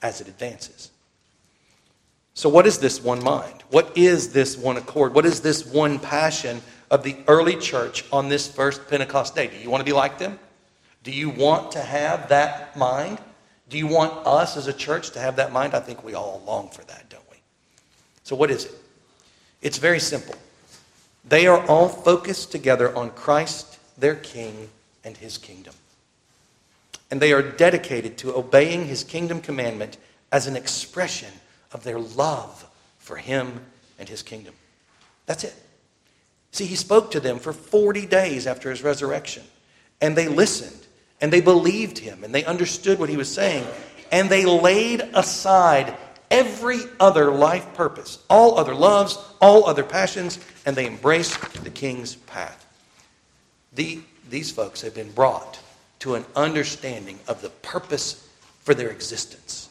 as 0.05 0.21
it 0.21 0.29
advances. 0.29 0.91
So, 2.35 2.49
what 2.49 2.67
is 2.67 2.79
this 2.79 3.03
one 3.03 3.25
mind? 3.25 3.65
What 3.71 3.97
is 3.97 4.33
this 4.33 4.57
one 4.57 4.77
accord? 4.77 5.15
What 5.15 5.25
is 5.25 5.41
this 5.41 5.65
one 5.67 5.99
passion 5.99 6.61
of 6.91 7.03
the 7.03 7.17
early 7.27 7.57
church 7.57 8.05
on 8.13 8.29
this 8.29 8.47
first 8.47 8.87
Pentecost 8.87 9.35
day? 9.35 9.49
Do 9.49 9.57
you 9.57 9.71
want 9.71 9.81
to 9.81 9.85
be 9.85 9.93
like 9.93 10.19
them? 10.19 10.39
Do 11.03 11.11
you 11.11 11.31
want 11.31 11.73
to 11.73 11.81
have 11.81 12.29
that 12.29 12.77
mind? 12.77 13.19
Do 13.71 13.79
you 13.79 13.87
want 13.87 14.27
us 14.27 14.57
as 14.57 14.67
a 14.67 14.73
church 14.73 15.11
to 15.13 15.21
have 15.21 15.37
that 15.37 15.53
mind? 15.53 15.75
I 15.75 15.81
think 15.81 16.05
we 16.05 16.15
all 16.15 16.43
long 16.47 16.69
for 16.69 16.83
that, 16.85 17.09
don't 17.09 17.31
we? 17.31 17.39
So, 18.25 18.37
what 18.37 18.51
is 18.51 18.67
it? 18.67 18.73
It's 19.63 19.79
very 19.79 20.01
simple. 20.01 20.35
They 21.27 21.47
are 21.47 21.65
all 21.67 21.89
focused 21.89 22.53
together 22.53 22.95
on 22.95 23.11
Christ, 23.11 23.79
their 23.97 24.17
King, 24.17 24.69
and 25.03 25.17
his 25.17 25.39
kingdom 25.39 25.75
and 27.15 27.23
they 27.23 27.33
are 27.33 27.43
dedicated 27.43 28.19
to 28.19 28.35
obeying 28.35 28.87
his 28.87 29.05
kingdom 29.05 29.41
commandment 29.41 29.99
as 30.33 30.49
an 30.49 30.57
expression 30.57 31.31
of 31.71 31.85
their 31.85 32.01
love 32.01 32.67
for 32.99 33.15
him 33.15 33.61
and 34.01 34.09
his 34.09 34.21
kingdom. 34.21 34.53
That's 35.27 35.45
it. 35.45 35.55
See, 36.51 36.67
he 36.67 36.75
spoke 36.75 37.13
to 37.13 37.21
them 37.21 37.39
for 37.39 37.53
40 37.53 38.07
days 38.07 38.49
after 38.49 38.69
his 38.69 38.83
resurrection, 38.83 39.45
and 40.01 40.17
they 40.17 40.27
listened, 40.27 40.89
and 41.21 41.33
they 41.33 41.41
believed 41.41 41.99
him, 41.99 42.25
and 42.25 42.35
they 42.35 42.45
understood 42.45 42.99
what 42.99 43.11
he 43.11 43.17
was 43.17 43.33
saying, 43.33 43.65
and 44.11 44.29
they 44.29 44.45
laid 44.45 45.01
aside 45.15 45.97
every 46.33 46.81
other 46.99 47.31
life 47.31 47.75
purpose, 47.75 48.19
all 48.29 48.59
other 48.59 48.75
loves, 48.75 49.17
all 49.41 49.67
other 49.67 49.85
passions, 49.85 50.41
and 50.67 50.75
they 50.75 50.89
embraced 50.89 51.63
the 51.63 51.71
king's 51.71 52.17
path. 52.17 52.67
The, 53.73 54.01
these 54.29 54.51
folks 54.51 54.81
have 54.81 54.97
been 54.97 55.13
brought 55.13 55.61
to 56.05 56.17
an 56.17 56.27
understanding 56.37 57.19
of 57.29 57.41
the 57.41 57.49
purpose 57.49 58.29
for 58.61 58.75
their 58.75 58.91
existence 58.91 59.71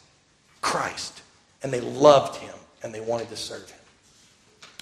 Christ. 0.62 1.22
And 1.62 1.72
they 1.72 1.80
loved 1.80 2.38
him 2.38 2.56
and 2.82 2.92
they 2.92 3.02
wanted 3.02 3.30
to 3.30 3.36
serve 3.36 3.70
him. 3.70 3.80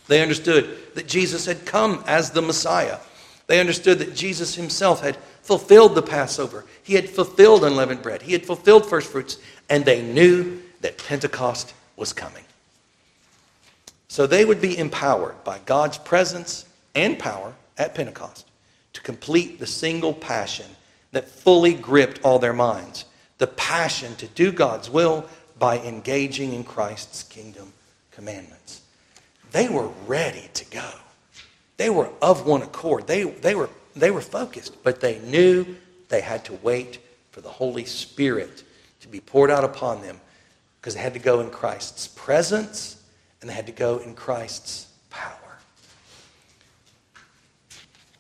They 0.08 0.22
understood 0.22 0.78
that 0.96 1.10
Jesus 1.10 1.46
had 1.46 1.66
come 1.66 2.06
as 2.08 2.32
the 2.32 2.42
Messiah. 2.42 3.00
They 3.48 3.60
understood 3.60 4.00
that 4.00 4.16
Jesus 4.16 4.56
himself 4.56 5.02
had 5.02 5.18
fulfilled 5.42 5.94
the 5.94 6.02
Passover. 6.02 6.64
He 6.84 6.94
had 6.94 7.10
fulfilled 7.10 7.66
unleavened 7.66 8.02
bread. 8.02 8.22
He 8.22 8.32
had 8.32 8.46
fulfilled 8.46 8.86
first 8.86 9.12
fruits. 9.12 9.38
And 9.70 9.84
they 9.84 10.02
knew 10.02 10.62
that 10.80 11.00
Pentecost 11.00 11.74
was 11.98 12.14
coming. 12.14 12.46
So 14.08 14.26
they 14.26 14.46
would 14.46 14.62
be 14.62 14.78
empowered 14.78 15.44
by 15.44 15.60
God's 15.66 15.98
presence 15.98 16.64
and 16.96 17.20
power 17.20 17.54
at 17.78 17.94
Pentecost 17.94 18.48
to 18.94 19.02
complete 19.02 19.60
the 19.60 19.68
single 19.68 20.14
passion 20.14 20.68
that 21.12 21.30
fully 21.30 21.74
gripped 21.74 22.22
all 22.24 22.40
their 22.40 22.54
minds 22.54 23.06
the 23.42 23.48
passion 23.48 24.16
to 24.18 24.28
do 24.28 24.52
God's 24.52 24.88
will 24.88 25.28
by 25.58 25.80
engaging 25.80 26.54
in 26.54 26.64
Christ's 26.64 27.24
kingdom 27.24 27.74
commandments. 28.12 28.82
They 29.52 29.68
were 29.68 29.90
ready 30.06 30.48
to 30.54 30.66
go. 30.66 30.88
They 31.78 31.90
were 31.90 32.12
of 32.22 32.46
one 32.46 32.62
accord. 32.62 33.08
They, 33.08 33.24
they, 33.24 33.56
were, 33.56 33.72
they 33.96 34.12
were 34.12 34.22
focused, 34.22 34.84
but 34.84 35.02
they 35.02 35.18
knew 35.20 35.66
they 36.10 36.22
had 36.22 36.46
to 36.46 36.54
wait 36.62 37.00
for 37.32 37.42
the 37.42 37.50
Holy 37.50 37.86
Spirit 37.86 38.64
to 39.00 39.08
be 39.08 39.20
poured 39.20 39.50
out 39.50 39.64
upon 39.64 40.04
them 40.04 40.22
because 40.80 40.94
they 40.94 41.02
had 41.02 41.14
to 41.14 41.20
go 41.20 41.40
in 41.42 41.50
Christ's 41.50 42.08
presence 42.10 43.02
and 43.42 43.50
they 43.50 43.56
had 43.56 43.66
to 43.66 43.72
go 43.72 43.98
in 43.98 44.14
Christ's 44.14 44.86
power. 45.10 45.58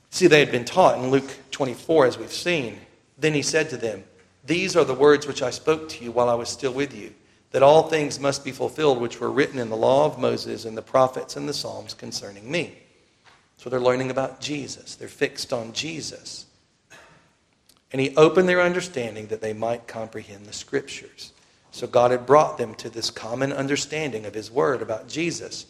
See, 0.10 0.25
they 0.25 0.39
had 0.39 0.51
been 0.51 0.65
taught 0.65 0.97
in 0.97 1.12
Luke 1.12 1.32
24, 1.62 2.08
as 2.08 2.17
we've 2.17 2.34
seen. 2.34 2.80
Then 3.19 3.36
he 3.36 3.43
said 3.43 3.69
to 3.69 3.78
them, 3.78 4.04
These 4.43 4.76
are 4.76 4.84
the 4.84 4.95
words 4.95 5.28
which 5.28 5.43
I 5.43 5.52
spoke 5.52 5.89
to 5.89 6.04
you 6.04 6.12
while 6.12 6.28
I 6.28 6.34
was 6.34 6.50
still 6.50 6.74
with 6.74 6.91
you, 6.91 7.13
that 7.52 7.62
all 7.62 7.84
things 7.84 8.19
must 8.19 8.43
be 8.43 8.52
fulfilled 8.52 9.00
which 9.00 9.19
were 9.19 9.30
written 9.30 9.60
in 9.60 9.69
the 9.69 9.78
law 9.78 10.08
of 10.08 10.17
Moses 10.17 10.65
and 10.65 10.76
the 10.76 10.82
prophets 10.82 11.36
and 11.36 11.47
the 11.47 11.54
Psalms 11.54 11.93
concerning 11.93 12.50
me. 12.50 12.80
So 13.58 13.69
they're 13.69 13.80
learning 13.80 14.10
about 14.10 14.41
Jesus. 14.41 14.95
They're 14.95 15.08
fixed 15.08 15.54
on 15.54 15.71
Jesus. 15.71 16.47
And 17.91 18.02
he 18.02 18.15
opened 18.15 18.50
their 18.50 18.63
understanding 18.63 19.28
that 19.28 19.41
they 19.41 19.54
might 19.54 19.86
comprehend 19.86 20.47
the 20.47 20.54
scriptures. 20.54 21.32
So 21.69 21.86
God 21.86 22.10
had 22.10 22.26
brought 22.26 22.58
them 22.58 22.74
to 22.74 22.89
this 22.89 23.12
common 23.12 23.54
understanding 23.54 24.26
of 24.26 24.34
his 24.34 24.50
word 24.50 24.82
about 24.82 25.08
Jesus. 25.08 25.67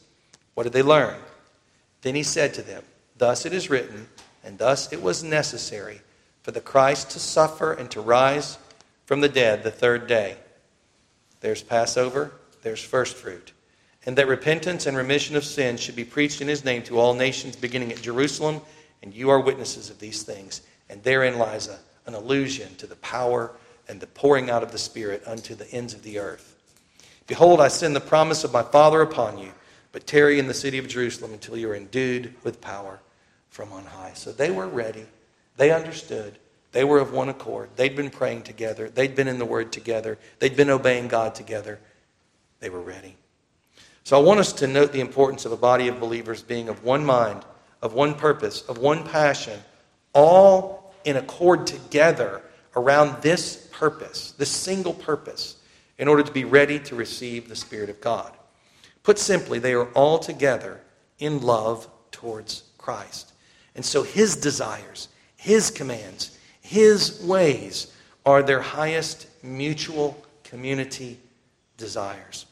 What 0.54 0.64
did 0.64 0.72
they 0.72 0.84
learn? 0.84 1.20
Then 2.02 2.16
he 2.16 2.24
said 2.24 2.54
to 2.54 2.62
them, 2.62 2.84
Thus 3.18 3.46
it 3.46 3.52
is 3.52 3.70
written, 3.70 4.08
and 4.44 4.58
thus 4.58 4.92
it 4.92 5.02
was 5.02 5.24
necessary 5.24 6.02
for 6.44 6.52
the 6.52 6.62
Christ 6.62 7.12
to 7.12 7.20
suffer 7.20 7.74
and 7.74 7.90
to 7.92 8.02
rise 8.02 8.58
from 9.06 9.22
the 9.22 9.30
dead 9.30 9.64
the 9.64 9.72
third 9.72 10.08
day. 10.08 10.38
There's 11.42 11.64
Passover, 11.64 12.32
there's 12.62 12.84
first 12.84 13.16
fruit 13.16 13.54
and 14.06 14.18
that 14.18 14.28
repentance 14.28 14.88
and 14.88 14.98
remission 14.98 15.36
of 15.36 15.44
sins 15.44 15.80
should 15.80 15.96
be 15.96 16.04
preached 16.04 16.42
in 16.42 16.48
his 16.48 16.66
name 16.66 16.82
to 16.84 17.00
all 17.00 17.14
nations, 17.14 17.56
beginning 17.56 17.92
at 17.92 18.02
Jerusalem. 18.02 18.62
And 19.04 19.14
you 19.14 19.30
are 19.30 19.40
witnesses 19.40 19.90
of 19.90 20.00
these 20.00 20.24
things. 20.24 20.62
And 20.90 21.04
therein 21.04 21.38
lies 21.38 21.68
a, 21.68 21.78
an 22.08 22.16
allusion 22.16 22.76
to 22.76 22.88
the 22.88 22.96
power 22.98 23.52
and 23.88 24.00
the 24.00 24.08
pouring 24.08 24.50
out 24.50 24.64
of 24.64 24.72
the 24.72 24.78
Spirit 24.78 25.24
unto 25.28 25.54
the 25.54 25.72
ends 25.72 25.94
of 25.94 26.04
the 26.04 26.18
earth. 26.18 26.56
Behold, 27.28 27.62
I 27.62 27.68
send 27.68 27.96
the 27.96 28.02
promise 28.02 28.44
of 28.44 28.52
my 28.52 28.64
Father 28.64 29.02
upon 29.02 29.38
you, 29.38 29.52
but 29.92 30.08
tarry 30.08 30.40
in 30.40 30.48
the 30.48 30.54
city 30.54 30.78
of 30.78 30.88
Jerusalem 30.88 31.34
until 31.34 31.58
you 31.58 31.70
are 31.70 31.76
endued 31.76 32.34
with 32.44 32.60
power 32.60 33.00
from 33.52 33.72
on 33.72 33.86
high. 33.86 34.14
So 34.16 34.32
they 34.32 34.50
were 34.50 34.68
ready. 34.68 35.06
They 35.58 35.72
understood. 35.72 36.40
They 36.72 36.84
were 36.84 37.00
of 37.00 37.12
one 37.12 37.30
accord. 37.30 37.70
They'd 37.76 37.96
been 37.96 38.10
praying 38.10 38.44
together. 38.44 38.90
They'd 38.90 39.14
been 39.14 39.28
in 39.28 39.38
the 39.38 39.46
Word 39.46 39.72
together. 39.72 40.18
They'd 40.40 40.56
been 40.56 40.70
obeying 40.70 41.10
God 41.10 41.36
together. 41.36 41.80
They 42.60 42.70
were 42.70 42.82
ready. 42.82 43.16
So 44.04 44.18
I 44.18 44.24
want 44.24 44.40
us 44.40 44.54
to 44.54 44.68
note 44.68 44.94
the 44.94 45.02
importance 45.02 45.46
of 45.46 45.52
a 45.52 45.58
body 45.58 45.88
of 45.88 46.00
believers 46.00 46.42
being 46.42 46.70
of 46.70 46.84
one 46.84 47.06
mind, 47.06 47.46
of 47.82 47.94
one 47.94 48.16
purpose, 48.16 48.62
of 48.64 48.78
one 48.78 49.04
passion, 49.04 49.60
all 50.14 50.94
in 51.04 51.18
accord 51.18 51.68
together 51.68 52.42
around 52.76 53.22
this 53.22 53.68
purpose, 53.72 54.32
this 54.38 54.50
single 54.50 54.94
purpose, 54.94 55.58
in 55.98 56.08
order 56.08 56.24
to 56.24 56.32
be 56.32 56.46
ready 56.46 56.80
to 56.80 56.96
receive 56.96 57.48
the 57.48 57.56
Spirit 57.56 57.90
of 57.90 58.00
God. 58.02 58.32
Put 59.04 59.20
simply, 59.20 59.60
they 59.60 59.74
are 59.74 59.90
all 59.92 60.20
together 60.20 60.82
in 61.20 61.42
love 61.42 61.88
towards 62.12 62.64
Christ. 62.78 63.31
And 63.76 63.86
so 63.86 64.04
his 64.04 64.36
desires, 64.36 65.08
his 65.38 65.72
commands, 65.72 66.38
his 66.62 67.22
ways 67.24 67.94
are 68.26 68.44
their 68.44 68.62
highest 68.62 69.28
mutual 69.44 70.22
community 70.44 71.18
desires. 71.78 72.46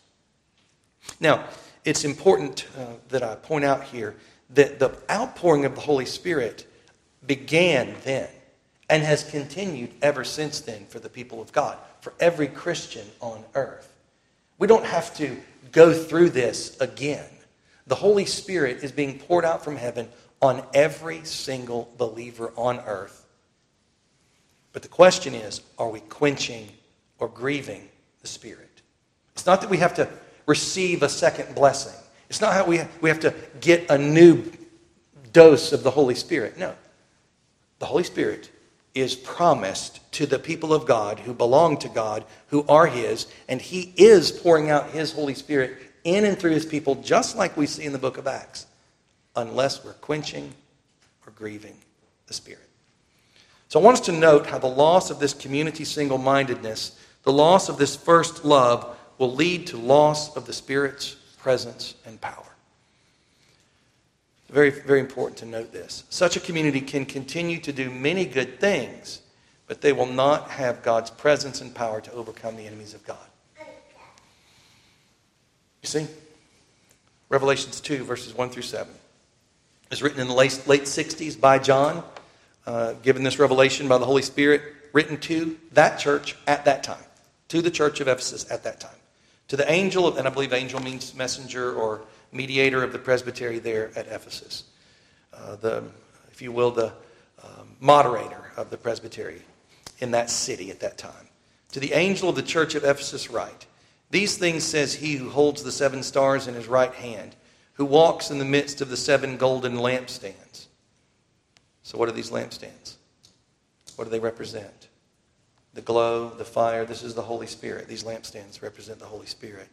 Now, 1.20 1.46
it's 1.86 2.04
important 2.04 2.68
uh, 2.78 2.86
that 3.10 3.24
I 3.24 3.36
point 3.36 3.66
out 3.66 3.84
here 3.84 4.16
that 4.52 4.80
the 4.80 4.98
outpouring 5.10 5.66
of 5.66 5.76
the 5.76 5.82
Holy 5.82 6.06
Spirit 6.06 6.66
began 7.26 7.96
then 8.04 8.28
and 8.90 9.04
has 9.04 9.24
continued 9.30 9.92
ever 10.02 10.24
since 10.24 10.62
then 10.62 10.86
for 10.88 11.00
the 11.00 11.10
people 11.10 11.42
of 11.42 11.52
God, 11.52 11.78
for 12.02 12.14
every 12.20 12.48
Christian 12.48 13.06
on 13.22 13.44
earth. 13.54 13.94
We 14.58 14.68
don't 14.68 14.86
have 14.86 15.16
to 15.18 15.38
go 15.72 15.94
through 15.94 16.32
this 16.32 16.80
again. 16.80 17.26
The 17.88 17.96
Holy 17.96 18.26
Spirit 18.26 18.84
is 18.84 18.92
being 18.92 19.20
poured 19.20 19.46
out 19.46 19.64
from 19.64 19.76
heaven 19.76 20.10
on 20.42 20.64
every 20.74 21.24
single 21.26 21.94
believer 21.98 22.54
on 22.56 22.80
earth. 22.80 23.26
But 24.74 24.82
the 24.82 24.88
question 24.88 25.34
is 25.34 25.62
are 25.78 25.90
we 25.90 26.00
quenching 26.02 26.70
or 27.18 27.28
grieving 27.28 27.90
the 28.22 28.28
Spirit? 28.28 28.82
It's 29.34 29.46
not 29.46 29.62
that 29.62 29.70
we 29.70 29.78
have 29.78 29.96
to 29.96 30.10
receive 30.46 31.04
a 31.04 31.10
second 31.10 31.56
blessing. 31.56 31.94
It's 32.30 32.42
not 32.42 32.54
how 32.54 32.66
we, 32.66 32.82
we 33.02 33.10
have 33.10 33.20
to 33.22 33.34
get 33.60 33.90
a 33.90 33.98
new 33.98 34.52
dose 35.34 35.72
of 35.72 35.84
the 35.84 35.92
Holy 35.92 36.16
Spirit. 36.16 36.58
No. 36.58 36.76
The 37.80 37.86
Holy 37.86 38.04
Spirit 38.04 38.52
is 38.94 39.16
promised 39.16 40.12
to 40.14 40.26
the 40.26 40.40
people 40.40 40.74
of 40.74 40.86
God 40.86 41.20
who 41.20 41.34
belong 41.34 41.78
to 41.78 41.90
God, 41.90 42.26
who 42.48 42.66
are 42.68 42.88
His, 42.88 43.28
and 43.48 43.62
He 43.62 43.94
is 43.96 44.32
pouring 44.32 44.70
out 44.70 44.90
His 44.90 45.12
Holy 45.12 45.34
Spirit 45.34 45.78
in 46.04 46.26
and 46.26 46.38
through 46.38 46.52
His 46.52 46.66
people, 46.66 46.96
just 46.96 47.38
like 47.38 47.56
we 47.56 47.66
see 47.66 47.86
in 47.86 47.94
the 47.94 48.00
book 48.00 48.18
of 48.18 48.28
Acts, 48.28 48.66
unless 49.36 49.84
we're 49.84 49.94
quenching 49.94 50.54
or 51.26 51.32
grieving 51.32 51.76
the 52.28 52.34
Spirit. 52.34 52.68
So 53.68 53.80
I 53.80 53.84
want 53.84 54.00
us 54.00 54.06
to 54.08 54.12
note 54.12 54.48
how 54.48 54.58
the 54.58 54.68
loss 54.68 55.12
of 55.12 55.20
this 55.20 55.34
community 55.34 55.86
single 55.86 56.18
mindedness, 56.18 57.00
the 57.24 57.32
loss 57.32 57.70
of 57.70 57.78
this 57.78 57.96
first 57.96 58.44
love, 58.44 58.98
will 59.18 59.34
lead 59.34 59.68
to 59.68 59.78
loss 59.78 60.36
of 60.36 60.46
the 60.46 60.54
Spirit's 60.54 61.16
presence 61.38 61.96
and 62.06 62.20
power. 62.20 62.46
Very, 64.50 64.72
very 64.72 65.00
important 65.00 65.38
to 65.40 65.46
note 65.46 65.72
this. 65.72 66.04
Such 66.10 66.36
a 66.36 66.40
community 66.40 66.82
can 66.82 67.06
continue 67.06 67.60
to 67.60 67.72
do 67.72 67.92
many 67.92 68.26
good 68.26 68.60
things, 68.60 69.22
but 69.68 69.82
they 69.82 69.94
will 69.94 70.08
not 70.08 70.50
have 70.50 70.82
God's 70.82 71.12
presence 71.12 71.62
and 71.62 71.74
power 71.74 72.02
to 72.02 72.12
overcome 72.14 72.56
the 72.56 72.66
enemies 72.66 72.96
of 72.96 73.06
God. 73.06 73.18
You 75.84 75.88
see? 75.88 76.08
Revelations 77.30 77.80
2, 77.80 78.04
verses 78.04 78.34
1 78.34 78.50
through 78.50 78.64
7. 78.64 78.92
It's 79.92 80.04
written 80.04 80.20
in 80.20 80.28
the 80.28 80.34
late, 80.34 80.62
late 80.68 80.84
60s 80.84 81.40
by 81.40 81.58
John, 81.58 82.04
uh, 82.68 82.94
given 83.02 83.24
this 83.24 83.40
revelation 83.40 83.88
by 83.88 83.98
the 83.98 84.06
Holy 84.06 84.22
Spirit, 84.22 84.62
written 84.94 85.18
to 85.22 85.58
that 85.72 85.98
church 85.98 86.36
at 86.46 86.66
that 86.66 86.84
time, 86.84 87.04
to 87.48 87.62
the 87.62 87.72
church 87.72 88.00
of 88.00 88.08
Ephesus 88.08 88.50
at 88.52 88.64
that 88.64 88.80
time. 88.80 88.92
To 89.48 89.58
the 89.58 89.70
angel, 89.72 90.06
of, 90.06 90.18
and 90.18 90.28
I 90.28 90.30
believe 90.30 90.54
angel 90.54 90.80
means 90.80 91.16
messenger 91.16 91.74
or 91.74 92.02
mediator 92.32 92.84
of 92.84 92.94
the 92.94 93.00
presbytery 93.00 93.58
there 93.58 93.92
at 93.96 94.06
Ephesus. 94.08 94.66
Uh, 95.34 95.56
the, 95.56 95.84
if 96.32 96.40
you 96.40 96.52
will, 96.52 96.70
the 96.70 96.94
um, 97.44 97.76
moderator 97.80 98.52
of 98.58 98.70
the 98.70 98.78
presbytery 98.78 99.42
in 100.00 100.12
that 100.12 100.30
city 100.30 100.70
at 100.70 100.82
that 100.82 101.00
time. 101.00 101.28
To 101.72 101.80
the 101.80 101.94
angel 101.94 102.30
of 102.30 102.36
the 102.36 102.44
church 102.44 102.76
of 102.76 102.84
Ephesus, 102.84 103.32
write 103.32 103.66
These 104.12 104.38
things 104.38 104.64
says 104.64 104.94
he 104.94 105.16
who 105.16 105.30
holds 105.30 105.64
the 105.64 105.72
seven 105.72 106.04
stars 106.04 106.48
in 106.48 106.54
his 106.54 106.68
right 106.68 106.94
hand, 106.94 107.36
who 107.80 107.86
walks 107.86 108.30
in 108.30 108.38
the 108.38 108.46
midst 108.46 108.82
of 108.82 108.90
the 108.90 108.98
seven 108.98 109.38
golden 109.38 109.78
lampstands. 109.78 110.68
So, 111.82 111.98
what 111.98 112.08
are 112.08 112.12
these 112.12 112.30
lampstands? 112.30 112.98
What 113.96 114.04
do 114.04 114.12
they 114.12 114.20
represent? 114.20 114.90
the 115.74 115.82
glow, 115.82 116.30
the 116.30 116.46
fire. 116.46 116.86
This 116.86 117.04
is 117.04 117.16
the 117.16 117.22
Holy 117.22 117.48
Spirit. 117.48 117.88
These 117.88 118.04
lampstands 118.04 118.62
represent 118.62 119.00
the 119.00 119.06
Holy 119.06 119.28
Spirit. 119.28 119.70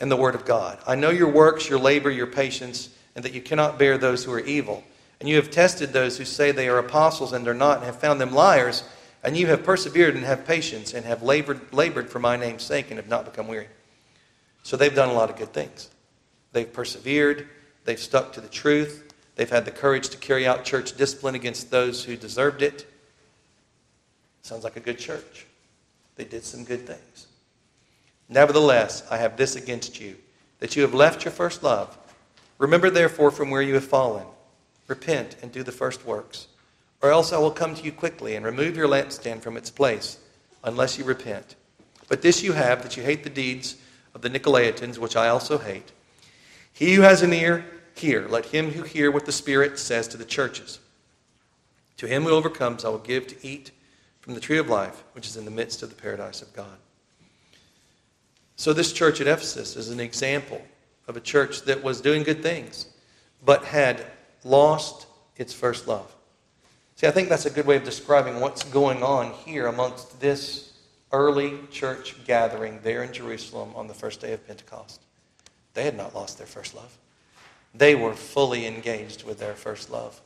And 0.00 0.10
the 0.10 0.16
Word 0.16 0.34
of 0.34 0.44
God. 0.44 0.78
I 0.86 0.94
know 0.94 1.10
your 1.10 1.28
works, 1.28 1.68
your 1.68 1.78
labor, 1.78 2.10
your 2.10 2.26
patience, 2.26 2.88
and 3.14 3.24
that 3.24 3.34
you 3.34 3.40
cannot 3.40 3.78
bear 3.78 3.98
those 3.98 4.24
who 4.24 4.32
are 4.32 4.40
evil. 4.40 4.84
And 5.20 5.28
you 5.28 5.36
have 5.36 5.50
tested 5.50 5.92
those 5.92 6.16
who 6.16 6.24
say 6.24 6.52
they 6.52 6.68
are 6.68 6.78
apostles 6.78 7.32
and 7.32 7.46
are 7.48 7.54
not, 7.54 7.78
and 7.78 7.86
have 7.86 7.98
found 7.98 8.20
them 8.20 8.32
liars. 8.32 8.84
And 9.24 9.36
you 9.36 9.48
have 9.48 9.64
persevered 9.64 10.14
and 10.14 10.24
have 10.24 10.46
patience, 10.46 10.94
and 10.94 11.04
have 11.04 11.22
labored, 11.22 11.72
labored 11.74 12.08
for 12.08 12.20
my 12.20 12.36
name's 12.36 12.62
sake, 12.62 12.90
and 12.90 12.96
have 12.96 13.08
not 13.08 13.24
become 13.24 13.48
weary. 13.48 13.68
So 14.62 14.76
they've 14.76 14.94
done 14.94 15.08
a 15.08 15.14
lot 15.14 15.30
of 15.30 15.36
good 15.36 15.52
things. 15.52 15.90
They've 16.58 16.72
persevered, 16.72 17.46
they've 17.84 18.00
stuck 18.00 18.32
to 18.32 18.40
the 18.40 18.48
truth, 18.48 19.14
they've 19.36 19.48
had 19.48 19.64
the 19.64 19.70
courage 19.70 20.08
to 20.08 20.16
carry 20.16 20.44
out 20.44 20.64
church 20.64 20.96
discipline 20.96 21.36
against 21.36 21.70
those 21.70 22.02
who 22.02 22.16
deserved 22.16 22.62
it. 22.62 22.84
Sounds 24.42 24.64
like 24.64 24.74
a 24.74 24.80
good 24.80 24.98
church. 24.98 25.46
They 26.16 26.24
did 26.24 26.42
some 26.42 26.64
good 26.64 26.84
things. 26.84 27.28
Nevertheless, 28.28 29.06
I 29.08 29.18
have 29.18 29.36
this 29.36 29.54
against 29.54 30.00
you, 30.00 30.16
that 30.58 30.74
you 30.74 30.82
have 30.82 30.94
left 30.94 31.24
your 31.24 31.30
first 31.30 31.62
love. 31.62 31.96
Remember, 32.58 32.90
therefore, 32.90 33.30
from 33.30 33.50
where 33.50 33.62
you 33.62 33.74
have 33.74 33.84
fallen. 33.84 34.26
Repent 34.88 35.36
and 35.40 35.52
do 35.52 35.62
the 35.62 35.70
first 35.70 36.04
works, 36.04 36.48
or 37.00 37.12
else 37.12 37.32
I 37.32 37.38
will 37.38 37.52
come 37.52 37.76
to 37.76 37.84
you 37.84 37.92
quickly 37.92 38.34
and 38.34 38.44
remove 38.44 38.76
your 38.76 38.88
lampstand 38.88 39.42
from 39.42 39.56
its 39.56 39.70
place, 39.70 40.18
unless 40.64 40.98
you 40.98 41.04
repent. 41.04 41.54
But 42.08 42.22
this 42.22 42.42
you 42.42 42.54
have, 42.54 42.82
that 42.82 42.96
you 42.96 43.04
hate 43.04 43.22
the 43.22 43.30
deeds 43.30 43.76
of 44.12 44.22
the 44.22 44.28
Nicolaitans, 44.30 44.98
which 44.98 45.14
I 45.14 45.28
also 45.28 45.58
hate. 45.58 45.92
He 46.78 46.94
who 46.94 47.02
has 47.02 47.22
an 47.22 47.32
ear, 47.32 47.64
hear. 47.96 48.28
Let 48.28 48.46
him 48.46 48.70
who 48.70 48.84
hear 48.84 49.10
what 49.10 49.26
the 49.26 49.32
Spirit 49.32 49.80
says 49.80 50.06
to 50.06 50.16
the 50.16 50.24
churches. 50.24 50.78
To 51.96 52.06
him 52.06 52.22
who 52.22 52.30
overcomes, 52.30 52.84
I 52.84 52.88
will 52.88 52.98
give 52.98 53.26
to 53.26 53.36
eat 53.44 53.72
from 54.20 54.34
the 54.34 54.40
tree 54.40 54.58
of 54.58 54.68
life, 54.68 55.02
which 55.12 55.26
is 55.26 55.36
in 55.36 55.44
the 55.44 55.50
midst 55.50 55.82
of 55.82 55.88
the 55.88 56.00
paradise 56.00 56.40
of 56.40 56.52
God. 56.52 56.76
So, 58.54 58.72
this 58.72 58.92
church 58.92 59.20
at 59.20 59.26
Ephesus 59.26 59.74
is 59.74 59.90
an 59.90 59.98
example 59.98 60.62
of 61.08 61.16
a 61.16 61.20
church 61.20 61.62
that 61.62 61.82
was 61.82 62.00
doing 62.00 62.22
good 62.22 62.44
things, 62.44 62.86
but 63.44 63.64
had 63.64 64.06
lost 64.44 65.08
its 65.36 65.52
first 65.52 65.88
love. 65.88 66.14
See, 66.94 67.08
I 67.08 67.10
think 67.10 67.28
that's 67.28 67.46
a 67.46 67.50
good 67.50 67.66
way 67.66 67.74
of 67.74 67.82
describing 67.82 68.38
what's 68.38 68.62
going 68.62 69.02
on 69.02 69.32
here 69.32 69.66
amongst 69.66 70.20
this 70.20 70.74
early 71.10 71.58
church 71.72 72.24
gathering 72.24 72.78
there 72.84 73.02
in 73.02 73.12
Jerusalem 73.12 73.72
on 73.74 73.88
the 73.88 73.94
first 73.94 74.20
day 74.20 74.32
of 74.32 74.46
Pentecost. 74.46 75.00
They 75.78 75.84
had 75.84 75.96
not 75.96 76.12
lost 76.12 76.38
their 76.38 76.46
first 76.48 76.74
love. 76.74 76.92
They 77.72 77.94
were 77.94 78.12
fully 78.12 78.66
engaged 78.66 79.22
with 79.22 79.38
their 79.38 79.54
first 79.54 79.92
love 79.92 80.20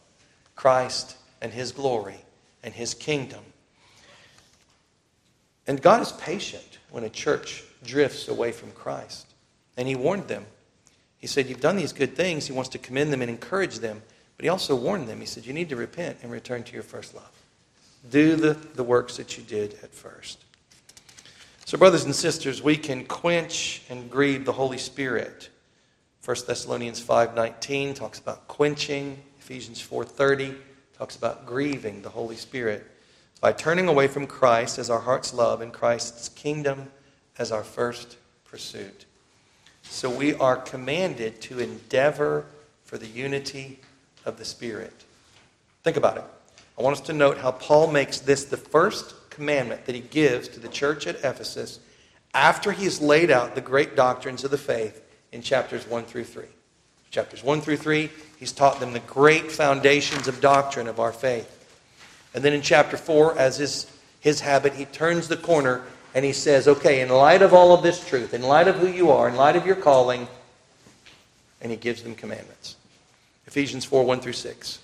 Christ 0.57 1.19
and 1.43 1.53
His 1.53 1.73
glory 1.73 2.17
and 2.63 2.73
His 2.73 2.95
kingdom. 2.95 3.45
And 5.67 5.83
God 5.83 6.01
is 6.01 6.13
patient 6.13 6.79
when 6.89 7.05
a 7.05 7.11
church 7.11 7.65
drifts 7.85 8.29
away 8.29 8.51
from 8.51 8.71
Christ. 8.71 9.27
And 9.77 9.87
He 9.87 9.95
warned 9.95 10.29
them. 10.29 10.47
He 11.19 11.27
said, 11.27 11.51
You've 11.51 11.61
done 11.61 11.77
these 11.77 11.93
good 11.93 12.17
things. 12.17 12.47
He 12.47 12.55
wants 12.55 12.71
to 12.71 12.79
commend 12.79 13.13
them 13.13 13.21
and 13.21 13.31
encourage 13.31 13.81
them. 13.81 14.01
But 14.39 14.45
He 14.45 14.49
also 14.49 14.75
warned 14.75 15.07
them. 15.07 15.21
He 15.21 15.27
said, 15.27 15.45
You 15.45 15.53
need 15.53 15.69
to 15.69 15.77
repent 15.77 16.17
and 16.23 16.33
return 16.33 16.63
to 16.63 16.73
your 16.73 16.83
first 16.83 17.15
love. 17.15 17.43
Do 18.11 18.37
the, 18.37 18.55
the 18.55 18.85
works 18.85 19.19
that 19.19 19.37
you 19.37 19.45
did 19.45 19.75
at 19.83 19.93
first. 19.93 20.43
So, 21.73 21.79
brothers 21.79 22.05
and 22.05 22.15
sisters, 22.15 22.61
we 22.61 22.77
can 22.77 23.07
quench 23.07 23.81
and 23.89 24.11
grieve 24.11 24.45
the 24.45 24.53
Holy 24.53 24.77
Spirit 24.77 25.49
1 26.23 26.47
Thessalonians 26.47 27.01
5:19 27.01 27.95
talks 27.95 28.19
about 28.19 28.47
quenching. 28.47 29.23
Ephesians 29.41 29.81
4:30 29.81 30.55
talks 30.99 31.17
about 31.17 31.47
grieving 31.47 32.03
the 32.03 32.11
Holy 32.11 32.37
Spirit 32.37 32.87
by 33.41 33.53
turning 33.53 33.89
away 33.89 34.07
from 34.07 34.27
Christ 34.27 34.79
as 34.79 34.91
our 34.91 35.01
hearts 35.01 35.33
love 35.33 35.63
and 35.63 35.73
Christ's 35.73 36.29
kingdom 36.29 36.93
as 37.39 37.51
our 37.51 37.65
first 37.65 38.19
pursuit. 38.45 39.07
So 39.83 40.11
we 40.11 40.35
are 40.35 40.59
commanded 40.59 41.41
to 41.41 41.59
endeavor 41.59 42.45
for 42.85 42.99
the 42.99 43.07
unity 43.07 43.81
of 44.27 44.37
the 44.37 44.45
Spirit. 44.45 45.05
Think 45.85 45.97
about 45.97 46.19
it. 46.19 46.25
I 46.79 46.83
want 46.83 46.99
us 46.99 47.07
to 47.07 47.15
note 47.15 47.39
how 47.39 47.53
Paul 47.53 47.91
makes 47.91 48.19
this 48.19 48.45
the 48.45 48.59
first 48.59 49.15
commandment 49.35 49.87
that 49.87 49.95
he 49.95 50.01
gives 50.01 50.49
to 50.49 50.61
the 50.61 50.69
church 50.69 51.07
at 51.07 51.17
Ephesus 51.17 51.81
after 52.35 52.73
he 52.73 52.85
has 52.85 53.01
laid 53.01 53.31
out 53.31 53.55
the 53.55 53.61
great 53.61 53.97
doctrines 53.97 54.45
of 54.45 54.51
the 54.51 54.59
faith 54.59 55.03
in 55.33 55.43
chapters 55.43 55.87
1 55.87 56.05
through 56.05 56.25
3. 56.25 56.45
Chapters 57.11 57.45
1 57.45 57.61
through 57.61 57.77
3, 57.77 58.11
he's 58.39 58.53
taught 58.53 58.81
them 58.81 58.93
the 58.93 59.01
great 59.01 59.53
foundations 59.53 60.29
of 60.29 60.41
doctrine 60.41 60.89
of 60.89 60.99
our 60.99 61.13
faith. 61.13 61.59
And 62.35 62.43
then 62.43 62.55
in 62.55 62.63
chapter 62.63 62.97
4, 62.97 63.39
as 63.39 63.61
is 63.61 63.87
his 64.21 64.41
habit, 64.41 64.75
he 64.75 64.87
turns 64.87 65.29
the 65.29 65.37
corner 65.37 65.83
and 66.15 66.25
he 66.25 66.33
says, 66.33 66.69
Okay, 66.69 67.01
in 67.01 67.09
light 67.09 67.43
of 67.43 67.53
all 67.53 67.75
of 67.75 67.83
this 67.83 68.07
truth, 68.07 68.33
in 68.33 68.43
light 68.43 68.69
of 68.69 68.77
who 68.77 68.87
you 68.87 69.11
are, 69.11 69.29
in 69.29 69.37
light 69.37 69.57
of 69.57 69.67
your 69.67 69.77
calling, 69.77 70.27
and 71.61 71.71
he 71.71 71.77
gives 71.77 72.03
them 72.03 72.15
commandments. 72.15 72.77
Ephesians 73.47 73.85
4 73.85 74.05
1 74.05 74.21
through 74.21 74.33
6. 74.33 74.79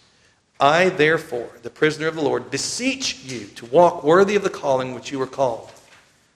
I, 0.61 0.89
therefore, 0.89 1.51
the 1.63 1.71
prisoner 1.71 2.09
of 2.09 2.17
the 2.17 2.23
Lord, 2.23 2.51
beseech 2.51 3.25
you 3.25 3.47
to 3.57 3.67
walk 3.67 4.03
worthy 4.03 4.35
of 4.35 4.43
the 4.43 4.51
calling 4.51 4.95
which 4.95 5.13
you 5.13 5.19
were 5.19 5.27
called, 5.27 5.71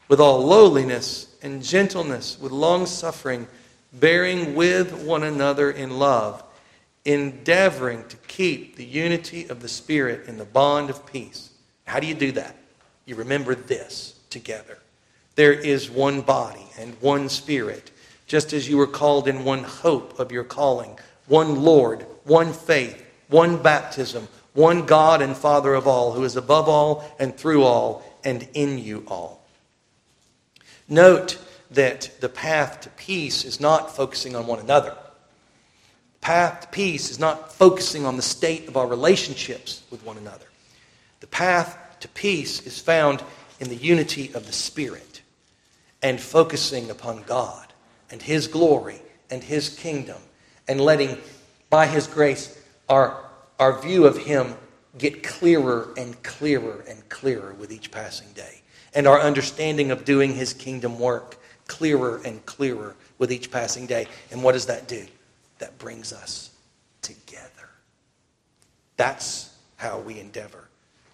with 0.08 0.20
all 0.20 0.44
lowliness 0.44 1.34
and 1.42 1.62
gentleness, 1.62 2.38
with 2.40 2.52
long 2.52 2.86
suffering 2.86 3.48
bearing 3.92 4.54
with 4.54 4.92
one 5.04 5.22
another 5.22 5.70
in 5.70 5.98
love, 5.98 6.42
endeavoring 7.04 8.04
to 8.08 8.16
keep 8.28 8.76
the 8.76 8.84
unity 8.84 9.48
of 9.48 9.60
the 9.60 9.68
Spirit 9.68 10.26
in 10.28 10.38
the 10.38 10.44
bond 10.44 10.88
of 10.88 11.04
peace. 11.06 11.50
How 11.84 12.00
do 12.00 12.06
you 12.06 12.14
do 12.14 12.32
that? 12.32 12.56
You 13.04 13.16
remember 13.16 13.54
this 13.54 14.18
together. 14.30 14.78
There 15.34 15.52
is 15.52 15.90
one 15.90 16.20
body 16.20 16.66
and 16.78 16.94
one 17.00 17.28
Spirit, 17.28 17.90
just 18.26 18.52
as 18.52 18.68
you 18.68 18.76
were 18.76 18.86
called 18.86 19.28
in 19.28 19.44
one 19.44 19.64
hope 19.64 20.18
of 20.18 20.32
your 20.32 20.44
calling, 20.44 20.98
one 21.26 21.62
Lord, 21.62 22.06
one 22.24 22.52
faith, 22.52 23.01
one 23.32 23.60
baptism, 23.60 24.28
one 24.52 24.86
God 24.86 25.22
and 25.22 25.36
Father 25.36 25.74
of 25.74 25.88
all, 25.88 26.12
who 26.12 26.24
is 26.24 26.36
above 26.36 26.68
all 26.68 27.04
and 27.18 27.36
through 27.36 27.64
all 27.64 28.04
and 28.22 28.46
in 28.54 28.78
you 28.78 29.04
all. 29.08 29.44
Note 30.88 31.38
that 31.70 32.10
the 32.20 32.28
path 32.28 32.82
to 32.82 32.90
peace 32.90 33.44
is 33.44 33.60
not 33.60 33.96
focusing 33.96 34.36
on 34.36 34.46
one 34.46 34.60
another. 34.60 34.94
The 36.20 36.26
Path 36.26 36.60
to 36.60 36.68
peace 36.68 37.10
is 37.10 37.18
not 37.18 37.52
focusing 37.52 38.06
on 38.06 38.16
the 38.16 38.22
state 38.22 38.68
of 38.68 38.76
our 38.76 38.86
relationships 38.86 39.82
with 39.90 40.04
one 40.04 40.18
another. 40.18 40.46
The 41.20 41.26
path 41.26 41.76
to 42.00 42.08
peace 42.08 42.64
is 42.66 42.78
found 42.78 43.22
in 43.58 43.68
the 43.68 43.76
unity 43.76 44.30
of 44.34 44.46
the 44.46 44.52
Spirit 44.52 45.22
and 46.02 46.20
focusing 46.20 46.90
upon 46.90 47.22
God 47.22 47.72
and 48.10 48.20
His 48.20 48.46
glory 48.46 49.00
and 49.30 49.42
His 49.42 49.70
kingdom 49.70 50.18
and 50.68 50.80
letting, 50.80 51.18
by 51.70 51.86
His 51.86 52.06
grace, 52.06 52.61
our, 52.88 53.24
our 53.58 53.80
view 53.80 54.06
of 54.06 54.16
Him 54.16 54.54
get 54.98 55.22
clearer 55.22 55.92
and 55.96 56.20
clearer 56.22 56.84
and 56.88 57.08
clearer 57.08 57.54
with 57.54 57.72
each 57.72 57.90
passing 57.90 58.30
day. 58.32 58.62
And 58.94 59.06
our 59.06 59.20
understanding 59.20 59.90
of 59.90 60.04
doing 60.04 60.34
His 60.34 60.52
kingdom 60.52 60.98
work 60.98 61.38
clearer 61.66 62.20
and 62.24 62.44
clearer 62.44 62.94
with 63.18 63.32
each 63.32 63.50
passing 63.50 63.86
day. 63.86 64.06
And 64.30 64.42
what 64.42 64.52
does 64.52 64.66
that 64.66 64.88
do? 64.88 65.06
That 65.58 65.78
brings 65.78 66.12
us 66.12 66.50
together. 67.00 67.48
That's 68.96 69.56
how 69.76 70.00
we 70.00 70.20
endeavor 70.20 70.68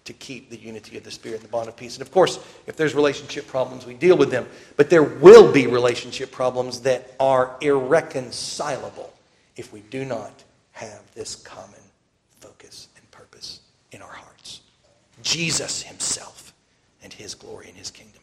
to 0.04 0.12
keep 0.14 0.50
the 0.50 0.56
unity 0.56 0.96
of 0.96 1.04
the 1.04 1.10
Spirit 1.10 1.36
and 1.36 1.44
the 1.44 1.50
bond 1.50 1.68
of 1.68 1.76
peace. 1.76 1.94
And 1.94 2.02
of 2.02 2.10
course, 2.10 2.38
if 2.66 2.76
there's 2.76 2.94
relationship 2.94 3.46
problems, 3.46 3.84
we 3.84 3.94
deal 3.94 4.16
with 4.16 4.30
them. 4.30 4.46
But 4.76 4.90
there 4.90 5.02
will 5.02 5.52
be 5.52 5.66
relationship 5.66 6.32
problems 6.32 6.80
that 6.80 7.14
are 7.20 7.54
irreconcilable 7.60 9.12
if 9.56 9.72
we 9.72 9.80
do 9.80 10.04
not 10.04 10.44
have 10.78 11.02
this 11.14 11.36
common 11.36 11.80
focus 12.40 12.88
and 12.96 13.10
purpose 13.10 13.60
in 13.92 14.02
our 14.02 14.12
hearts 14.12 14.60
Jesus 15.22 15.82
Himself 15.82 16.52
and 17.02 17.12
His 17.12 17.34
glory 17.34 17.68
and 17.68 17.76
His 17.76 17.90
kingdom. 17.90 18.22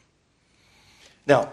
Now, 1.28 1.50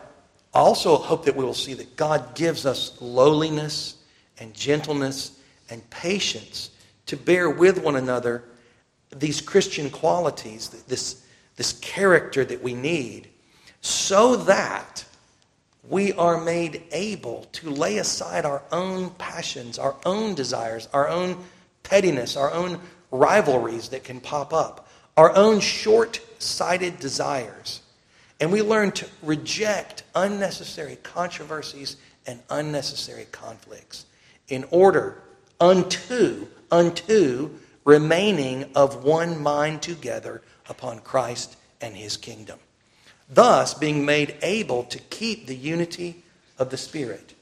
I 0.54 0.58
also 0.58 0.96
hope 0.96 1.24
that 1.24 1.34
we 1.34 1.44
will 1.44 1.54
see 1.54 1.74
that 1.74 1.96
God 1.96 2.34
gives 2.34 2.66
us 2.66 3.00
lowliness 3.00 3.96
and 4.38 4.54
gentleness 4.54 5.38
and 5.70 5.88
patience 5.90 6.70
to 7.06 7.16
bear 7.16 7.50
with 7.50 7.82
one 7.82 7.96
another 7.96 8.44
these 9.10 9.40
Christian 9.40 9.90
qualities, 9.90 10.68
this, 10.68 11.26
this 11.56 11.74
character 11.80 12.44
that 12.44 12.62
we 12.62 12.74
need, 12.74 13.28
so 13.80 14.36
that 14.36 15.04
we 15.88 16.12
are 16.12 16.40
made 16.40 16.82
able 16.92 17.44
to 17.52 17.70
lay 17.70 17.98
aside 17.98 18.44
our 18.44 18.62
own 18.70 19.10
passions, 19.10 19.78
our 19.78 19.96
own 20.04 20.34
desires, 20.34 20.88
our 20.92 21.08
own 21.08 21.42
pettiness, 21.82 22.36
our 22.36 22.52
own 22.52 22.80
rivalries 23.10 23.88
that 23.88 24.04
can 24.04 24.20
pop 24.20 24.52
up, 24.52 24.88
our 25.16 25.34
own 25.34 25.60
short 25.60 26.20
sighted 26.38 26.98
desires 26.98 27.82
and 28.42 28.50
we 28.50 28.60
learn 28.60 28.90
to 28.90 29.06
reject 29.22 30.02
unnecessary 30.16 30.96
controversies 31.04 31.96
and 32.26 32.42
unnecessary 32.50 33.24
conflicts 33.30 34.04
in 34.48 34.64
order 34.72 35.22
unto, 35.60 36.48
unto 36.68 37.50
remaining 37.84 38.68
of 38.74 39.04
one 39.04 39.40
mind 39.40 39.80
together 39.80 40.42
upon 40.68 40.98
Christ 40.98 41.56
and 41.80 41.96
his 41.96 42.16
kingdom. 42.16 42.58
Thus, 43.32 43.72
being 43.72 44.04
made 44.04 44.36
able 44.42 44.84
to 44.84 44.98
keep 44.98 45.46
the 45.46 45.56
unity 45.56 46.22
of 46.58 46.68
the 46.68 46.76
Spirit 46.76 47.34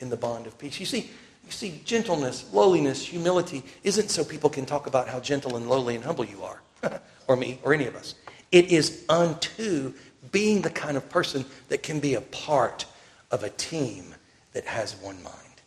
in 0.00 0.08
the 0.08 0.16
bond 0.16 0.46
of 0.46 0.56
peace. 0.56 0.80
You 0.80 0.86
see, 0.86 1.10
you 1.44 1.50
see, 1.50 1.82
gentleness, 1.84 2.46
lowliness, 2.52 3.04
humility 3.04 3.62
isn't 3.82 4.10
so 4.10 4.24
people 4.24 4.48
can 4.48 4.64
talk 4.64 4.86
about 4.86 5.06
how 5.06 5.20
gentle 5.20 5.56
and 5.56 5.68
lowly 5.68 5.96
and 5.96 6.04
humble 6.04 6.24
you 6.24 6.42
are, 6.42 6.62
or 7.28 7.36
me, 7.36 7.58
or 7.62 7.74
any 7.74 7.86
of 7.86 7.94
us. 7.94 8.14
It 8.52 8.72
is 8.72 9.04
unto 9.10 9.92
being 10.32 10.62
the 10.62 10.70
kind 10.70 10.96
of 10.96 11.10
person 11.10 11.44
that 11.68 11.82
can 11.82 12.00
be 12.00 12.14
a 12.14 12.22
part 12.22 12.86
of 13.30 13.42
a 13.44 13.50
team 13.50 14.14
that 14.54 14.64
has 14.64 14.96
one 14.96 15.22
mind, 15.22 15.60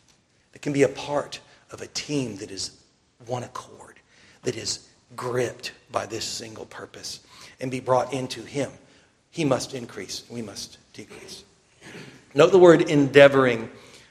that 0.52 0.62
can 0.62 0.72
be 0.72 0.82
a 0.82 0.88
part 0.88 1.38
of 1.70 1.82
a 1.82 1.86
team 1.88 2.36
that 2.38 2.50
is 2.50 2.82
one 3.26 3.44
accord, 3.44 4.00
that 4.42 4.56
is 4.56 4.88
gripped 5.14 5.72
by 5.92 6.06
this 6.06 6.24
single 6.24 6.66
purpose, 6.66 7.20
and 7.60 7.70
be 7.70 7.78
brought 7.78 8.12
into 8.12 8.42
Him. 8.42 8.72
He 9.38 9.44
must 9.44 9.72
increase, 9.72 10.24
we 10.28 10.42
must 10.42 10.78
decrease. 10.92 11.44
Note 12.34 12.50
the 12.50 12.58
word 12.58 12.90
endeavoring. 12.90 13.70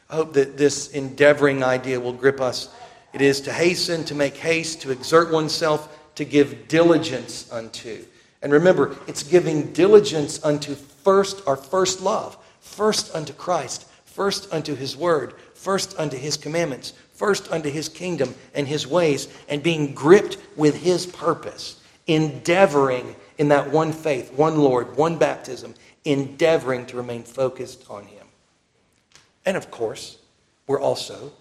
I 0.10 0.16
hope 0.16 0.32
that 0.36 0.56
this 0.56 0.92
endeavoring 0.92 1.66
idea 1.66 2.00
will 2.00 2.13
grip 2.13 2.40
us. 2.40 2.70
It 3.12 3.20
is 3.20 3.42
to 3.42 3.52
hasten, 3.52 4.06
to 4.06 4.16
make 4.16 4.38
haste, 4.38 4.84
to 4.84 4.92
exert 4.92 5.30
oneself, 5.30 6.16
to 6.16 6.24
give 6.24 6.70
diligence 6.70 7.52
unto. 7.52 8.06
And 8.42 8.54
remember, 8.54 8.96
it's 9.06 9.22
giving 9.22 9.74
diligence 9.74 10.42
unto 10.46 10.76
first 10.76 11.46
our 11.46 11.58
first 11.58 12.00
love, 12.00 12.38
first 12.62 13.13
unto 13.13 13.34
Christ, 13.34 13.86
first 14.06 14.54
unto 14.54 14.76
his 14.76 14.96
word, 14.96 15.34
first 15.56 15.94
unto 16.00 16.16
his 16.16 16.38
commandments, 16.38 16.94
first 17.12 17.52
unto 17.52 17.70
his 17.70 17.90
kingdom 17.90 18.34
and 18.54 18.66
his 18.66 18.88
ways, 18.88 19.28
and 19.50 19.62
being 19.62 19.94
gripped 19.94 20.38
with 20.56 20.82
his 20.82 21.06
purpose, 21.06 21.82
endeavoring 22.08 23.13
in 23.38 23.50
that 23.50 23.71
one 23.71 23.91
faith, 23.91 24.32
one 24.34 24.58
Lord, 24.58 24.95
one 24.95 25.17
baptism, 25.17 25.73
endeavoring 26.06 26.86
to 26.88 26.97
remain 26.97 27.23
focused 27.23 27.86
on 27.89 28.06
him. 28.06 28.26
And 29.45 29.56
of 29.58 29.71
course, 29.71 30.17
we're 30.65 30.82
also, 30.82 31.32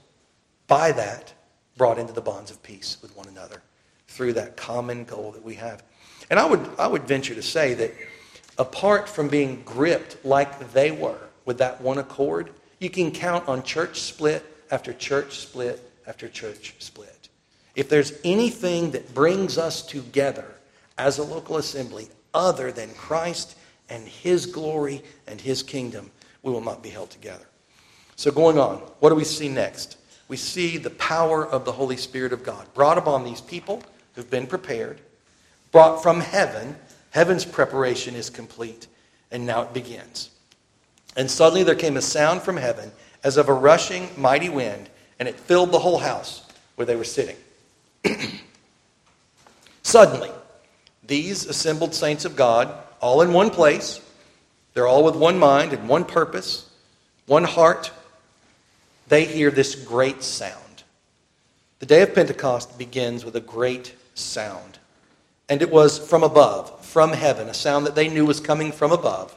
by 0.66 0.92
that, 0.92 1.32
brought 1.76 1.98
into 1.98 2.12
the 2.12 2.20
bonds 2.20 2.50
of 2.50 2.62
peace 2.62 2.98
with 3.02 3.16
one 3.16 3.28
another 3.28 3.62
through 4.08 4.34
that 4.34 4.56
common 4.56 5.04
goal 5.04 5.32
that 5.32 5.44
we 5.44 5.54
have. 5.54 5.82
And 6.30 6.38
I 6.38 6.46
would, 6.46 6.68
I 6.78 6.86
would 6.86 7.04
venture 7.04 7.34
to 7.34 7.42
say 7.42 7.74
that 7.74 7.94
apart 8.58 9.08
from 9.08 9.28
being 9.28 9.62
gripped 9.64 10.24
like 10.24 10.72
they 10.72 10.90
were 10.90 11.18
with 11.44 11.58
that 11.58 11.80
one 11.80 11.98
accord, 11.98 12.50
you 12.78 12.90
can 12.90 13.10
count 13.10 13.48
on 13.48 13.62
church 13.62 14.00
split 14.00 14.44
after 14.70 14.92
church 14.92 15.38
split 15.38 15.90
after 16.06 16.28
church 16.28 16.74
split. 16.78 17.28
If 17.74 17.88
there's 17.88 18.12
anything 18.24 18.92
that 18.92 19.14
brings 19.14 19.58
us 19.58 19.82
together 19.82 20.55
as 20.98 21.18
a 21.18 21.24
local 21.24 21.56
assembly 21.56 22.08
other 22.34 22.72
than 22.72 22.90
Christ 22.94 23.56
and 23.88 24.06
His 24.06 24.46
glory 24.46 25.02
and 25.26 25.40
His 25.40 25.62
kingdom, 25.62 26.10
we 26.42 26.52
will 26.52 26.60
not 26.60 26.82
be 26.82 26.90
held 26.90 27.10
together. 27.10 27.46
So, 28.16 28.30
going 28.30 28.58
on, 28.58 28.78
what 29.00 29.10
do 29.10 29.14
we 29.14 29.24
see 29.24 29.48
next? 29.48 29.98
We 30.28 30.36
see 30.36 30.78
the 30.78 30.90
power 30.90 31.46
of 31.46 31.64
the 31.64 31.72
Holy 31.72 31.96
Spirit 31.96 32.32
of 32.32 32.42
God 32.42 32.72
brought 32.74 32.98
upon 32.98 33.24
these 33.24 33.40
people 33.40 33.82
who've 34.14 34.30
been 34.30 34.46
prepared, 34.46 35.00
brought 35.70 36.02
from 36.02 36.20
heaven. 36.20 36.76
Heaven's 37.10 37.44
preparation 37.44 38.14
is 38.14 38.30
complete, 38.30 38.86
and 39.30 39.46
now 39.46 39.62
it 39.62 39.72
begins. 39.72 40.30
And 41.16 41.30
suddenly 41.30 41.62
there 41.62 41.74
came 41.74 41.96
a 41.96 42.02
sound 42.02 42.42
from 42.42 42.56
heaven 42.56 42.90
as 43.22 43.36
of 43.36 43.48
a 43.48 43.52
rushing 43.52 44.08
mighty 44.16 44.48
wind, 44.48 44.88
and 45.18 45.28
it 45.28 45.38
filled 45.38 45.72
the 45.72 45.78
whole 45.78 45.98
house 45.98 46.42
where 46.76 46.86
they 46.86 46.96
were 46.96 47.04
sitting. 47.04 47.36
suddenly, 49.82 50.30
these 51.06 51.46
assembled 51.46 51.94
saints 51.94 52.24
of 52.24 52.36
God, 52.36 52.72
all 53.00 53.22
in 53.22 53.32
one 53.32 53.50
place, 53.50 54.00
they're 54.74 54.86
all 54.86 55.04
with 55.04 55.16
one 55.16 55.38
mind 55.38 55.72
and 55.72 55.88
one 55.88 56.04
purpose, 56.04 56.68
one 57.26 57.44
heart, 57.44 57.90
they 59.08 59.24
hear 59.24 59.50
this 59.50 59.74
great 59.74 60.22
sound. 60.22 60.82
The 61.78 61.86
day 61.86 62.02
of 62.02 62.14
Pentecost 62.14 62.78
begins 62.78 63.24
with 63.24 63.36
a 63.36 63.40
great 63.40 63.94
sound. 64.14 64.78
And 65.48 65.62
it 65.62 65.70
was 65.70 65.98
from 65.98 66.22
above, 66.22 66.84
from 66.84 67.12
heaven, 67.12 67.48
a 67.48 67.54
sound 67.54 67.86
that 67.86 67.94
they 67.94 68.08
knew 68.08 68.26
was 68.26 68.40
coming 68.40 68.72
from 68.72 68.90
above, 68.90 69.36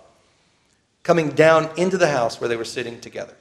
coming 1.03 1.29
down 1.29 1.69
into 1.77 1.97
the 1.97 2.09
house 2.09 2.41
where 2.41 2.47
they 2.47 2.55
were 2.55 2.65
sitting 2.65 2.99
together. 2.99 3.35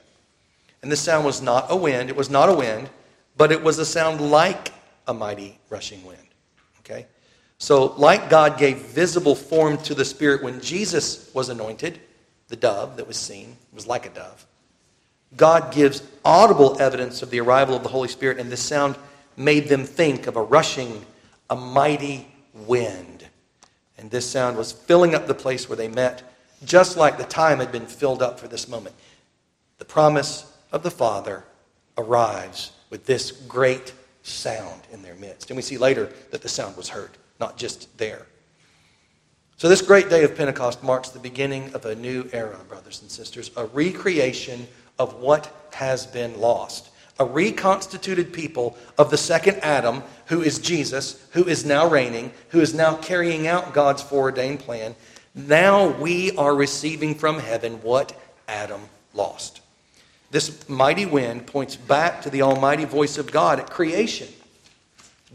And 0.81 0.91
this 0.91 1.01
sound 1.01 1.25
was 1.25 1.41
not 1.41 1.65
a 1.69 1.75
wind, 1.75 2.09
it 2.09 2.15
was 2.15 2.29
not 2.29 2.49
a 2.49 2.53
wind, 2.53 2.89
but 3.37 3.51
it 3.51 3.63
was 3.63 3.79
a 3.79 3.85
sound 3.85 4.21
like 4.21 4.71
a 5.07 5.13
mighty 5.13 5.57
rushing 5.69 6.05
wind. 6.05 6.19
Okay? 6.81 7.07
So, 7.59 7.93
like 7.97 8.29
God 8.29 8.57
gave 8.57 8.77
visible 8.77 9.35
form 9.35 9.77
to 9.79 9.93
the 9.93 10.05
Spirit 10.05 10.41
when 10.41 10.61
Jesus 10.61 11.29
was 11.33 11.49
anointed, 11.49 11.99
the 12.47 12.55
dove 12.55 12.97
that 12.97 13.07
was 13.07 13.17
seen 13.17 13.57
was 13.73 13.85
like 13.85 14.05
a 14.05 14.09
dove. 14.09 14.45
God 15.35 15.71
gives 15.71 16.01
audible 16.25 16.81
evidence 16.81 17.21
of 17.21 17.29
the 17.29 17.41
arrival 17.41 17.75
of 17.75 17.83
the 17.83 17.89
Holy 17.89 18.07
Spirit, 18.07 18.39
and 18.39 18.49
this 18.51 18.61
sound 18.61 18.95
made 19.37 19.67
them 19.67 19.83
think 19.83 20.25
of 20.25 20.35
a 20.35 20.41
rushing, 20.41 21.05
a 21.49 21.55
mighty 21.55 22.27
wind. 22.53 23.27
And 23.97 24.09
this 24.09 24.27
sound 24.27 24.57
was 24.57 24.71
filling 24.71 25.13
up 25.13 25.27
the 25.27 25.33
place 25.33 25.67
where 25.67 25.75
they 25.75 25.89
met, 25.89 26.23
just 26.63 26.97
like 26.97 27.17
the 27.17 27.25
time 27.25 27.59
had 27.59 27.71
been 27.71 27.85
filled 27.85 28.21
up 28.21 28.39
for 28.39 28.47
this 28.47 28.67
moment. 28.67 28.95
The 29.77 29.85
promise 29.85 30.51
of 30.71 30.83
the 30.83 30.91
Father 30.91 31.43
arrives 31.97 32.71
with 32.89 33.05
this 33.05 33.31
great 33.31 33.93
sound 34.23 34.81
in 34.91 35.01
their 35.01 35.15
midst. 35.15 35.49
And 35.49 35.57
we 35.57 35.61
see 35.61 35.77
later 35.77 36.11
that 36.31 36.41
the 36.41 36.49
sound 36.49 36.77
was 36.77 36.89
heard, 36.89 37.11
not 37.39 37.57
just 37.57 37.97
there. 37.97 38.25
So, 39.57 39.67
this 39.67 39.81
great 39.81 40.09
day 40.09 40.23
of 40.23 40.37
Pentecost 40.37 40.83
marks 40.83 41.09
the 41.09 41.19
beginning 41.19 41.73
of 41.73 41.85
a 41.85 41.95
new 41.95 42.29
era, 42.31 42.57
brothers 42.69 43.01
and 43.01 43.11
sisters, 43.11 43.51
a 43.57 43.65
recreation 43.65 44.67
of 44.97 45.15
what 45.15 45.51
has 45.73 46.05
been 46.05 46.39
lost. 46.39 46.89
A 47.19 47.25
reconstituted 47.25 48.31
people 48.31 48.77
of 48.97 49.11
the 49.11 49.17
second 49.17 49.57
Adam, 49.57 50.03
who 50.27 50.41
is 50.41 50.59
Jesus, 50.59 51.27
who 51.31 51.43
is 51.43 51.65
now 51.65 51.89
reigning, 51.89 52.31
who 52.49 52.61
is 52.61 52.73
now 52.73 52.95
carrying 52.95 53.47
out 53.47 53.73
God's 53.73 54.01
foreordained 54.01 54.61
plan. 54.61 54.95
Now 55.35 55.89
we 55.89 56.35
are 56.37 56.55
receiving 56.55 57.15
from 57.15 57.39
heaven 57.39 57.81
what 57.81 58.17
Adam 58.47 58.81
lost. 59.13 59.59
This 60.31 60.69
mighty 60.69 61.05
wind 61.05 61.47
points 61.47 61.75
back 61.75 62.21
to 62.21 62.29
the 62.29 62.43
almighty 62.43 62.85
voice 62.85 63.17
of 63.17 63.31
God 63.31 63.59
at 63.59 63.69
creation. 63.69 64.29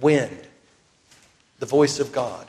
Wind, 0.01 0.44
the 1.65 1.71
voice 1.71 1.99
of 1.99 2.13
God. 2.13 2.47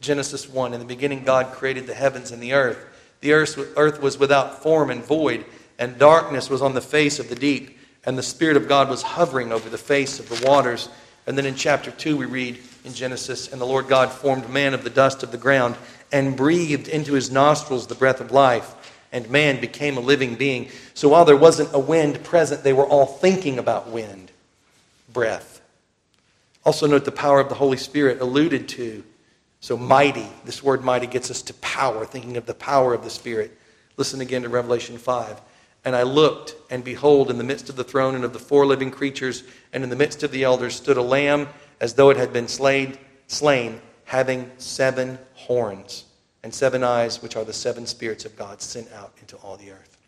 Genesis 0.00 0.48
1 0.48 0.72
In 0.72 0.80
the 0.80 0.86
beginning, 0.86 1.22
God 1.22 1.52
created 1.52 1.86
the 1.86 1.92
heavens 1.92 2.30
and 2.30 2.42
the 2.42 2.54
earth. 2.54 2.78
The 3.20 3.34
earth 3.34 4.00
was 4.00 4.18
without 4.18 4.62
form 4.62 4.90
and 4.90 5.04
void 5.04 5.44
and 5.78 5.98
darkness 5.98 6.48
was 6.48 6.62
on 6.62 6.72
the 6.72 6.80
face 6.80 7.18
of 7.18 7.28
the 7.28 7.34
deep, 7.34 7.78
and 8.06 8.16
the 8.16 8.22
Spirit 8.22 8.56
of 8.56 8.66
God 8.66 8.88
was 8.88 9.02
hovering 9.02 9.52
over 9.52 9.68
the 9.68 9.76
face 9.76 10.18
of 10.18 10.30
the 10.30 10.46
waters. 10.46 10.88
And 11.26 11.36
then 11.36 11.44
in 11.44 11.56
chapter 11.56 11.90
2, 11.90 12.16
we 12.16 12.24
read 12.24 12.58
in 12.86 12.94
Genesis, 12.94 13.52
And 13.52 13.60
the 13.60 13.66
Lord 13.66 13.86
God 13.86 14.10
formed 14.10 14.48
man 14.48 14.72
of 14.72 14.82
the 14.82 14.88
dust 14.88 15.22
of 15.22 15.30
the 15.30 15.36
ground 15.36 15.76
and 16.10 16.34
breathed 16.34 16.88
into 16.88 17.12
his 17.12 17.30
nostrils 17.30 17.86
the 17.86 17.94
breath 17.94 18.22
of 18.22 18.32
life, 18.32 19.02
and 19.12 19.28
man 19.28 19.60
became 19.60 19.98
a 19.98 20.00
living 20.00 20.36
being. 20.36 20.70
So 20.94 21.10
while 21.10 21.26
there 21.26 21.36
wasn't 21.36 21.74
a 21.74 21.78
wind 21.78 22.24
present, 22.24 22.64
they 22.64 22.72
were 22.72 22.86
all 22.86 23.04
thinking 23.04 23.58
about 23.58 23.90
wind, 23.90 24.32
breath. 25.12 25.57
Also, 26.64 26.86
note 26.86 27.04
the 27.04 27.12
power 27.12 27.40
of 27.40 27.48
the 27.48 27.54
Holy 27.54 27.76
Spirit 27.76 28.20
alluded 28.20 28.68
to. 28.68 29.04
So, 29.60 29.76
mighty, 29.76 30.28
this 30.44 30.62
word 30.62 30.84
mighty 30.84 31.06
gets 31.06 31.30
us 31.30 31.42
to 31.42 31.54
power, 31.54 32.04
thinking 32.04 32.36
of 32.36 32.46
the 32.46 32.54
power 32.54 32.94
of 32.94 33.02
the 33.02 33.10
Spirit. 33.10 33.56
Listen 33.96 34.20
again 34.20 34.42
to 34.42 34.48
Revelation 34.48 34.98
5. 34.98 35.40
And 35.84 35.96
I 35.96 36.02
looked, 36.02 36.54
and 36.70 36.84
behold, 36.84 37.30
in 37.30 37.38
the 37.38 37.44
midst 37.44 37.68
of 37.68 37.76
the 37.76 37.84
throne 37.84 38.14
and 38.14 38.24
of 38.24 38.32
the 38.32 38.38
four 38.38 38.66
living 38.66 38.90
creatures, 38.90 39.44
and 39.72 39.82
in 39.82 39.90
the 39.90 39.96
midst 39.96 40.22
of 40.22 40.30
the 40.30 40.44
elders, 40.44 40.74
stood 40.74 40.96
a 40.96 41.02
lamb 41.02 41.48
as 41.80 41.94
though 41.94 42.10
it 42.10 42.16
had 42.16 42.32
been 42.32 42.48
slain, 42.48 42.96
slain 43.26 43.80
having 44.04 44.50
seven 44.58 45.18
horns 45.34 46.04
and 46.42 46.52
seven 46.54 46.84
eyes, 46.84 47.22
which 47.22 47.36
are 47.36 47.44
the 47.44 47.52
seven 47.52 47.86
spirits 47.86 48.24
of 48.24 48.36
God 48.36 48.60
sent 48.60 48.90
out 48.92 49.12
into 49.20 49.36
all 49.36 49.56
the 49.56 49.70
earth. 49.70 49.98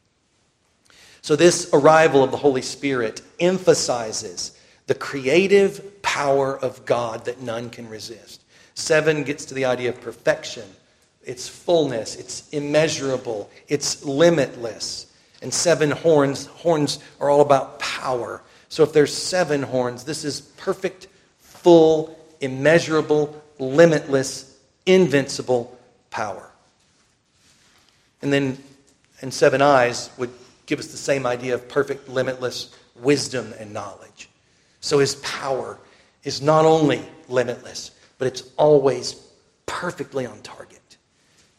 So, 1.23 1.37
this 1.37 1.71
arrival 1.73 2.25
of 2.25 2.31
the 2.31 2.37
Holy 2.37 2.63
Spirit 2.63 3.23
emphasizes 3.39 4.59
the 4.91 4.95
creative 4.97 6.03
power 6.03 6.59
of 6.59 6.85
God 6.85 7.27
that 7.27 7.41
none 7.41 7.71
can 7.71 7.89
resist. 7.89 8.43
Seven 8.75 9.23
gets 9.23 9.45
to 9.45 9.55
the 9.55 9.67
idea 9.67 9.91
of 9.91 10.01
perfection, 10.01 10.65
its 11.23 11.49
fullness, 11.49 12.17
it's 12.17 12.49
immeasurable, 12.49 13.49
it's 13.69 14.05
limitless 14.05 15.07
and 15.43 15.55
seven 15.55 15.93
horns. 15.93 16.47
Horns 16.47 16.99
are 17.21 17.31
all 17.31 17.41
about 17.41 17.79
power. 17.79 18.43
So 18.69 18.83
if 18.83 18.93
there's 18.93 19.15
seven 19.17 19.63
horns, 19.63 20.03
this 20.03 20.25
is 20.25 20.41
perfect, 20.41 21.07
full, 21.39 22.19
immeasurable, 22.41 23.41
limitless, 23.61 24.59
invincible 24.87 25.79
power. 26.11 26.51
And 28.23 28.33
then, 28.33 28.59
and 29.23 29.33
seven 29.33 29.63
eyes 29.63 30.11
would 30.19 30.33
give 30.67 30.81
us 30.81 30.89
the 30.89 30.97
same 30.97 31.27
idea 31.27 31.55
of 31.55 31.69
perfect, 31.69 32.09
limitless 32.09 32.77
wisdom 32.97 33.55
and 33.57 33.73
knowledge. 33.73 34.30
So 34.81 34.99
his 34.99 35.17
power 35.17 35.79
is 36.25 36.43
not 36.43 36.65
only 36.65 37.03
limitless, 37.29 37.93
but 38.19 38.29
it's 38.29 38.43
always 38.57 39.15
perfectly 39.67 40.27
on 40.27 40.41
target 40.43 40.97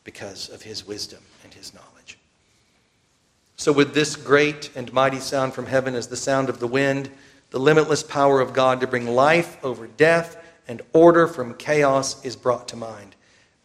because 0.04 0.50
of 0.50 0.62
his 0.62 0.86
wisdom 0.86 1.22
and 1.44 1.54
his 1.54 1.74
knowledge. 1.74 2.18
So, 3.56 3.72
with 3.72 3.94
this 3.94 4.16
great 4.16 4.72
and 4.76 4.92
mighty 4.92 5.20
sound 5.20 5.54
from 5.54 5.68
heaven 5.68 5.94
as 5.94 6.08
the 6.08 6.18
sound 6.18 6.50
of 6.50 6.60
the 6.60 6.68
wind, 6.68 7.12
the 7.52 7.60
limitless 7.60 8.02
power 8.02 8.42
of 8.42 8.54
God 8.54 8.82
to 8.82 8.88
bring 8.88 9.08
life 9.08 9.64
over 9.64 9.86
death 9.86 10.38
and 10.68 10.82
order 10.94 11.28
from 11.28 11.54
chaos 11.56 12.24
is 12.26 12.36
brought 12.36 12.68
to 12.70 12.76
mind. 12.76 13.16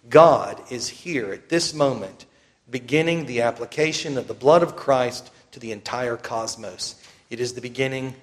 God 0.08 0.60
is 0.70 0.88
here 0.88 1.32
at 1.32 1.48
this 1.48 1.72
moment, 1.72 2.26
beginning 2.68 3.24
the 3.24 3.42
application 3.42 4.18
of 4.18 4.28
the 4.28 4.34
blood 4.34 4.62
of 4.62 4.76
Christ 4.76 5.30
to 5.52 5.60
the 5.60 5.72
entire 5.72 6.16
cosmos. 6.16 6.96
It 7.30 7.40
is 7.40 7.54
the 7.54 7.60
beginning 7.60 8.14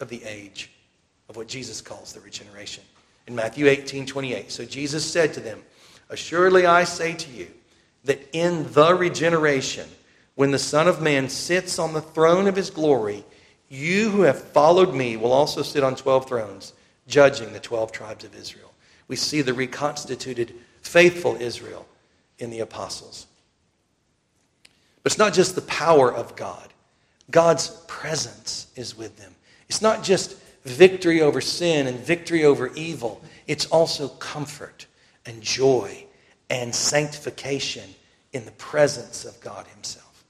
of 0.00 0.08
the 0.08 0.24
age 0.24 0.70
of 1.28 1.36
what 1.36 1.48
Jesus 1.48 1.80
calls 1.80 2.12
the 2.12 2.20
regeneration. 2.20 2.84
In 3.26 3.34
Matthew 3.34 3.66
18 3.66 4.06
28, 4.06 4.50
so 4.50 4.64
Jesus 4.64 5.04
said 5.04 5.34
to 5.34 5.40
them, 5.40 5.62
Assuredly 6.08 6.66
I 6.66 6.84
say 6.84 7.14
to 7.14 7.30
you 7.30 7.48
that 8.04 8.20
in 8.32 8.72
the 8.72 8.94
regeneration, 8.94 9.88
when 10.34 10.50
the 10.50 10.58
Son 10.58 10.88
of 10.88 11.02
Man 11.02 11.28
sits 11.28 11.78
on 11.78 11.92
the 11.92 12.00
throne 12.00 12.46
of 12.46 12.56
his 12.56 12.70
glory, 12.70 13.24
you 13.68 14.10
who 14.10 14.22
have 14.22 14.40
followed 14.40 14.94
me 14.94 15.16
will 15.16 15.32
also 15.32 15.62
sit 15.62 15.82
on 15.82 15.94
12 15.94 16.28
thrones, 16.28 16.72
judging 17.06 17.52
the 17.52 17.60
12 17.60 17.92
tribes 17.92 18.24
of 18.24 18.34
Israel. 18.34 18.72
We 19.08 19.16
see 19.16 19.42
the 19.42 19.52
reconstituted, 19.52 20.54
faithful 20.80 21.36
Israel 21.40 21.86
in 22.38 22.50
the 22.50 22.60
apostles. 22.60 23.26
But 25.02 25.12
it's 25.12 25.18
not 25.18 25.34
just 25.34 25.54
the 25.54 25.62
power 25.62 26.12
of 26.12 26.36
God, 26.36 26.72
God's 27.30 27.68
presence 27.86 28.68
is 28.74 28.96
with 28.96 29.16
them. 29.18 29.34
It's 29.68 29.82
not 29.82 30.02
just 30.02 30.36
victory 30.68 31.20
over 31.20 31.40
sin 31.40 31.86
and 31.86 31.98
victory 31.98 32.44
over 32.44 32.72
evil, 32.74 33.22
it's 33.46 33.66
also 33.66 34.08
comfort 34.08 34.86
and 35.26 35.42
joy 35.42 36.04
and 36.50 36.74
sanctification 36.74 37.94
in 38.32 38.44
the 38.44 38.50
presence 38.52 39.24
of 39.24 39.40
God 39.40 39.66
Himself. 39.68 40.24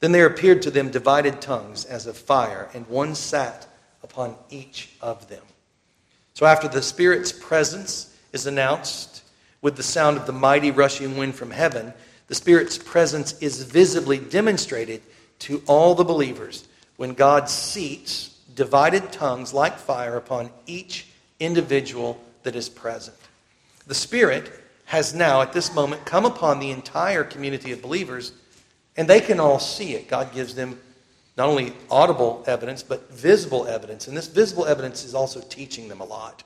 Then 0.00 0.12
there 0.12 0.26
appeared 0.26 0.62
to 0.62 0.70
them 0.70 0.90
divided 0.90 1.40
tongues 1.40 1.84
as 1.84 2.06
of 2.06 2.16
fire, 2.16 2.68
and 2.74 2.86
one 2.88 3.14
sat 3.14 3.68
upon 4.02 4.36
each 4.50 4.90
of 5.00 5.28
them. 5.28 5.44
So 6.34 6.46
after 6.46 6.66
the 6.66 6.82
Spirit's 6.82 7.30
presence 7.30 8.16
is 8.32 8.46
announced 8.46 9.22
with 9.60 9.76
the 9.76 9.82
sound 9.82 10.16
of 10.16 10.26
the 10.26 10.32
mighty 10.32 10.70
rushing 10.70 11.16
wind 11.16 11.36
from 11.36 11.50
heaven, 11.50 11.92
the 12.26 12.34
Spirit's 12.34 12.78
presence 12.78 13.38
is 13.40 13.62
visibly 13.62 14.18
demonstrated 14.18 15.02
to 15.40 15.62
all 15.66 15.94
the 15.94 16.04
believers 16.04 16.66
when 16.96 17.14
God 17.14 17.48
seats 17.48 18.31
divided 18.54 19.12
tongues 19.12 19.52
like 19.54 19.78
fire 19.78 20.16
upon 20.16 20.50
each 20.66 21.06
individual 21.40 22.20
that 22.42 22.56
is 22.56 22.68
present. 22.68 23.16
The 23.86 23.94
Spirit 23.94 24.50
has 24.86 25.14
now, 25.14 25.40
at 25.40 25.52
this 25.52 25.74
moment, 25.74 26.04
come 26.04 26.24
upon 26.24 26.60
the 26.60 26.70
entire 26.70 27.24
community 27.24 27.72
of 27.72 27.82
believers 27.82 28.32
and 28.96 29.08
they 29.08 29.20
can 29.20 29.40
all 29.40 29.58
see 29.58 29.94
it. 29.94 30.08
God 30.08 30.32
gives 30.34 30.54
them 30.54 30.78
not 31.36 31.48
only 31.48 31.72
audible 31.90 32.44
evidence, 32.46 32.82
but 32.82 33.10
visible 33.10 33.66
evidence. 33.66 34.06
And 34.06 34.16
this 34.16 34.28
visible 34.28 34.66
evidence 34.66 35.04
is 35.04 35.14
also 35.14 35.40
teaching 35.40 35.88
them 35.88 36.00
a 36.00 36.04
lot. 36.04 36.42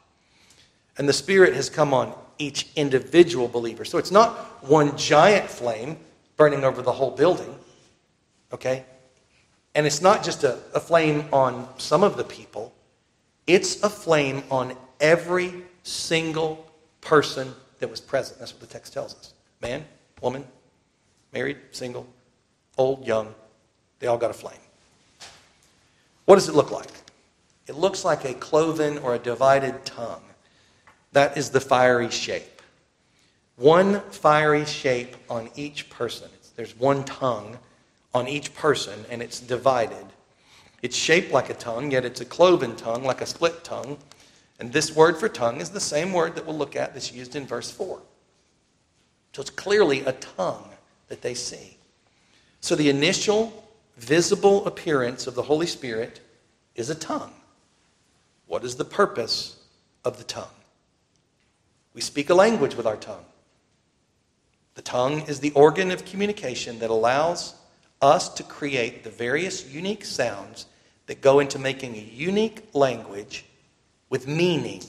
And 0.97 1.09
the 1.09 1.13
Spirit 1.13 1.55
has 1.55 1.69
come 1.69 1.93
on 1.93 2.15
each 2.39 2.69
individual 2.77 3.49
believer. 3.49 3.85
So 3.85 3.99
it's 3.99 4.11
not 4.11 4.65
one 4.65 4.97
giant 4.97 5.51
flame 5.51 5.97
burning 6.37 6.65
over 6.65 6.83
the 6.83 6.93
whole 6.93 7.11
building, 7.11 7.55
okay? 8.53 8.85
And 9.77 9.87
it's 9.87 10.01
not 10.01 10.25
just 10.25 10.43
a, 10.43 10.59
a 10.75 10.81
flame 10.81 11.27
on 11.33 11.69
some 11.77 12.03
of 12.03 12.17
the 12.17 12.25
people, 12.25 12.75
it's 13.47 13.83
a 13.83 13.91
flame 13.91 14.43
on 14.51 14.75
every 15.01 15.53
single 15.83 16.67
person 17.03 17.55
that 17.79 17.91
was 17.91 18.01
present. 18.01 18.41
That's 18.41 18.53
what 18.53 18.63
the 18.63 18.67
text 18.67 18.95
tells 18.95 19.15
us 19.15 19.35
man, 19.61 19.85
woman, 20.23 20.45
married, 21.33 21.59
single, 21.73 22.07
old, 22.79 23.07
young, 23.07 23.35
they 24.01 24.07
all 24.07 24.17
got 24.17 24.31
a 24.31 24.35
flame. 24.35 24.59
What 26.25 26.37
does 26.37 26.49
it 26.49 26.55
look 26.55 26.71
like? 26.71 26.91
It 27.67 27.77
looks 27.77 28.03
like 28.03 28.25
a 28.25 28.33
cloven 28.33 28.97
or 28.99 29.15
a 29.15 29.19
divided 29.19 29.85
tongue. 29.85 30.23
That 31.13 31.37
is 31.37 31.51
the 31.51 31.61
fiery 31.61 32.11
shape. 32.11 32.63
One 33.57 34.01
fiery 34.11 34.65
shape 34.65 35.17
on 35.29 35.51
each 35.55 35.91
person. 35.91 36.31
There's 36.57 36.77
one 36.79 37.05
tongue 37.05 37.59
on 38.17 38.27
each 38.27 38.55
person, 38.55 39.05
and 39.11 39.23
it's 39.23 39.41
divided. 39.41 40.07
It's 40.83 40.97
shaped 40.97 41.33
like 41.33 41.51
a 41.51 41.55
tongue, 41.55 41.91
yet 41.91 42.05
it's 42.05 42.21
a 42.21 42.25
cloven 42.25 42.75
tongue, 42.77 43.05
like 43.05 43.21
a 43.21 43.27
split 43.27 43.63
tongue. 43.63 43.99
And 44.59 44.73
this 44.73 44.97
word 44.97 45.19
for 45.19 45.29
tongue 45.29 45.61
is 45.61 45.71
the 45.71 45.81
same 45.81 46.13
word 46.13 46.35
that 46.35 46.47
we'll 46.47 46.57
look 46.57 46.77
at 46.77 46.95
that's 46.95 47.13
used 47.13 47.37
in 47.37 47.47
verse 47.47 47.71
4. 47.71 48.01
So 49.33 49.43
it's 49.43 49.51
clearly 49.51 50.01
a 50.01 50.13
tongue 50.13 50.71
that 51.09 51.21
they 51.21 51.35
see. 51.35 51.77
So 52.61 52.75
the 52.75 52.89
initial 52.89 53.65
visible 53.99 54.67
appearance 54.67 55.27
of 55.27 55.35
the 55.35 55.43
Holy 55.43 55.67
Spirit 55.67 56.21
is 56.75 56.89
a 56.89 56.95
tongue. 56.95 57.33
What 58.47 58.65
is 58.65 58.77
the 58.77 58.85
purpose 58.85 59.57
of 60.05 60.17
the 60.17 60.25
tongue? 60.25 60.57
We 61.93 62.01
speak 62.01 62.31
a 62.31 62.35
language 62.35 62.77
with 62.77 62.87
our 62.87 62.97
tongue. 62.97 63.25
The 64.75 64.83
tongue 64.83 65.23
is 65.23 65.41
the 65.41 65.53
organ 65.53 65.91
of 65.91 66.05
communication 66.05 66.79
that 66.79 66.91
allows 66.91 67.55
us 68.01 68.29
to 68.31 68.43
create 68.43 69.05
the 69.05 69.11
various 69.11 69.69
unique 69.69 70.05
sounds 70.05 70.67
that 71.07 71.21
go 71.21 71.41
into 71.41 71.59
making 71.59 71.95
a 71.95 72.01
unique 72.01 72.69
language 72.75 73.45
with 74.11 74.27
meaning 74.27 74.83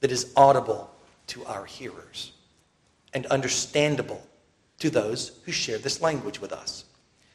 that 0.00 0.12
is 0.12 0.32
audible 0.36 0.90
to 1.28 1.44
our 1.46 1.64
hearers 1.64 2.32
and 3.14 3.26
understandable 3.26 4.22
to 4.78 4.90
those 4.90 5.40
who 5.44 5.52
share 5.52 5.78
this 5.78 6.00
language 6.00 6.40
with 6.40 6.52
us. 6.52 6.84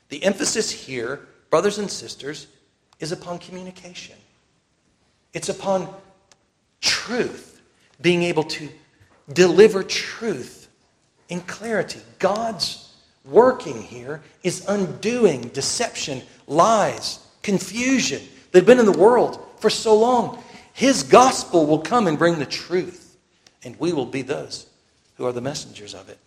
The 0.10 0.24
emphasis 0.24 0.72
here, 0.72 1.28
brothers 1.50 1.78
and 1.78 1.90
sisters, 1.90 2.48
is 3.00 3.12
upon 3.12 3.40
communication. 3.40 4.16
It's 5.34 5.50
upon 5.50 5.94
truth, 6.82 7.62
being 8.02 8.24
able 8.24 8.44
to 8.44 8.70
deliver 9.32 9.84
truth 9.84 10.70
in 11.30 11.42
clarity. 11.42 12.00
God's 12.20 12.87
working 13.28 13.82
here 13.82 14.22
is 14.44 14.66
undoing 14.68 15.42
deception, 15.50 16.22
lies, 16.48 17.20
confusion 17.42 18.22
that 18.52 18.60
have 18.60 18.66
been 18.66 18.80
in 18.80 18.86
the 18.86 18.98
world 18.98 19.44
for 19.60 19.70
so 19.70 19.96
long. 19.98 20.42
His 20.74 21.04
gospel 21.04 21.66
will 21.66 21.80
come 21.80 22.08
and 22.08 22.18
bring 22.18 22.40
the 22.40 22.46
truth, 22.46 23.18
and 23.64 23.78
we 23.80 23.94
will 23.94 24.06
be 24.06 24.22
those 24.22 24.68
who 25.16 25.26
are 25.26 25.32
the 25.32 25.42
messengers 25.42 25.94
of 25.94 26.10
it. 26.10 26.18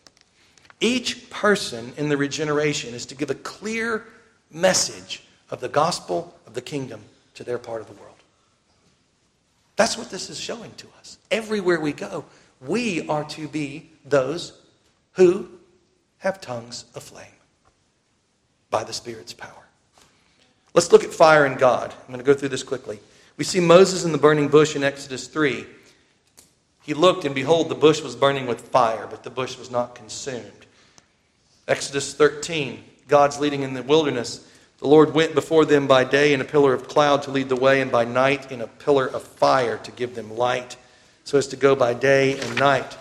Each 0.80 1.28
person 1.30 1.92
in 1.96 2.08
the 2.08 2.16
regeneration 2.16 2.94
is 2.94 3.06
to 3.06 3.14
give 3.14 3.30
a 3.30 3.34
clear 3.34 4.06
message 4.50 5.22
of 5.50 5.60
the 5.60 5.68
gospel 5.68 6.34
of 6.46 6.54
the 6.54 6.62
kingdom 6.62 7.00
to 7.34 7.44
their 7.44 7.58
part 7.58 7.80
of 7.80 7.86
the 7.86 7.94
world. 7.94 8.16
That's 9.76 9.96
what 9.96 10.10
this 10.10 10.30
is 10.30 10.38
showing 10.38 10.72
to 10.78 10.86
us. 10.98 11.18
Everywhere 11.30 11.80
we 11.80 11.92
go, 11.92 12.24
we 12.60 13.06
are 13.08 13.24
to 13.24 13.48
be 13.48 13.90
those 14.04 14.52
who 15.12 15.48
have 16.20 16.40
tongues 16.40 16.84
aflame 16.94 17.26
by 18.70 18.84
the 18.84 18.92
Spirit's 18.92 19.32
power. 19.32 19.66
Let's 20.72 20.92
look 20.92 21.02
at 21.02 21.12
fire 21.12 21.44
and 21.44 21.58
God. 21.58 21.92
I'm 21.92 22.06
going 22.06 22.20
to 22.20 22.24
go 22.24 22.34
through 22.34 22.50
this 22.50 22.62
quickly. 22.62 23.00
We 23.36 23.44
see 23.44 23.58
Moses 23.58 24.04
in 24.04 24.12
the 24.12 24.18
burning 24.18 24.48
bush 24.48 24.76
in 24.76 24.84
Exodus 24.84 25.26
3. 25.26 25.66
He 26.82 26.94
looked, 26.94 27.24
and 27.24 27.34
behold, 27.34 27.68
the 27.68 27.74
bush 27.74 28.02
was 28.02 28.14
burning 28.14 28.46
with 28.46 28.60
fire, 28.60 29.06
but 29.10 29.22
the 29.22 29.30
bush 29.30 29.58
was 29.58 29.70
not 29.70 29.94
consumed. 29.94 30.66
Exodus 31.66 32.14
13, 32.14 32.82
God's 33.08 33.40
leading 33.40 33.62
in 33.62 33.74
the 33.74 33.82
wilderness. 33.82 34.46
The 34.78 34.88
Lord 34.88 35.14
went 35.14 35.34
before 35.34 35.64
them 35.64 35.86
by 35.86 36.04
day 36.04 36.32
in 36.32 36.40
a 36.40 36.44
pillar 36.44 36.74
of 36.74 36.88
cloud 36.88 37.22
to 37.22 37.30
lead 37.30 37.48
the 37.48 37.56
way, 37.56 37.80
and 37.80 37.90
by 37.90 38.04
night 38.04 38.52
in 38.52 38.60
a 38.60 38.66
pillar 38.66 39.06
of 39.06 39.22
fire 39.22 39.78
to 39.78 39.90
give 39.92 40.14
them 40.14 40.36
light, 40.36 40.76
so 41.24 41.38
as 41.38 41.48
to 41.48 41.56
go 41.56 41.74
by 41.74 41.94
day 41.94 42.38
and 42.38 42.58
night. 42.58 42.96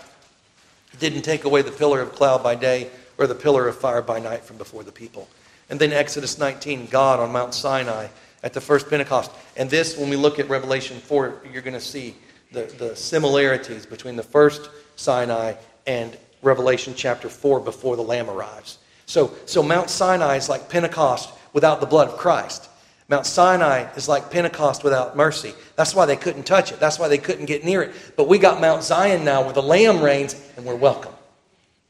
He 0.90 0.98
didn't 0.98 1.22
take 1.22 1.44
away 1.44 1.62
the 1.62 1.70
pillar 1.70 2.00
of 2.00 2.14
cloud 2.14 2.42
by 2.42 2.54
day 2.54 2.90
or 3.20 3.26
the 3.26 3.34
pillar 3.34 3.68
of 3.68 3.76
fire 3.76 4.00
by 4.00 4.18
night 4.18 4.42
from 4.42 4.56
before 4.56 4.82
the 4.82 4.90
people. 4.90 5.28
And 5.68 5.78
then 5.78 5.92
Exodus 5.92 6.38
19, 6.38 6.86
God 6.86 7.20
on 7.20 7.30
Mount 7.30 7.54
Sinai 7.54 8.08
at 8.42 8.54
the 8.54 8.60
first 8.60 8.88
Pentecost. 8.88 9.30
And 9.56 9.68
this, 9.68 9.96
when 9.96 10.08
we 10.08 10.16
look 10.16 10.38
at 10.38 10.48
Revelation 10.48 10.98
4, 10.98 11.42
you're 11.52 11.62
going 11.62 11.74
to 11.74 11.80
see 11.80 12.16
the, 12.50 12.62
the 12.78 12.96
similarities 12.96 13.84
between 13.84 14.16
the 14.16 14.22
first 14.22 14.70
Sinai 14.96 15.52
and 15.86 16.16
Revelation 16.42 16.94
chapter 16.96 17.28
4 17.28 17.60
before 17.60 17.94
the 17.94 18.02
Lamb 18.02 18.30
arrives. 18.30 18.78
So, 19.04 19.34
so 19.44 19.62
Mount 19.62 19.90
Sinai 19.90 20.36
is 20.36 20.48
like 20.48 20.70
Pentecost 20.70 21.30
without 21.52 21.80
the 21.80 21.86
blood 21.86 22.08
of 22.08 22.16
Christ. 22.16 22.70
Mount 23.08 23.26
Sinai 23.26 23.92
is 23.96 24.08
like 24.08 24.30
Pentecost 24.30 24.82
without 24.82 25.14
mercy. 25.14 25.52
That's 25.76 25.94
why 25.94 26.06
they 26.06 26.16
couldn't 26.16 26.44
touch 26.44 26.72
it. 26.72 26.80
That's 26.80 26.98
why 26.98 27.08
they 27.08 27.18
couldn't 27.18 27.46
get 27.46 27.64
near 27.64 27.82
it. 27.82 27.94
But 28.16 28.28
we 28.28 28.38
got 28.38 28.60
Mount 28.60 28.82
Zion 28.82 29.24
now 29.24 29.42
where 29.42 29.52
the 29.52 29.62
Lamb 29.62 30.00
reigns 30.00 30.40
and 30.56 30.64
we're 30.64 30.76
welcome. 30.76 31.12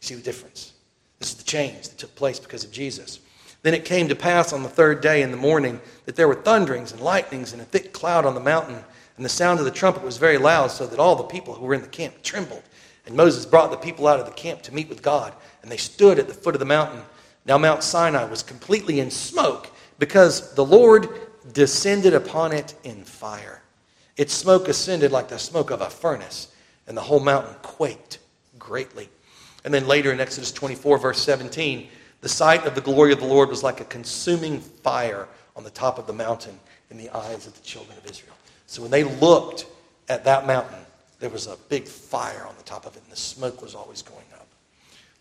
See 0.00 0.14
the 0.14 0.22
difference? 0.22 0.69
This 1.20 1.30
is 1.30 1.36
the 1.36 1.44
change 1.44 1.88
that 1.88 1.98
took 1.98 2.14
place 2.16 2.40
because 2.40 2.64
of 2.64 2.72
Jesus. 2.72 3.20
Then 3.62 3.74
it 3.74 3.84
came 3.84 4.08
to 4.08 4.16
pass 4.16 4.52
on 4.52 4.62
the 4.62 4.70
third 4.70 5.02
day 5.02 5.22
in 5.22 5.30
the 5.30 5.36
morning 5.36 5.80
that 6.06 6.16
there 6.16 6.26
were 6.26 6.34
thunderings 6.34 6.92
and 6.92 7.00
lightnings 7.00 7.52
and 7.52 7.60
a 7.60 7.66
thick 7.66 7.92
cloud 7.92 8.24
on 8.24 8.34
the 8.34 8.40
mountain, 8.40 8.82
and 9.16 9.24
the 9.24 9.28
sound 9.28 9.58
of 9.58 9.66
the 9.66 9.70
trumpet 9.70 10.02
was 10.02 10.16
very 10.16 10.38
loud, 10.38 10.70
so 10.70 10.86
that 10.86 10.98
all 10.98 11.14
the 11.14 11.22
people 11.24 11.52
who 11.52 11.66
were 11.66 11.74
in 11.74 11.82
the 11.82 11.88
camp 11.88 12.22
trembled. 12.22 12.62
And 13.04 13.14
Moses 13.14 13.44
brought 13.44 13.70
the 13.70 13.76
people 13.76 14.06
out 14.06 14.18
of 14.18 14.24
the 14.24 14.32
camp 14.32 14.62
to 14.62 14.74
meet 14.74 14.88
with 14.88 15.02
God, 15.02 15.34
and 15.62 15.70
they 15.70 15.76
stood 15.76 16.18
at 16.18 16.26
the 16.26 16.32
foot 16.32 16.54
of 16.54 16.58
the 16.58 16.64
mountain. 16.64 17.02
Now, 17.44 17.58
Mount 17.58 17.82
Sinai 17.82 18.24
was 18.24 18.42
completely 18.42 19.00
in 19.00 19.10
smoke 19.10 19.70
because 19.98 20.54
the 20.54 20.64
Lord 20.64 21.08
descended 21.52 22.14
upon 22.14 22.52
it 22.52 22.74
in 22.82 23.04
fire. 23.04 23.60
Its 24.16 24.32
smoke 24.32 24.68
ascended 24.68 25.12
like 25.12 25.28
the 25.28 25.38
smoke 25.38 25.70
of 25.70 25.82
a 25.82 25.90
furnace, 25.90 26.48
and 26.86 26.96
the 26.96 27.02
whole 27.02 27.20
mountain 27.20 27.54
quaked 27.62 28.20
greatly. 28.58 29.10
And 29.64 29.72
then 29.72 29.86
later 29.86 30.12
in 30.12 30.20
Exodus 30.20 30.52
24, 30.52 30.98
verse 30.98 31.22
17, 31.22 31.88
the 32.20 32.28
sight 32.28 32.66
of 32.66 32.74
the 32.74 32.80
glory 32.80 33.12
of 33.12 33.20
the 33.20 33.26
Lord 33.26 33.48
was 33.48 33.62
like 33.62 33.80
a 33.80 33.84
consuming 33.84 34.60
fire 34.60 35.28
on 35.56 35.64
the 35.64 35.70
top 35.70 35.98
of 35.98 36.06
the 36.06 36.12
mountain 36.12 36.58
in 36.90 36.96
the 36.96 37.10
eyes 37.10 37.46
of 37.46 37.54
the 37.54 37.62
children 37.62 37.96
of 37.98 38.06
Israel. 38.10 38.34
So 38.66 38.82
when 38.82 38.90
they 38.90 39.04
looked 39.04 39.66
at 40.08 40.24
that 40.24 40.46
mountain, 40.46 40.78
there 41.18 41.30
was 41.30 41.46
a 41.46 41.56
big 41.68 41.86
fire 41.86 42.46
on 42.46 42.54
the 42.56 42.62
top 42.62 42.86
of 42.86 42.96
it, 42.96 43.02
and 43.02 43.12
the 43.12 43.16
smoke 43.16 43.62
was 43.62 43.74
always 43.74 44.02
going 44.02 44.24
up. 44.34 44.46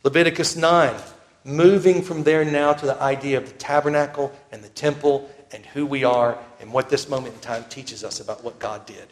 Leviticus 0.04 0.56
9, 0.56 0.96
moving 1.44 2.02
from 2.02 2.24
there 2.24 2.46
now 2.46 2.74
to 2.74 2.86
the 2.86 3.02
idea 3.02 3.38
of 3.38 3.48
the 3.48 3.58
tabernacle 3.58 4.32
and 4.52 4.64
the 4.64 4.70
temple 4.70 5.30
and 5.52 5.66
who 5.66 5.86
we 5.86 6.04
are 6.04 6.38
and 6.62 6.72
what 6.72 6.90
this 6.90 7.10
moment 7.10 7.36
in 7.36 7.42
time 7.42 7.66
teaches 7.70 8.04
us 8.04 8.20
about 8.20 8.44
what 8.44 8.60
God 8.60 8.86
did. 8.86 9.08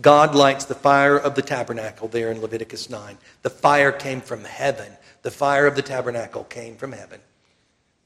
God 0.00 0.34
lights 0.34 0.64
the 0.64 0.74
fire 0.74 1.16
of 1.16 1.34
the 1.34 1.42
tabernacle 1.42 2.08
there 2.08 2.30
in 2.30 2.40
Leviticus 2.40 2.88
9. 2.88 3.18
The 3.42 3.50
fire 3.50 3.92
came 3.92 4.20
from 4.20 4.44
heaven. 4.44 4.92
The 5.22 5.30
fire 5.30 5.66
of 5.66 5.76
the 5.76 5.82
tabernacle 5.82 6.44
came 6.44 6.76
from 6.76 6.92
heaven. 6.92 7.20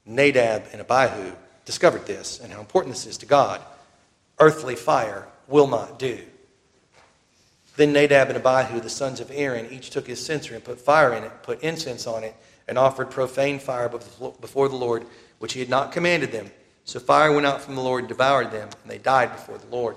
Nadab 0.05 0.63
and 0.71 0.81
Abihu 0.81 1.31
discovered 1.63 2.05
this 2.05 2.39
and 2.39 2.51
how 2.51 2.59
important 2.59 2.95
this 2.95 3.05
is 3.05 3.17
to 3.19 3.25
God. 3.25 3.61
Earthly 4.39 4.75
fire 4.75 5.27
will 5.47 5.67
not 5.67 5.97
do. 5.97 6.19
Then 7.77 7.93
Nadab 7.93 8.29
and 8.29 8.37
Abihu, 8.37 8.79
the 8.79 8.89
sons 8.89 9.19
of 9.19 9.31
Aaron, 9.33 9.71
each 9.71 9.89
took 9.89 10.07
his 10.07 10.23
censer 10.23 10.55
and 10.55 10.63
put 10.63 10.79
fire 10.79 11.13
in 11.13 11.23
it, 11.23 11.43
put 11.43 11.61
incense 11.61 12.07
on 12.07 12.23
it, 12.23 12.35
and 12.67 12.77
offered 12.77 13.11
profane 13.11 13.59
fire 13.59 13.89
before 13.89 14.69
the 14.69 14.75
Lord 14.75 15.05
which 15.39 15.53
he 15.53 15.59
had 15.59 15.69
not 15.69 15.91
commanded 15.91 16.31
them. 16.31 16.51
So 16.83 16.99
fire 16.99 17.31
went 17.31 17.45
out 17.45 17.61
from 17.61 17.75
the 17.75 17.81
Lord 17.81 18.01
and 18.01 18.09
devoured 18.09 18.51
them, 18.51 18.69
and 18.83 18.91
they 18.91 18.97
died 18.97 19.31
before 19.31 19.57
the 19.57 19.67
Lord. 19.67 19.95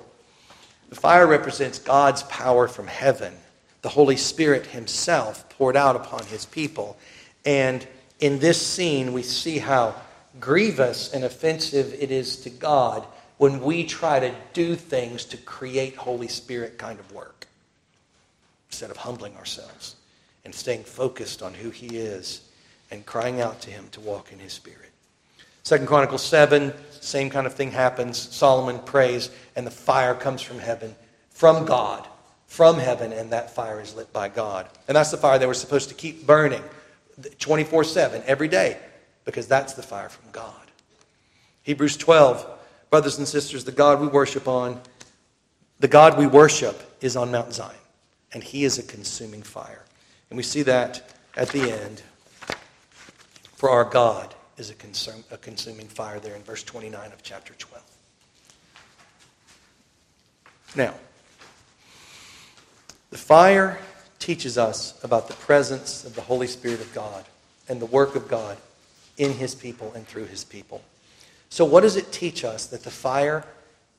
The 0.89 0.97
fire 0.97 1.27
represents 1.27 1.79
God's 1.79 2.23
power 2.25 2.67
from 2.69 2.87
heaven, 2.87 3.35
the 3.83 3.89
Holy 3.89 4.17
Spirit 4.17 4.67
himself 4.67 5.49
poured 5.51 5.77
out 5.77 5.97
upon 5.97 6.25
his 6.27 6.47
people. 6.47 6.97
And 7.45 7.87
in 8.21 8.39
this 8.39 8.61
scene, 8.65 9.13
we 9.13 9.23
see 9.23 9.59
how 9.59 9.95
grievous 10.41 11.13
and 11.13 11.25
offensive 11.25 11.95
it 11.99 12.11
is 12.11 12.37
to 12.39 12.51
God 12.51 13.07
when 13.39 13.61
we 13.61 13.85
try 13.85 14.19
to 14.19 14.35
do 14.53 14.75
things 14.75 15.25
to 15.27 15.37
create 15.37 15.97
Holy 15.97 16.29
Spirit 16.29 16.79
kind 16.79 16.99
of 16.99 17.13
work 17.13 17.47
instead 18.69 18.91
of 18.91 18.97
humbling 18.97 19.37
ourselves 19.37 19.97
and 20.45 20.55
staying 20.55 20.85
focused 20.85 21.43
on 21.43 21.55
who 21.55 21.71
He 21.71 21.99
is 21.99 22.43
and 22.91 23.07
crying 23.07 23.41
out 23.41 23.61
to 23.63 23.71
Him 23.71 23.89
to 23.93 24.01
walk 24.01 24.33
in 24.33 24.39
His 24.39 24.53
Spirit. 24.53 24.91
Second 25.63 25.87
Chronicles 25.87 26.23
7, 26.23 26.73
same 27.09 27.31
kind 27.31 27.47
of 27.47 27.55
thing 27.55 27.71
happens. 27.71 28.17
Solomon 28.17 28.79
prays, 28.81 29.31
and 29.57 29.67
the 29.67 29.71
fire 29.71 30.15
comes 30.15 30.43
from 30.43 30.59
heaven, 30.59 30.95
from 31.31 31.65
God, 31.65 32.07
from 32.47 32.79
heaven, 32.79 33.13
and 33.13 33.33
that 33.33 33.55
fire 33.55 33.81
is 33.81 33.95
lit 33.95 34.13
by 34.13 34.29
God. 34.29 34.69
And 34.87 34.97
that's 34.97 35.11
the 35.11 35.17
fire 35.17 35.39
they 35.39 35.47
were 35.47 35.55
supposed 35.55 35.89
to 35.89 35.95
keep 35.95 36.27
burning 36.27 36.63
24 37.39 37.85
7 37.85 38.23
every 38.27 38.49
day 38.49 38.79
because 39.25 39.47
that's 39.47 39.75
the 39.75 39.83
fire 39.83 40.09
from 40.09 40.31
God. 40.33 40.55
Hebrews 41.63 41.97
12, 41.97 42.47
brothers 42.91 43.19
and 43.19 43.27
sisters, 43.27 43.65
the 43.65 43.73
God 43.73 44.01
we 44.01 44.07
worship 44.07 44.47
on, 44.47 44.81
the 45.81 45.89
God 45.89 46.19
we 46.19 46.27
worship 46.27 46.97
is 47.01 47.17
on 47.17 47.31
Mount 47.31 47.53
Zion, 47.53 47.75
and 48.33 48.43
he 48.43 48.65
is 48.65 48.79
a 48.79 48.83
consuming 48.83 49.43
fire. 49.43 49.85
And 50.31 50.37
we 50.37 50.43
see 50.43 50.63
that 50.63 51.11
at 51.37 51.49
the 51.49 51.71
end. 51.71 52.03
For 53.57 53.71
our 53.71 53.85
God 53.85 54.35
is 54.59 54.71
a, 54.71 55.35
a 55.35 55.39
consuming 55.39 55.87
fire 55.87 56.19
there 56.21 56.35
in 56.35 56.43
verse 56.43 56.63
29 56.63 57.13
of 57.13 57.23
chapter 57.23 57.55
12. 57.55 57.85
Now, 60.77 60.95
the 63.11 63.19
fire 63.19 63.79
teaches 64.19 64.59
us 64.59 65.03
about 65.03 65.29
the 65.29 65.35
presence 65.35 66.05
of 66.05 66.15
the 66.15 66.21
Holy 66.21 66.47
Spirit 66.47 66.81
of 66.81 66.93
God 66.93 67.25
and 67.69 67.81
the 67.81 67.87
work 67.87 68.17
of 68.17 68.29
God 68.29 68.59
in 69.17 69.33
his 69.33 69.55
people 69.55 69.93
and 69.95 70.07
through 70.07 70.27
his 70.27 70.45
people. 70.45 70.83
So, 71.49 71.65
what 71.65 71.81
does 71.81 71.97
it 71.97 72.13
teach 72.13 72.45
us 72.45 72.67
that 72.67 72.85
the 72.85 72.91
fire 72.91 73.45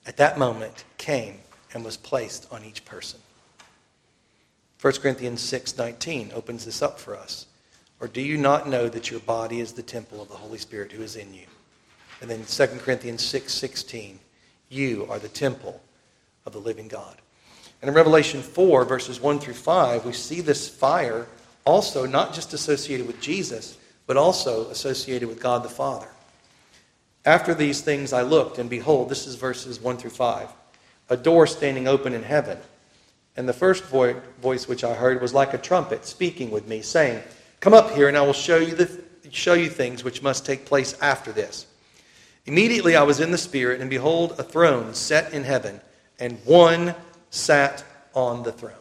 at 0.06 0.18
that 0.18 0.38
moment 0.38 0.84
came 0.98 1.40
and 1.74 1.84
was 1.84 1.98
placed 1.98 2.48
on 2.52 2.64
each 2.64 2.86
person? 2.86 3.20
1 4.82 5.02
Corinthians 5.02 5.42
6:19 5.42 6.32
opens 6.34 6.66
this 6.66 6.82
up 6.82 7.00
for 7.00 7.16
us. 7.16 7.48
Or 8.00 8.08
do 8.08 8.22
you 8.22 8.38
not 8.38 8.70
know 8.70 8.88
that 8.88 9.12
your 9.12 9.20
body 9.20 9.60
is 9.60 9.74
the 9.74 9.84
temple 9.84 10.22
of 10.22 10.30
the 10.30 10.36
Holy 10.36 10.58
Spirit 10.58 10.92
who 10.92 11.04
is 11.04 11.16
in 11.16 11.34
you? 11.34 11.46
And 12.22 12.30
then 12.30 12.46
2 12.46 12.80
Corinthians 12.80 13.24
6:16, 13.24 14.20
you 14.70 15.06
are 15.10 15.20
the 15.20 15.30
temple 15.30 15.82
of 16.46 16.54
the 16.54 16.60
living 16.60 16.88
God. 16.88 17.18
And 17.82 17.90
in 17.90 17.96
Revelation 17.96 18.42
4 18.42 18.86
verses 18.86 19.20
1 19.20 19.40
through 19.40 19.54
5, 19.54 20.06
we 20.06 20.14
see 20.14 20.42
this 20.42 20.68
fire 20.68 21.28
also 21.66 22.06
not 22.06 22.34
just 22.34 22.54
associated 22.54 23.08
with 23.08 23.22
Jesus, 23.22 23.78
but 24.08 24.18
also 24.18 24.70
associated 24.70 25.30
with 25.30 25.40
God 25.40 25.64
the 25.64 25.70
Father. 25.70 26.08
After 27.26 27.54
these 27.54 27.82
things 27.82 28.14
I 28.14 28.22
looked, 28.22 28.58
and 28.58 28.70
behold, 28.70 29.10
this 29.10 29.28
is 29.28 29.36
verses 29.36 29.80
1 29.80 29.98
through 29.98 30.10
5, 30.12 30.50
a 31.10 31.18
door 31.18 31.46
standing 31.46 31.88
open 31.88 32.14
in 32.14 32.24
heaven. 32.24 32.58
And 33.36 33.48
the 33.48 33.54
first 33.54 33.84
voice 33.84 34.68
which 34.68 34.84
I 34.84 34.94
heard 34.94 35.22
was 35.22 35.34
like 35.34 35.54
a 35.54 35.58
trumpet 35.58 36.06
speaking 36.06 36.50
with 36.50 36.68
me, 36.68 36.82
saying, 36.82 37.22
Come 37.60 37.74
up 37.74 37.92
here, 37.92 38.08
and 38.08 38.18
I 38.18 38.22
will 38.22 38.34
show 38.34 38.58
you, 38.58 38.76
the, 38.76 39.04
show 39.32 39.54
you 39.54 39.70
things 39.70 40.04
which 40.04 40.22
must 40.22 40.46
take 40.46 40.66
place 40.66 40.98
after 41.02 41.32
this. 41.32 41.68
Immediately 42.46 42.96
I 42.96 43.04
was 43.04 43.20
in 43.20 43.32
the 43.32 43.38
Spirit, 43.38 43.82
and 43.82 43.90
behold, 43.90 44.36
a 44.38 44.44
throne 44.44 44.94
set 44.94 45.34
in 45.34 45.44
heaven, 45.44 45.82
and 46.20 46.38
one 46.46 46.96
sat 47.30 47.84
on 48.14 48.44
the 48.44 48.52
throne. 48.52 48.74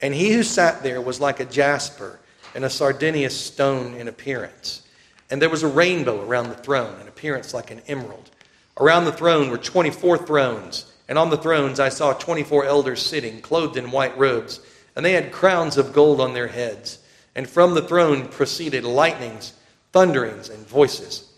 And 0.00 0.14
he 0.14 0.32
who 0.32 0.42
sat 0.42 0.82
there 0.82 1.00
was 1.00 1.20
like 1.20 1.40
a 1.40 1.44
jasper 1.44 2.20
and 2.54 2.64
a 2.64 2.70
sardius 2.70 3.38
stone 3.38 3.94
in 3.94 4.08
appearance. 4.08 4.82
And 5.30 5.42
there 5.42 5.50
was 5.50 5.62
a 5.62 5.68
rainbow 5.68 6.24
around 6.24 6.48
the 6.48 6.54
throne, 6.54 7.00
in 7.00 7.08
appearance 7.08 7.52
like 7.52 7.70
an 7.70 7.82
emerald. 7.88 8.30
Around 8.78 9.04
the 9.04 9.12
throne 9.12 9.50
were 9.50 9.58
24 9.58 10.18
thrones 10.18 10.92
and 11.08 11.18
on 11.18 11.30
the 11.30 11.38
thrones 11.38 11.80
I 11.80 11.88
saw 11.88 12.12
24 12.12 12.66
elders 12.66 13.04
sitting, 13.04 13.40
clothed 13.40 13.78
in 13.78 13.90
white 13.90 14.16
robes, 14.18 14.60
and 14.94 15.04
they 15.04 15.12
had 15.12 15.32
crowns 15.32 15.78
of 15.78 15.92
gold 15.92 16.20
on 16.20 16.34
their 16.34 16.48
heads. 16.48 16.98
And 17.38 17.48
from 17.48 17.74
the 17.74 17.82
throne 17.82 18.26
proceeded 18.26 18.82
lightnings, 18.82 19.52
thunderings, 19.92 20.48
and 20.48 20.66
voices. 20.66 21.34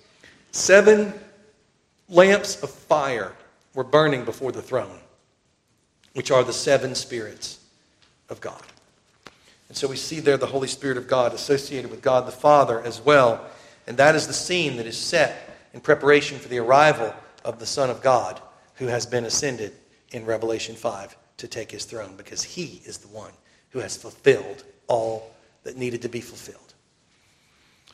Seven 0.51 1.13
lamps 2.09 2.63
of 2.63 2.71
fire 2.71 3.35
were 3.75 3.85
burning 3.85 4.25
before 4.25 4.51
the 4.51 4.63
throne, 4.63 4.99
which 6.15 6.31
are 6.31 6.43
the 6.43 6.55
seven 6.55 6.95
spirits 6.95 7.63
of 8.31 8.41
God. 8.41 8.63
And 9.69 9.77
so 9.77 9.89
we 9.89 9.97
see 9.97 10.21
there 10.21 10.39
the 10.39 10.47
Holy 10.47 10.69
Spirit 10.69 10.97
of 10.97 11.07
God 11.07 11.35
associated 11.35 11.91
with 11.91 12.01
God 12.01 12.27
the 12.27 12.33
Father 12.33 12.81
as 12.81 12.99
well. 13.03 13.45
And 13.87 13.99
that 13.99 14.15
is 14.15 14.27
the 14.27 14.33
scene 14.33 14.79
that 14.79 14.87
is 14.87 14.97
set 14.97 15.55
in 15.75 15.81
preparation 15.83 16.39
for 16.39 16.49
the 16.49 16.61
arrival 16.61 17.15
of 17.45 17.59
the 17.59 17.67
Son 17.67 17.91
of 17.91 18.03
God 18.03 18.41
who 18.77 18.87
has 18.87 19.05
been 19.05 19.27
ascended 19.27 19.75
in 20.13 20.25
Revelation 20.25 20.77
5 20.77 21.15
to 21.37 21.47
take 21.47 21.71
his 21.71 21.85
throne 21.85 22.15
because 22.17 22.43
he 22.43 22.81
is 22.87 22.97
the 22.97 23.09
one 23.09 23.33
who 23.69 23.81
has 23.81 23.99
fulfilled 23.99 24.65
all 24.87 25.31
that 25.65 25.77
needed 25.77 26.03
to 26.03 26.09
be 26.09 26.21
fulfilled. 26.21 26.75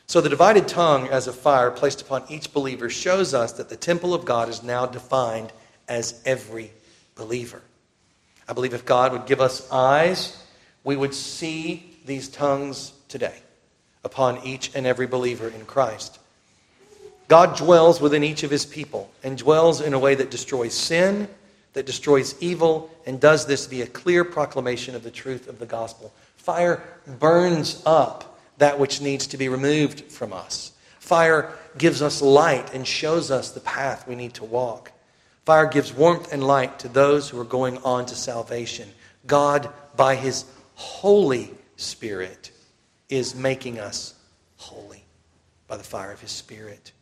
So 0.07 0.21
the 0.21 0.29
divided 0.29 0.67
tongue 0.67 1.07
as 1.09 1.27
a 1.27 1.33
fire 1.33 1.69
placed 1.69 2.01
upon 2.01 2.23
each 2.29 2.53
believer 2.53 2.89
shows 2.89 3.33
us 3.33 3.51
that 3.53 3.67
the 3.67 3.75
temple 3.75 4.13
of 4.13 4.23
God 4.23 4.47
is 4.47 4.63
now 4.63 4.85
defined 4.85 5.51
as 5.87 6.21
every 6.25 6.71
believer. 7.15 7.61
I 8.47 8.53
believe 8.53 8.73
if 8.73 8.85
God 8.85 9.11
would 9.11 9.25
give 9.25 9.41
us 9.41 9.69
eyes, 9.69 10.41
we 10.85 10.95
would 10.95 11.13
see 11.13 11.99
these 12.05 12.29
tongues 12.29 12.93
today 13.09 13.35
upon 14.05 14.41
each 14.45 14.73
and 14.73 14.85
every 14.85 15.07
believer 15.07 15.49
in 15.49 15.65
Christ. 15.65 16.19
God 17.27 17.57
dwells 17.57 17.99
within 17.99 18.23
each 18.23 18.43
of 18.43 18.51
his 18.51 18.65
people 18.65 19.11
and 19.21 19.37
dwells 19.37 19.81
in 19.81 19.93
a 19.93 19.99
way 19.99 20.15
that 20.15 20.31
destroys 20.31 20.73
sin, 20.73 21.27
that 21.73 21.85
destroys 21.85 22.41
evil, 22.41 22.89
and 23.05 23.19
does 23.19 23.45
this 23.45 23.65
via 23.65 23.85
clear 23.87 24.23
proclamation 24.23 24.95
of 24.95 25.03
the 25.03 25.11
truth 25.11 25.49
of 25.49 25.59
the 25.59 25.65
gospel. 25.65 26.13
Fire 26.47 26.81
burns 27.19 27.83
up 27.85 28.39
that 28.57 28.79
which 28.79 29.01
needs 29.01 29.27
to 29.27 29.37
be 29.37 29.49
removed 29.49 30.05
from 30.09 30.31
us. 30.31 30.71
Fire 30.97 31.51
gives 31.77 32.01
us 32.01 32.21
light 32.21 32.73
and 32.73 32.87
shows 32.87 33.31
us 33.31 33.51
the 33.51 33.59
path 33.59 34.07
we 34.07 34.15
need 34.15 34.33
to 34.35 34.45
walk. 34.45 34.93
Fire 35.43 35.65
gives 35.65 35.91
warmth 35.91 36.31
and 36.31 36.41
light 36.41 36.79
to 36.79 36.87
those 36.87 37.27
who 37.27 37.37
are 37.37 37.43
going 37.43 37.77
on 37.79 38.05
to 38.05 38.15
salvation. 38.15 38.87
God, 39.25 39.69
by 39.97 40.15
his 40.15 40.45
Holy 40.75 41.51
Spirit, 41.75 42.51
is 43.09 43.35
making 43.35 43.77
us 43.77 44.15
holy 44.55 45.03
by 45.67 45.75
the 45.75 45.83
fire 45.83 46.13
of 46.13 46.21
his 46.21 46.31
Spirit. 46.31 46.93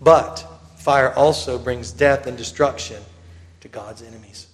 But 0.00 0.36
fire 0.78 1.12
also 1.12 1.58
brings 1.58 1.92
death 1.92 2.26
and 2.26 2.38
destruction 2.38 3.02
to 3.60 3.68
God's 3.68 4.00
enemies. 4.00 4.46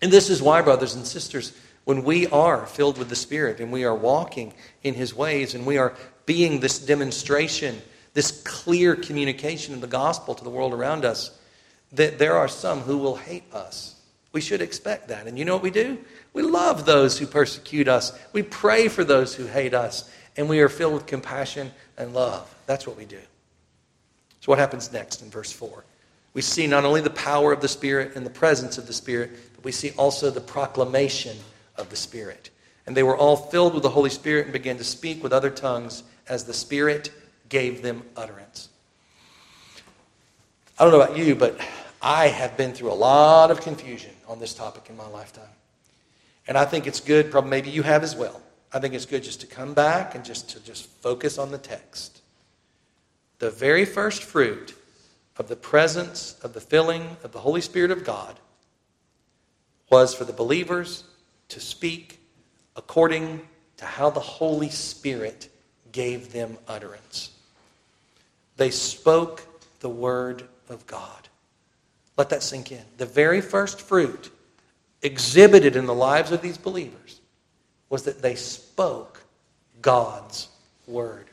And 0.00 0.10
this 0.10 0.30
is 0.30 0.40
why, 0.40 0.62
brothers 0.62 0.94
and 0.94 1.06
sisters, 1.06 1.52
when 1.84 2.04
we 2.04 2.26
are 2.28 2.66
filled 2.66 2.98
with 2.98 3.08
the 3.08 3.16
Spirit 3.16 3.60
and 3.60 3.72
we 3.72 3.84
are 3.84 3.94
walking 3.94 4.54
in 4.82 4.94
His 4.94 5.14
ways 5.14 5.54
and 5.54 5.66
we 5.66 5.78
are 5.78 5.94
being 6.26 6.60
this 6.60 6.78
demonstration, 6.78 7.80
this 8.14 8.42
clear 8.42 8.94
communication 8.94 9.74
of 9.74 9.80
the 9.80 9.86
gospel 9.86 10.34
to 10.34 10.44
the 10.44 10.50
world 10.50 10.72
around 10.72 11.04
us, 11.04 11.38
that 11.92 12.18
there 12.18 12.36
are 12.36 12.48
some 12.48 12.80
who 12.80 12.98
will 12.98 13.16
hate 13.16 13.52
us. 13.52 13.96
We 14.32 14.40
should 14.40 14.62
expect 14.62 15.08
that. 15.08 15.26
And 15.26 15.38
you 15.38 15.44
know 15.44 15.54
what 15.54 15.62
we 15.62 15.70
do? 15.70 15.98
We 16.32 16.42
love 16.42 16.86
those 16.86 17.18
who 17.18 17.26
persecute 17.26 17.88
us. 17.88 18.18
We 18.32 18.42
pray 18.42 18.88
for 18.88 19.04
those 19.04 19.34
who 19.34 19.46
hate 19.46 19.74
us. 19.74 20.10
And 20.36 20.48
we 20.48 20.60
are 20.60 20.70
filled 20.70 20.94
with 20.94 21.06
compassion 21.06 21.70
and 21.98 22.14
love. 22.14 22.52
That's 22.66 22.86
what 22.86 22.96
we 22.96 23.04
do. 23.04 23.18
So, 24.40 24.50
what 24.50 24.58
happens 24.58 24.90
next 24.90 25.20
in 25.20 25.28
verse 25.28 25.52
4? 25.52 25.84
We 26.32 26.40
see 26.40 26.66
not 26.66 26.84
only 26.86 27.02
the 27.02 27.10
power 27.10 27.52
of 27.52 27.60
the 27.60 27.68
Spirit 27.68 28.16
and 28.16 28.24
the 28.24 28.30
presence 28.30 28.78
of 28.78 28.86
the 28.86 28.94
Spirit, 28.94 29.30
but 29.54 29.64
we 29.64 29.72
see 29.72 29.90
also 29.98 30.30
the 30.30 30.40
proclamation 30.40 31.36
of 31.82 31.90
the 31.90 31.96
Spirit. 31.96 32.48
And 32.86 32.96
they 32.96 33.02
were 33.02 33.16
all 33.16 33.36
filled 33.36 33.74
with 33.74 33.82
the 33.82 33.90
Holy 33.90 34.08
Spirit 34.08 34.44
and 34.44 34.52
began 34.52 34.78
to 34.78 34.84
speak 34.84 35.22
with 35.22 35.32
other 35.32 35.50
tongues 35.50 36.02
as 36.26 36.44
the 36.44 36.54
Spirit 36.54 37.12
gave 37.50 37.82
them 37.82 38.02
utterance. 38.16 38.70
I 40.78 40.84
don't 40.84 40.92
know 40.92 41.02
about 41.02 41.18
you, 41.18 41.34
but 41.34 41.60
I 42.00 42.28
have 42.28 42.56
been 42.56 42.72
through 42.72 42.90
a 42.90 42.94
lot 42.94 43.50
of 43.50 43.60
confusion 43.60 44.12
on 44.26 44.40
this 44.40 44.54
topic 44.54 44.86
in 44.88 44.96
my 44.96 45.06
lifetime. 45.08 45.44
And 46.48 46.56
I 46.56 46.64
think 46.64 46.86
it's 46.86 47.00
good, 47.00 47.30
probably 47.30 47.50
maybe 47.50 47.70
you 47.70 47.82
have 47.82 48.02
as 48.02 48.16
well. 48.16 48.40
I 48.72 48.80
think 48.80 48.94
it's 48.94 49.04
good 49.06 49.22
just 49.22 49.42
to 49.42 49.46
come 49.46 49.74
back 49.74 50.14
and 50.14 50.24
just 50.24 50.48
to 50.50 50.60
just 50.64 50.86
focus 50.86 51.36
on 51.36 51.50
the 51.50 51.58
text 51.58 52.22
the 53.42 53.50
very 53.50 53.84
first 53.84 54.22
fruit 54.22 54.72
of 55.36 55.48
the 55.48 55.56
presence 55.56 56.38
of 56.44 56.52
the 56.52 56.60
filling 56.60 57.16
of 57.24 57.32
the 57.32 57.40
Holy 57.40 57.60
Spirit 57.60 57.90
of 57.90 58.04
God 58.04 58.38
was 59.90 60.14
for 60.14 60.22
the 60.24 60.32
believers 60.32 61.02
to 61.52 61.60
speak 61.60 62.18
according 62.76 63.40
to 63.76 63.84
how 63.84 64.10
the 64.10 64.20
Holy 64.20 64.70
Spirit 64.70 65.48
gave 65.92 66.32
them 66.32 66.56
utterance. 66.66 67.30
They 68.56 68.70
spoke 68.70 69.46
the 69.80 69.88
word 69.88 70.44
of 70.68 70.86
God. 70.86 71.28
Let 72.16 72.30
that 72.30 72.42
sink 72.42 72.72
in. 72.72 72.82
The 72.96 73.06
very 73.06 73.40
first 73.40 73.80
fruit 73.80 74.30
exhibited 75.02 75.76
in 75.76 75.86
the 75.86 75.94
lives 75.94 76.32
of 76.32 76.42
these 76.42 76.58
believers 76.58 77.20
was 77.90 78.04
that 78.04 78.22
they 78.22 78.34
spoke 78.34 79.22
God's 79.82 80.48
word. 80.86 81.26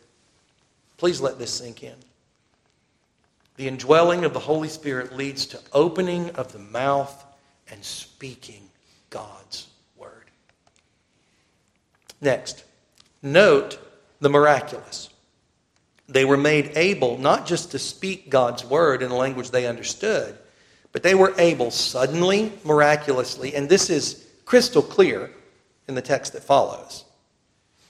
Please 0.98 1.22
let 1.22 1.40
this 1.40 1.54
sink 1.54 1.84
in. 1.84 1.96
The 3.56 3.68
indwelling 3.68 4.26
of 4.26 4.34
the 4.34 4.40
Holy 4.40 4.68
Spirit 4.68 5.16
leads 5.16 5.46
to 5.48 5.60
opening 5.72 6.30
of 6.32 6.52
the 6.52 6.60
mouth 6.60 7.26
and 7.70 7.84
speaking 7.84 8.70
God's. 9.10 9.69
Next, 12.22 12.64
note 13.22 13.80
the 14.20 14.30
miraculous. 14.30 15.10
They 16.08 16.26
were 16.26 16.38
made 16.38 16.72
able 16.76 17.18
not 17.18 17.46
just 17.46 17.72
to 17.72 17.80
speak 17.80 18.30
God's 18.30 18.66
word 18.66 19.02
in 19.02 19.12
a 19.12 19.16
language 19.16 19.52
they 19.52 19.68
understood, 19.68 20.38
but 20.92 21.04
they 21.04 21.16
were 21.16 21.36
able 21.38 21.72
suddenly, 21.72 22.52
miraculously, 22.64 23.54
and 23.56 23.70
this 23.70 23.90
is 23.90 24.26
crystal 24.46 24.82
clear 24.82 25.32
in 25.88 25.96
the 25.96 26.02
text 26.02 26.34
that 26.34 26.44
follows. 26.44 27.06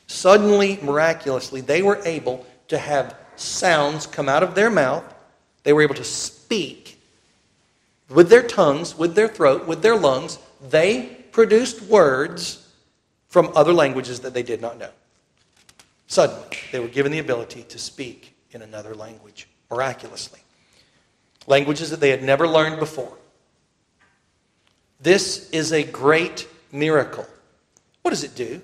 Suddenly, 0.08 0.80
miraculously, 0.82 1.62
they 1.62 1.82
were 1.82 2.02
able 2.04 2.46
to 2.68 2.78
have 2.78 3.16
sounds 3.36 4.06
come 4.06 4.28
out 4.28 4.44
of 4.44 4.56
their 4.56 4.70
mouth. 4.70 5.04
They 5.64 5.72
were 5.72 5.82
able 5.82 5.96
to 5.96 6.04
speak 6.04 7.00
with 8.10 8.30
their 8.30 8.44
tongues, 8.44 8.98
with 8.98 9.16
their 9.16 9.28
throat, 9.28 9.68
with 9.68 9.82
their 9.82 9.96
lungs. 9.96 10.40
They 10.70 11.26
produced 11.32 11.84
words 11.84 12.69
from 13.30 13.52
other 13.56 13.74
languages 13.74 14.20
that 14.22 14.34
they 14.34 14.44
did 14.44 14.62
not 14.62 14.78
know. 14.78 14.90
Suddenly, 16.08 16.58
they 16.72 16.80
were 16.80 16.88
given 16.88 17.12
the 17.12 17.20
ability 17.20 17.64
to 17.64 17.78
speak 17.78 18.36
in 18.52 18.62
another 18.62 18.96
language, 18.96 19.48
miraculously. 19.70 20.40
Languages 21.48 21.92
that 21.92 22.00
they 22.00 22.10
had 22.10 22.24
never 22.24 22.48
learned 22.48 22.80
before. 22.80 23.16
This 25.00 25.50
is 25.52 25.72
a 25.72 25.84
great 25.84 26.48
miracle. 26.72 27.26
What 28.02 28.12
does 28.12 28.24
it 28.24 28.36
do? 28.36 28.62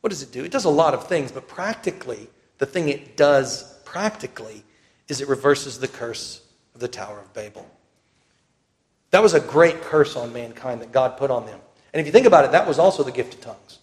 What 0.00 0.10
does 0.10 0.22
it 0.22 0.30
do? 0.30 0.44
It 0.44 0.52
does 0.52 0.64
a 0.64 0.70
lot 0.70 0.94
of 0.94 1.08
things, 1.08 1.32
but 1.32 1.48
practically, 1.48 2.28
the 2.58 2.66
thing 2.66 2.88
it 2.88 3.16
does 3.16 3.76
practically 3.84 4.62
is 5.08 5.20
it 5.20 5.28
reverses 5.28 5.78
the 5.78 5.88
curse 5.88 6.42
of 6.74 6.80
the 6.80 6.88
Tower 6.88 7.18
of 7.18 7.32
Babel. 7.34 7.68
That 9.10 9.22
was 9.22 9.34
a 9.34 9.40
great 9.40 9.82
curse 9.82 10.16
on 10.16 10.32
mankind 10.32 10.80
that 10.82 10.92
God 10.92 11.16
put 11.16 11.30
on 11.30 11.46
them. 11.46 11.58
And 11.92 12.00
if 12.00 12.06
you 12.06 12.12
think 12.12 12.26
about 12.26 12.44
it, 12.44 12.52
that 12.52 12.68
was 12.68 12.78
also 12.78 13.02
the 13.02 13.12
gift 13.12 13.34
of 13.34 13.40
tongues. 13.40 13.77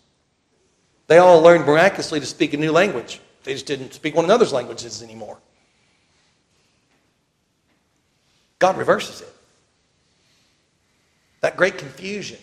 They 1.08 1.18
all 1.18 1.42
learned 1.42 1.66
miraculously 1.66 2.20
to 2.20 2.26
speak 2.26 2.54
a 2.54 2.58
new 2.58 2.72
language. 2.72 3.20
They 3.44 3.54
just 3.54 3.68
didn't 3.68 3.94
speak 3.94 4.16
one 4.16 4.26
another's 4.26 4.54
languages 4.54 5.04
anymore. 5.04 5.38
God 8.60 8.78
reverses 8.78 9.22
it. 9.22 9.34
That 11.42 11.58
great 11.58 11.78
confusion 11.78 12.40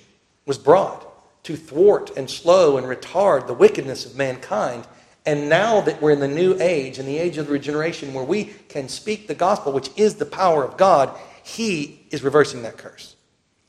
was 0.47 0.59
brought 0.59 1.09
to 1.45 1.57
thwart 1.57 2.17
and 2.17 2.31
slow 2.31 2.77
and 2.77 2.87
retard 2.87 3.49
the 3.49 3.55
wickedness 3.55 4.07
of 4.07 4.17
mankind. 4.17 4.87
And 5.27 5.49
now 5.49 5.81
that 5.81 6.01
we're 6.01 6.13
in 6.13 6.21
the 6.21 6.29
new 6.29 6.57
age, 6.61 6.99
in 6.99 7.07
the 7.07 7.19
age 7.19 7.39
of 7.39 7.47
the 7.47 7.53
regeneration, 7.53 8.15
where 8.15 8.25
we 8.25 8.45
can 8.69 8.89
speak 8.89 9.27
the 9.27 9.35
gospel, 9.35 9.73
which 9.73 9.91
is 9.97 10.17
the 10.17 10.27
power 10.27 10.65
of 10.65 10.77
God, 10.77 11.17
He 11.43 12.07
is 12.11 12.23
reversing 12.23 12.63
that 12.63 12.77
curse. 12.77 13.17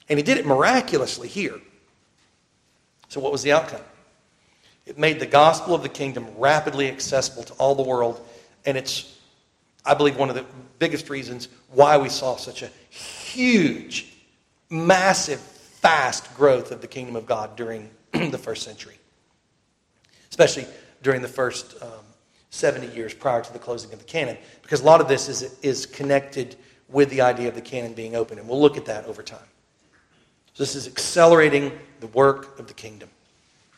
And 0.10 0.20
He 0.20 0.24
did 0.24 0.38
it 0.38 0.46
miraculously 0.46 1.28
here. 1.28 1.60
So, 3.08 3.20
what 3.20 3.32
was 3.32 3.44
the 3.44 3.52
outcome? 3.52 3.82
It 4.86 4.98
made 4.98 5.20
the 5.20 5.26
gospel 5.26 5.74
of 5.74 5.82
the 5.82 5.90
kingdom 5.90 6.28
rapidly 6.38 6.90
accessible 6.90 7.44
to 7.44 7.54
all 7.54 7.76
the 7.76 7.84
world. 7.84 8.26
And 8.66 8.78
it's, 8.78 9.18
I 9.86 9.94
believe, 9.94 10.18
one 10.18 10.30
of 10.30 10.36
the 10.36 10.46
biggest 10.80 11.10
reasons 11.10 11.48
why 11.72 11.98
we 11.98 12.10
saw 12.10 12.36
such 12.36 12.64
a 12.64 12.68
huge, 12.90 14.14
massive, 14.70 15.40
fast 15.40 16.36
growth 16.36 16.72
of 16.72 16.82
the 16.82 16.88
kingdom 16.88 17.16
of 17.16 17.26
God 17.26 17.56
during 17.56 17.90
the 18.12 18.38
first 18.38 18.64
century, 18.64 18.96
especially 20.30 20.66
during 21.02 21.22
the 21.22 21.28
first 21.28 21.82
um, 21.82 21.90
70 22.50 22.96
years 22.96 23.14
prior 23.14 23.42
to 23.42 23.54
the 23.54 23.60
closing 23.60 23.92
of 23.94 24.00
the 24.00 24.06
canon, 24.06 24.38
because 24.62 24.82
a 24.82 24.86
lot 24.86 25.02
of 25.02 25.08
this 25.08 25.28
is, 25.28 25.58
is 25.62 25.86
connected 25.86 26.56
with 26.90 27.10
the 27.10 27.22
idea 27.22 27.48
of 27.48 27.56
the 27.56 27.62
canon 27.62 27.94
being 27.94 28.16
open. 28.16 28.38
And 28.38 28.48
we'll 28.48 28.62
look 28.62 28.78
at 28.78 28.86
that 28.86 29.06
over 29.06 29.24
time. 29.24 29.40
So, 30.54 30.64
this 30.64 30.76
is 30.76 30.88
accelerating 30.88 31.72
the 32.00 32.08
work 32.08 32.60
of 32.60 32.68
the 32.68 32.74
kingdom. 32.74 33.10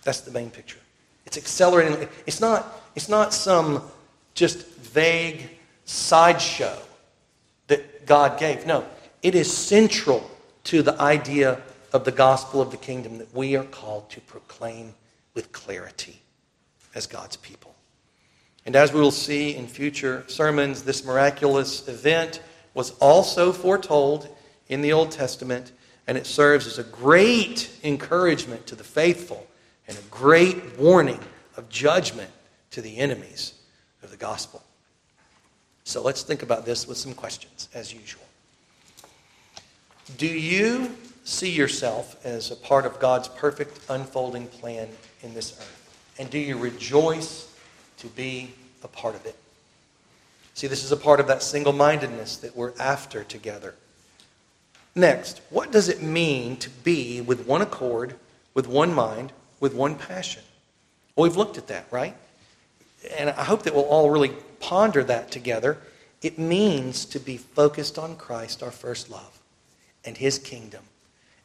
That's 0.04 0.20
the 0.20 0.32
main 0.32 0.50
picture. 0.50 0.80
It's 1.26 1.38
accelerating. 1.38 2.08
It's 2.26 2.40
not, 2.40 2.82
it's 2.96 3.10
not 3.10 3.34
some 3.34 3.82
just 4.34 4.68
vague 4.68 5.50
sideshow 5.86 6.78
that 7.68 8.06
God 8.06 8.40
gave. 8.40 8.66
No, 8.66 8.86
it 9.24 9.36
is 9.36 9.52
central 9.52 10.30
to 10.66 10.82
the 10.82 11.00
idea 11.02 11.62
of 11.94 12.04
the 12.04 12.12
gospel 12.12 12.62
of 12.62 12.72
the 12.72 12.78
kingdom 12.78 13.18
that 13.20 13.34
we 13.34 13.56
are 13.56 13.64
called 13.64 14.10
to 14.12 14.22
proclaim 14.22 14.94
with 15.34 15.52
clarity 15.52 16.22
as 16.94 17.08
God's 17.08 17.38
people. 17.38 17.76
And 18.66 18.76
as 18.76 18.92
we 18.92 19.00
will 19.00 19.12
see 19.12 19.56
in 19.56 19.68
future 19.68 20.24
sermons, 20.28 20.84
this 20.84 21.06
miraculous 21.06 21.88
event 21.88 22.42
was 22.74 22.92
also 23.00 23.52
foretold 23.52 24.28
in 24.68 24.82
the 24.82 24.92
Old 24.92 25.12
Testament, 25.12 25.72
and 26.08 26.18
it 26.18 26.26
serves 26.26 26.66
as 26.66 26.80
a 26.80 26.84
great 26.84 27.70
encouragement 27.84 28.66
to 28.68 28.76
the 28.76 28.84
faithful 28.84 29.46
and 29.88 29.98
a 29.98 30.02
great 30.12 30.78
warning 30.78 31.20
of 31.58 31.70
judgment 31.70 32.30
to 32.72 32.82
the 32.82 32.98
enemies 32.98 33.54
of 34.04 34.12
the 34.12 34.18
gospel. 34.18 34.64
So 35.84 36.02
let's 36.02 36.24
think 36.24 36.42
about 36.42 36.66
this 36.66 36.88
with 36.88 36.98
some 36.98 37.14
questions, 37.14 37.70
as 37.74 37.94
usual. 37.94 38.24
Do 40.18 40.28
you 40.28 40.96
see 41.24 41.52
yourself 41.52 42.24
as 42.26 42.52
a 42.52 42.56
part 42.56 42.86
of 42.86 43.00
God's 43.00 43.28
perfect 43.28 43.80
unfolding 43.90 44.48
plan 44.48 44.90
in 45.22 45.34
this 45.34 45.54
earth? 45.58 46.14
And 46.20 46.30
do 46.30 46.38
you 46.40 46.58
rejoice 46.58 47.54
to 47.98 48.08
be 48.08 48.54
a 48.84 48.88
part 48.88 49.16
of 49.16 49.26
it? 49.26 49.36
See, 50.54 50.68
this 50.68 50.84
is 50.84 50.92
a 50.92 50.98
part 50.98 51.20
of 51.20 51.28
that 51.28 51.44
single 51.44 51.74
mindedness 51.74 52.38
that 52.38 52.56
we're 52.56 52.74
after 52.80 53.24
together. 53.24 53.76
Next, 54.96 55.42
what 55.50 55.72
does 55.72 55.90
it 55.90 56.02
mean 56.02 56.56
to 56.58 56.70
be 56.70 57.20
with 57.20 57.46
one 57.46 57.62
accord, 57.62 58.16
with 58.54 58.68
one 58.68 58.94
mind, 58.94 59.34
with 59.60 59.74
one 59.74 59.96
passion. 59.96 60.44
Well, 61.16 61.28
we've 61.28 61.38
looked 61.38 61.58
at 61.58 61.68
that, 61.68 61.88
right? 61.92 62.16
And 63.18 63.30
I 63.30 63.44
hope 63.44 63.64
that 63.64 63.74
we'll 63.74 63.86
all 63.86 64.10
really 64.10 64.34
ponder 64.60 65.04
that 65.04 65.32
together. 65.32 65.78
It 66.22 66.40
means 66.40 67.06
to 67.06 67.20
be 67.20 67.38
focused 67.38 67.98
on 67.98 68.16
Christ, 68.16 68.64
our 68.64 68.72
first 68.72 69.10
love, 69.10 69.40
and 70.04 70.18
His 70.18 70.40
kingdom. 70.40 70.84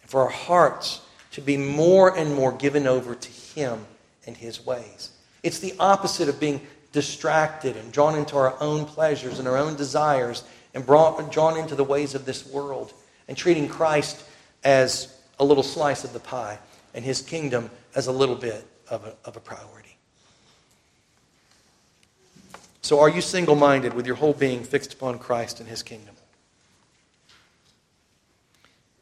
And 0.03 0.11
for 0.11 0.23
our 0.23 0.31
hearts 0.31 1.03
to 1.33 1.41
be 1.41 1.57
more 1.57 2.17
and 2.17 2.35
more 2.35 2.53
given 2.53 2.87
over 2.87 3.15
to 3.15 3.29
Him 3.29 3.87
and 4.27 4.37
His 4.37 4.65
ways. 4.65 5.13
It's 5.43 5.59
the 5.59 5.75
opposite 5.79 6.29
of 6.29 6.41
being 6.41 6.61
distracted 6.93 7.77
and 7.77 7.93
drawn 7.93 8.17
into 8.17 8.37
our 8.37 8.57
own 8.61 8.85
pleasures 8.85 9.39
and 9.39 9.47
our 9.47 9.57
own 9.57 9.77
desires 9.77 10.43
and 10.75 10.85
brought, 10.85 11.31
drawn 11.31 11.57
into 11.57 11.75
the 11.75 11.85
ways 11.85 12.15
of 12.15 12.25
this 12.25 12.47
world 12.47 12.93
and 13.29 13.37
treating 13.37 13.69
Christ 13.69 14.25
as 14.65 15.15
a 15.39 15.45
little 15.45 15.63
slice 15.63 16.05
of 16.05 16.13
the 16.13 16.21
pie 16.21 16.59
and 16.95 17.05
His 17.05 17.23
kingdom 17.23 17.71
as 17.95 18.07
a 18.07 18.13
little 18.13 18.37
bit 18.37 18.67
of 18.89 19.05
a, 19.05 19.15
of 19.25 19.37
a 19.37 19.41
priority. 19.41 19.97
So, 22.83 22.99
are 23.01 23.09
you 23.09 23.21
single 23.21 23.55
minded 23.55 23.95
with 23.95 24.07
your 24.07 24.17
whole 24.17 24.33
being 24.33 24.65
fixed 24.65 24.95
upon 24.95 25.19
Christ 25.19 25.61
and 25.61 25.69
His 25.69 25.83
kingdom? 25.83 26.15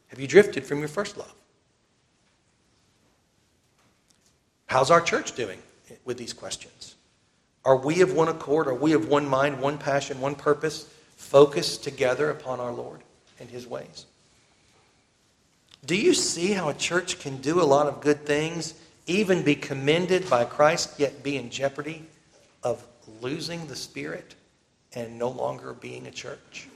Have 0.09 0.19
you 0.19 0.27
drifted 0.27 0.65
from 0.65 0.79
your 0.79 0.87
first 0.87 1.17
love? 1.17 1.33
How's 4.67 4.91
our 4.91 5.01
church 5.01 5.31
doing 5.31 5.59
with 6.05 6.17
these 6.17 6.33
questions? 6.33 6.95
Are 7.65 7.77
we 7.77 8.01
of 8.01 8.13
one 8.13 8.27
accord? 8.27 8.67
Are 8.67 8.75
we 8.75 8.93
of 8.93 9.07
one 9.07 9.27
mind, 9.27 9.59
one 9.59 9.77
passion, 9.77 10.21
one 10.21 10.35
purpose, 10.35 10.87
focused 11.15 11.83
together 11.83 12.29
upon 12.29 12.59
our 12.59 12.71
Lord 12.71 13.01
and 13.39 13.49
His 13.49 13.65
ways? 13.65 14.05
Do 15.89 15.95
you 15.95 16.13
see 16.13 16.51
how 16.51 16.69
a 16.69 16.75
church 16.75 17.17
can 17.17 17.37
do 17.37 17.59
a 17.59 17.65
lot 17.65 17.87
of 17.87 17.99
good 17.99 18.23
things, 18.23 18.75
even 19.07 19.41
be 19.41 19.55
commended 19.55 20.29
by 20.29 20.45
Christ, 20.45 20.99
yet 20.99 21.23
be 21.23 21.35
in 21.35 21.49
jeopardy 21.49 22.05
of 22.61 22.85
losing 23.23 23.65
the 23.65 23.75
Spirit 23.75 24.35
and 24.93 25.17
no 25.17 25.29
longer 25.29 25.73
being 25.73 26.05
a 26.05 26.11
church? 26.11 26.67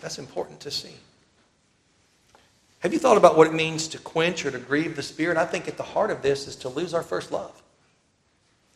That's 0.00 0.18
important 0.18 0.60
to 0.60 0.70
see. 0.70 0.94
Have 2.78 2.94
you 2.94 2.98
thought 2.98 3.18
about 3.18 3.36
what 3.36 3.48
it 3.48 3.52
means 3.52 3.86
to 3.88 3.98
quench 3.98 4.46
or 4.46 4.50
to 4.50 4.58
grieve 4.58 4.96
the 4.96 5.02
Spirit? 5.02 5.36
I 5.36 5.44
think 5.44 5.68
at 5.68 5.76
the 5.76 5.82
heart 5.82 6.10
of 6.10 6.22
this 6.22 6.48
is 6.48 6.56
to 6.56 6.70
lose 6.70 6.94
our 6.94 7.02
first 7.02 7.32
love 7.32 7.62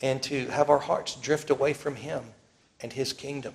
and 0.02 0.22
to 0.24 0.48
have 0.48 0.68
our 0.68 0.80
hearts 0.80 1.14
drift 1.14 1.48
away 1.48 1.72
from 1.72 1.96
Him 1.96 2.24
and 2.82 2.92
His 2.92 3.14
kingdom 3.14 3.54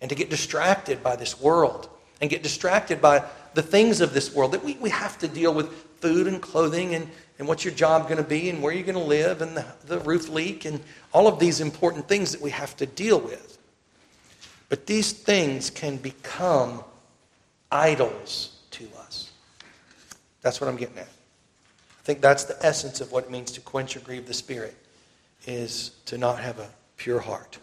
and 0.00 0.08
to 0.08 0.14
get 0.14 0.30
distracted 0.30 1.02
by 1.02 1.16
this 1.16 1.40
world 1.40 1.88
and 2.20 2.30
get 2.30 2.44
distracted 2.44 3.02
by 3.02 3.24
the 3.54 3.62
things 3.62 4.00
of 4.00 4.12
this 4.14 4.34
world. 4.34 4.52
That 4.52 4.64
we, 4.64 4.74
we 4.80 4.90
have 4.90 5.18
to 5.18 5.28
deal 5.28 5.54
with 5.54 5.72
food 6.00 6.26
and 6.26 6.40
clothing 6.40 6.94
and, 6.94 7.08
and 7.38 7.48
what's 7.48 7.64
your 7.64 7.74
job 7.74 8.04
going 8.04 8.18
to 8.18 8.28
be 8.28 8.50
and 8.50 8.62
where 8.62 8.72
you're 8.72 8.84
going 8.84 8.94
to 8.98 9.00
live 9.00 9.42
and 9.42 9.56
the, 9.56 9.64
the 9.86 9.98
roof 10.00 10.28
leak 10.28 10.64
and 10.64 10.80
all 11.12 11.26
of 11.26 11.38
these 11.38 11.60
important 11.60 12.06
things 12.08 12.32
that 12.32 12.40
we 12.40 12.50
have 12.50 12.76
to 12.76 12.86
deal 12.86 13.18
with. 13.18 13.58
But 14.68 14.86
these 14.86 15.12
things 15.12 15.70
can 15.70 15.96
become 15.96 16.82
idols 17.70 18.58
to 18.72 18.88
us. 18.98 19.30
That's 20.42 20.60
what 20.60 20.68
I'm 20.68 20.76
getting 20.76 20.98
at. 20.98 21.08
I 21.08 22.02
think 22.04 22.20
that's 22.20 22.44
the 22.44 22.56
essence 22.64 23.00
of 23.00 23.12
what 23.12 23.24
it 23.24 23.30
means 23.30 23.50
to 23.52 23.60
quench 23.60 23.96
or 23.96 24.00
grieve 24.00 24.26
the 24.26 24.34
Spirit, 24.34 24.74
is 25.46 25.92
to 26.06 26.18
not 26.18 26.38
have 26.38 26.58
a 26.58 26.68
pure 26.96 27.20
heart. 27.20 27.58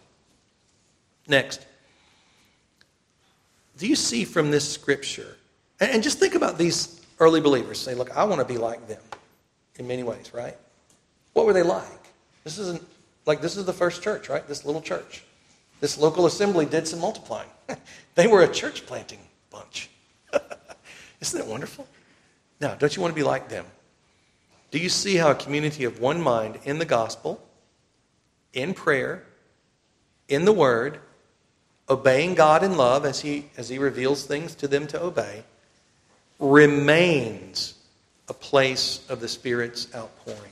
Next, 1.28 1.66
do 3.78 3.88
you 3.88 3.96
see 3.96 4.26
from 4.26 4.50
this 4.50 4.68
scripture, 4.68 5.38
and 5.82 6.03
just 6.03 6.19
think 6.19 6.36
about 6.36 6.57
these 6.57 7.01
early 7.19 7.41
believers, 7.41 7.79
say, 7.79 7.95
look, 7.95 8.15
I 8.15 8.23
want 8.23 8.39
to 8.39 8.45
be 8.45 8.57
like 8.57 8.88
them 8.88 9.01
in 9.75 9.88
many 9.88 10.03
ways, 10.03 10.32
right? 10.34 10.55
What 11.34 11.45
were 11.45 11.53
they 11.53 11.63
like? 11.63 11.88
This 12.43 12.57
isn't 12.59 12.84
like 13.25 13.41
this 13.41 13.57
is 13.57 13.65
the 13.65 13.73
first 13.73 14.01
church, 14.01 14.29
right? 14.29 14.47
This 14.47 14.65
little 14.65 14.82
church. 14.82 15.23
This 15.79 15.97
local 15.97 16.25
assembly 16.25 16.65
did 16.65 16.88
some 16.88 16.99
multiplying. 16.99 17.49
they 18.15 18.27
were 18.27 18.43
a 18.43 18.47
church 18.47 18.86
planting 18.86 19.19
bunch. 19.49 19.89
Isn't 21.21 21.39
that 21.39 21.47
wonderful? 21.47 21.88
Now, 22.59 22.75
don't 22.75 22.95
you 22.95 23.01
want 23.01 23.11
to 23.11 23.15
be 23.15 23.23
like 23.23 23.49
them? 23.49 23.65
Do 24.69 24.79
you 24.79 24.89
see 24.89 25.15
how 25.15 25.32
a 25.32 25.36
community 25.36 25.84
of 25.84 25.99
one 25.99 26.21
mind 26.21 26.59
in 26.63 26.79
the 26.79 26.86
gospel, 26.86 27.43
in 28.53 28.73
prayer, 28.73 29.23
in 30.27 30.45
the 30.45 30.53
word, 30.53 30.99
obeying 31.89 32.36
God 32.36 32.63
in 32.63 32.77
love 32.77 33.05
as 33.05 33.21
he, 33.21 33.49
as 33.57 33.69
he 33.69 33.77
reveals 33.77 34.25
things 34.25 34.55
to 34.55 34.67
them 34.67 34.88
to 34.88 35.01
obey, 35.01 35.43
remains 36.42 37.76
a 38.28 38.34
place 38.34 39.06
of 39.08 39.22
the 39.22 39.30
Spirit's 39.30 39.88
outpouring? 39.96 40.52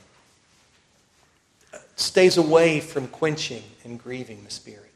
Stays 1.98 2.38
away 2.38 2.80
from 2.80 3.08
quenching 3.08 3.64
and 3.84 4.02
grieving 4.02 4.44
the 4.46 4.52
Spirit 4.52 4.90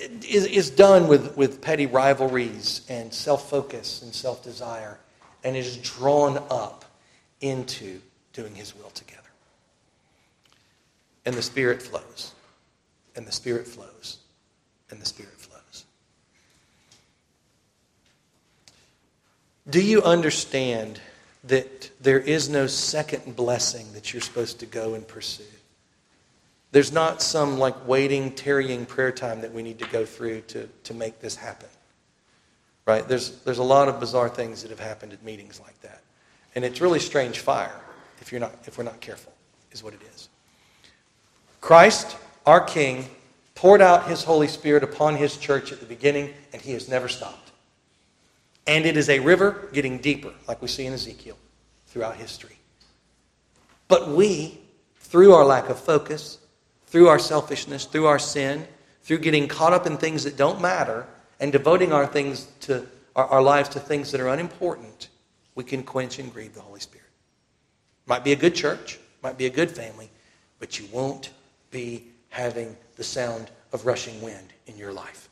is, 0.00 0.46
is 0.46 0.70
done 0.70 1.08
with, 1.08 1.36
with 1.36 1.60
petty 1.60 1.86
rivalries 1.86 2.82
and 2.88 3.12
self 3.12 3.48
focus 3.50 4.02
and 4.02 4.14
self 4.14 4.42
desire 4.42 4.98
and 5.42 5.56
is 5.56 5.76
drawn 5.78 6.42
up 6.50 6.84
into 7.40 8.00
doing 8.32 8.54
his 8.54 8.74
will 8.74 8.90
together. 8.90 9.20
And 11.26 11.34
the 11.34 11.42
Spirit 11.42 11.82
flows, 11.82 12.32
and 13.16 13.26
the 13.26 13.32
Spirit 13.32 13.66
flows, 13.66 14.18
and 14.90 15.00
the 15.00 15.06
Spirit 15.06 15.32
flows. 15.32 15.43
Do 19.68 19.80
you 19.80 20.02
understand 20.02 21.00
that 21.44 21.90
there 22.00 22.18
is 22.18 22.48
no 22.48 22.66
second 22.66 23.36
blessing 23.36 23.92
that 23.94 24.12
you're 24.12 24.22
supposed 24.22 24.60
to 24.60 24.66
go 24.66 24.94
and 24.94 25.06
pursue? 25.06 25.44
There's 26.72 26.92
not 26.92 27.22
some 27.22 27.58
like 27.58 27.86
waiting, 27.86 28.32
tarrying 28.32 28.84
prayer 28.84 29.12
time 29.12 29.40
that 29.42 29.52
we 29.52 29.62
need 29.62 29.78
to 29.78 29.86
go 29.86 30.04
through 30.04 30.42
to, 30.48 30.68
to 30.84 30.94
make 30.94 31.20
this 31.20 31.36
happen. 31.36 31.68
Right? 32.84 33.06
There's, 33.06 33.38
there's 33.42 33.58
a 33.58 33.62
lot 33.64 33.88
of 33.88 34.00
bizarre 34.00 34.28
things 34.28 34.62
that 34.62 34.70
have 34.70 34.80
happened 34.80 35.12
at 35.12 35.22
meetings 35.22 35.60
like 35.60 35.80
that. 35.80 36.02
And 36.54 36.64
it's 36.64 36.80
really 36.80 36.98
strange 36.98 37.38
fire 37.38 37.80
if, 38.20 38.32
you're 38.32 38.40
not, 38.40 38.54
if 38.64 38.76
we're 38.76 38.84
not 38.84 39.00
careful, 39.00 39.32
is 39.72 39.82
what 39.82 39.94
it 39.94 40.00
is. 40.14 40.28
Christ, 41.60 42.16
our 42.44 42.60
King, 42.60 43.06
poured 43.54 43.80
out 43.80 44.08
his 44.08 44.24
Holy 44.24 44.48
Spirit 44.48 44.82
upon 44.82 45.16
his 45.16 45.36
church 45.36 45.72
at 45.72 45.80
the 45.80 45.86
beginning, 45.86 46.34
and 46.52 46.60
he 46.60 46.72
has 46.72 46.88
never 46.88 47.08
stopped. 47.08 47.43
And 48.66 48.86
it 48.86 48.96
is 48.96 49.08
a 49.08 49.18
river 49.18 49.68
getting 49.72 49.98
deeper, 49.98 50.32
like 50.48 50.62
we 50.62 50.68
see 50.68 50.86
in 50.86 50.92
Ezekiel, 50.92 51.36
throughout 51.86 52.16
history. 52.16 52.56
But 53.88 54.08
we, 54.08 54.58
through 54.96 55.32
our 55.32 55.44
lack 55.44 55.68
of 55.68 55.78
focus, 55.78 56.38
through 56.86 57.08
our 57.08 57.18
selfishness, 57.18 57.84
through 57.84 58.06
our 58.06 58.18
sin, 58.18 58.66
through 59.02 59.18
getting 59.18 59.48
caught 59.48 59.72
up 59.72 59.86
in 59.86 59.96
things 59.96 60.24
that 60.24 60.36
don't 60.36 60.60
matter 60.60 61.06
and 61.40 61.52
devoting 61.52 61.92
our 61.92 62.06
things 62.06 62.48
to 62.60 62.86
our, 63.14 63.26
our 63.26 63.42
lives 63.42 63.68
to 63.70 63.80
things 63.80 64.10
that 64.12 64.20
are 64.20 64.28
unimportant, 64.28 65.08
we 65.54 65.64
can 65.64 65.82
quench 65.82 66.18
and 66.18 66.32
grieve 66.32 66.54
the 66.54 66.60
Holy 66.60 66.80
Spirit. 66.80 67.06
Might 68.06 68.24
be 68.24 68.32
a 68.32 68.36
good 68.36 68.54
church, 68.54 68.98
might 69.22 69.38
be 69.38 69.46
a 69.46 69.50
good 69.50 69.70
family, 69.70 70.10
but 70.58 70.78
you 70.78 70.86
won't 70.92 71.30
be 71.70 72.04
having 72.28 72.76
the 72.96 73.04
sound 73.04 73.50
of 73.72 73.86
rushing 73.86 74.20
wind 74.22 74.52
in 74.66 74.76
your 74.76 74.92
life. 74.92 75.28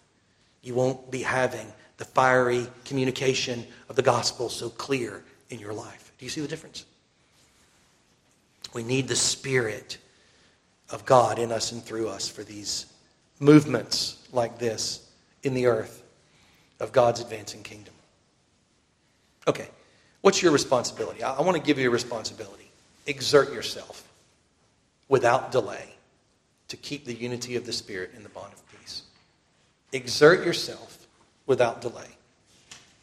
You 0.63 0.75
won't 0.75 1.11
be 1.11 1.23
having 1.23 1.73
the 1.99 2.05
fiery 2.05 2.67
communication 2.85 3.67
of 3.89 3.97
the 3.97 4.03
gospel 4.03 4.49
so 4.49 4.69
clear 4.69 5.23
in 5.51 5.59
your 5.59 5.73
life. 5.73 6.13
Do 6.19 6.25
you 6.25 6.31
see 6.31 6.41
the 6.41 6.49
difference? 6.49 6.85
We 8.75 8.83
need 8.83 9.09
the 9.09 9.17
Spirit 9.17 9.99
of 10.91 11.05
God 11.05 11.39
in 11.39 11.53
us 11.53 11.73
and 11.73 11.83
through 11.83 12.09
us 12.09 12.29
for 12.29 12.43
these 12.43 12.87
movements 13.41 14.27
like 14.33 14.59
this 14.59 15.11
in 15.43 15.55
the 15.55 15.67
earth 15.67 16.03
of 16.81 16.93
God's 16.93 17.21
advancing 17.21 17.63
kingdom. 17.63 17.95
Okay, 19.47 19.69
what's 20.21 20.43
your 20.43 20.53
responsibility? 20.53 21.23
I, 21.23 21.41
want 21.41 21.57
to 21.57 21.63
give 21.63 21.79
you 21.79 21.89
a 21.89 21.93
responsibility. 21.93 22.71
Exert 23.07 23.53
yourself 23.53 24.09
without 25.09 25.51
delay 25.51 25.89
to 26.69 26.77
keep 26.77 27.05
the 27.05 27.15
unity 27.15 27.57
of 27.57 27.67
the 27.67 27.73
Spirit 27.73 28.13
in 28.17 28.23
the 28.23 28.29
bond 28.31 28.53
of 28.53 28.81
peace. 28.81 29.03
Exert 29.93 30.45
yourself 30.45 30.92
without 31.47 31.81
delay, 31.81 32.09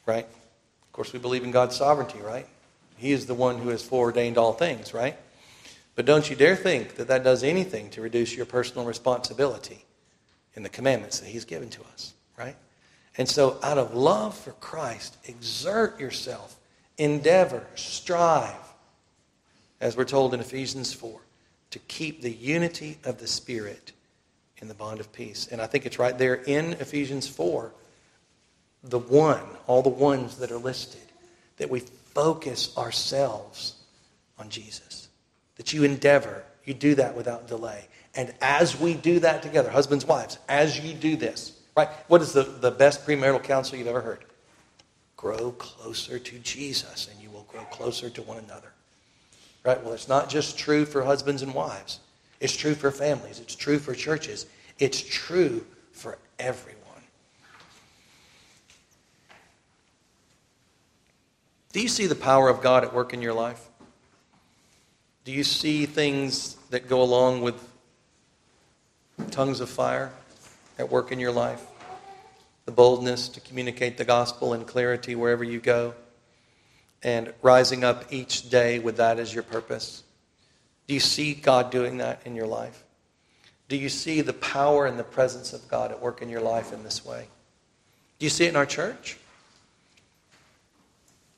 right? 0.06 0.26
Of 0.26 0.92
course, 0.94 1.14
we 1.14 1.20
believe 1.20 1.44
in 1.44 1.52
God's 1.52 1.76
sovereignty, 1.76 2.20
right? 2.20 2.48
He 2.98 3.12
is 3.12 3.26
the 3.26 3.34
one 3.34 3.58
who 3.58 3.70
has 3.70 3.84
foreordained 3.84 4.38
all 4.38 4.54
things, 4.54 4.94
right? 4.94 5.16
But 5.96 6.06
don't 6.06 6.30
you 6.30 6.36
dare 6.36 6.56
think 6.56 6.96
that 6.96 7.08
that 7.08 7.24
does 7.24 7.44
anything 7.44 7.90
to 7.92 8.02
reduce 8.02 8.36
your 8.36 8.46
personal 8.46 8.86
responsibility 8.86 9.84
in 10.56 10.64
the 10.64 10.70
commandments 10.70 11.20
that 11.20 11.28
He's 11.28 11.46
given 11.46 11.70
to 11.70 11.82
us, 11.94 12.14
right? 12.38 12.56
And 13.18 13.28
so, 13.28 13.58
out 13.64 13.78
of 13.78 13.94
love 13.94 14.38
for 14.38 14.52
Christ, 14.52 15.18
exert 15.26 16.00
yourself, 16.00 16.58
endeavor, 16.98 17.66
strive, 17.76 18.56
as 19.82 19.98
we're 19.98 20.06
told 20.06 20.34
in 20.34 20.40
Ephesians 20.40 20.94
4, 20.94 21.20
to 21.72 21.80
keep 21.80 22.22
the 22.22 22.32
unity 22.32 22.98
of 23.04 23.20
the 23.20 23.28
Spirit 23.28 23.92
in 24.58 24.68
the 24.68 24.74
bond 24.74 25.00
of 25.00 25.12
peace. 25.12 25.48
And 25.52 25.62
I 25.62 25.68
think 25.68 25.86
it's 25.86 26.00
right 26.00 26.18
there 26.18 26.36
in 26.36 26.74
Ephesians 26.74 27.28
4, 27.28 27.74
the 28.84 29.00
one, 29.00 29.44
all 29.68 29.82
the 29.82 29.90
ones 29.90 30.38
that 30.38 30.52
are 30.52 30.58
listed, 30.58 31.02
that 31.58 31.70
we 31.70 31.80
focus 31.80 32.76
ourselves 32.78 33.76
on 34.38 34.50
Jesus 34.50 35.10
that 35.60 35.74
you 35.74 35.84
endeavor, 35.84 36.42
you 36.64 36.74
do 36.74 36.96
that 36.96 37.16
without 37.16 37.48
delay. 37.48 37.86
And 38.16 38.34
as 38.42 38.80
we 38.80 38.94
do 38.94 39.20
that 39.20 39.44
together, 39.44 39.70
husbands, 39.70 40.06
wives, 40.06 40.40
as 40.48 40.80
you 40.80 40.94
do 40.94 41.18
this, 41.18 41.60
right? 41.76 41.90
What 42.08 42.22
is 42.22 42.32
the, 42.32 42.44
the 42.44 42.72
best 42.72 43.06
premarital 43.06 43.44
counsel 43.44 43.78
you've 43.78 43.88
ever 43.88 44.00
heard? 44.00 44.24
Grow 45.18 45.52
closer 45.52 46.18
to 46.18 46.40
Jesus, 46.40 47.10
and 47.12 47.22
you 47.22 47.30
will 47.30 47.44
grow 47.44 47.64
closer 47.66 48.10
to 48.10 48.22
one 48.22 48.38
another. 48.38 48.72
Right? 49.66 49.84
Well, 49.84 49.94
it's 49.94 50.08
not 50.08 50.30
just 50.30 50.58
true 50.58 50.86
for 50.86 51.04
husbands 51.04 51.42
and 51.42 51.54
wives. 51.54 52.00
It's 52.40 52.56
true 52.56 52.74
for 52.74 52.90
families. 52.90 53.42
It's 53.42 53.56
true 53.56 53.80
for 53.80 53.94
churches. 53.94 54.46
It's 54.80 55.02
true 55.02 55.66
for 55.92 56.18
everyone. 56.40 56.79
Do 61.72 61.82
you 61.82 61.88
see 61.88 62.08
the 62.08 62.16
power 62.16 62.50
of 62.50 62.62
God 62.62 62.84
at 62.84 62.94
work 62.94 63.14
in 63.14 63.22
your 63.22 63.34
life? 63.34 63.64
Do 65.24 65.32
you 65.32 65.44
see 65.44 65.86
things 65.86 66.56
that 66.72 66.90
go 66.90 67.04
along 67.04 67.42
with 67.42 67.56
tongues 69.30 69.60
of 69.60 69.70
fire 69.70 70.12
at 70.80 70.90
work 70.90 71.12
in 71.12 71.20
your 71.20 71.32
life? 71.32 71.62
The 72.66 72.72
boldness 72.72 73.30
to 73.30 73.40
communicate 73.40 73.98
the 73.98 74.06
gospel 74.06 74.56
in 74.56 74.66
clarity 74.66 75.16
wherever 75.16 75.44
you 75.44 75.60
go, 75.60 75.94
and 77.04 77.34
rising 77.42 77.84
up 77.84 78.12
each 78.12 78.50
day 78.50 78.80
with 78.80 78.98
that 78.98 79.20
as 79.20 79.34
your 79.34 79.44
purpose? 79.44 80.04
Do 80.88 80.96
you 80.96 81.00
see 81.00 81.36
God 81.36 81.70
doing 81.70 81.98
that 81.98 82.22
in 82.26 82.36
your 82.36 82.48
life? 82.48 82.84
Do 83.68 83.78
you 83.78 83.90
see 83.90 84.22
the 84.22 84.34
power 84.34 84.88
and 84.88 84.98
the 84.98 85.04
presence 85.04 85.54
of 85.54 85.68
God 85.68 85.92
at 85.92 86.02
work 86.02 86.24
in 86.24 86.30
your 86.30 86.42
life 86.42 86.74
in 86.74 86.84
this 86.84 87.06
way? 87.06 87.28
Do 88.18 88.26
you 88.26 88.32
see 88.32 88.46
it 88.46 88.50
in 88.50 88.56
our 88.56 88.66
church? 88.66 89.18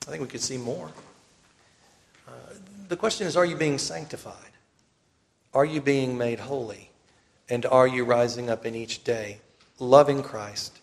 I 0.07 0.11
think 0.11 0.21
we 0.21 0.27
could 0.27 0.41
see 0.41 0.57
more 0.57 0.91
uh, 2.27 2.31
the 2.87 2.97
question 2.97 3.27
is 3.27 3.35
are 3.37 3.45
you 3.45 3.55
being 3.55 3.77
sanctified? 3.77 4.35
Are 5.53 5.65
you 5.65 5.81
being 5.81 6.17
made 6.17 6.39
holy? 6.39 6.89
And 7.49 7.65
are 7.65 7.87
you 7.87 8.05
rising 8.05 8.49
up 8.49 8.65
in 8.65 8.75
each 8.75 9.03
day, 9.03 9.39
loving 9.79 10.23
Christ 10.23 10.79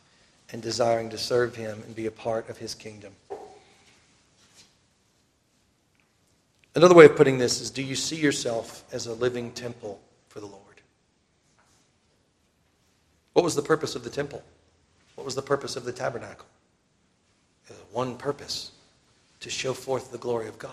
and 0.53 0.61
desiring 0.61 1.09
to 1.11 1.19
serve 1.19 1.57
Him 1.57 1.83
and 1.87 1.95
be 1.95 2.07
a 2.07 2.11
part 2.11 2.49
of 2.51 2.59
His 2.59 2.75
kingdom? 2.75 3.13
Another 6.75 6.95
way 6.95 7.07
of 7.07 7.17
putting 7.17 7.39
this 7.39 7.61
is 7.61 7.71
do 7.71 7.83
you 7.83 7.95
see 7.95 8.17
yourself 8.17 8.85
as 8.93 9.07
a 9.07 9.15
living 9.15 9.51
temple 9.53 10.01
for 10.29 10.41
the 10.41 10.47
Lord? 10.47 10.63
What 13.33 13.45
was 13.45 13.55
the 13.55 13.63
purpose 13.63 13.95
of 13.95 14.05
the 14.05 14.11
temple? 14.11 14.43
What 15.15 15.25
was 15.25 15.35
the 15.35 15.43
purpose 15.43 15.77
of 15.77 15.85
the 15.85 15.93
tabernacle? 15.93 16.47
One 17.93 18.17
purpose 18.17 18.73
to 19.41 19.51
show 19.51 19.73
forth 19.73 20.11
the 20.11 20.19
glory 20.19 20.49
of 20.49 20.59
God 20.59 20.73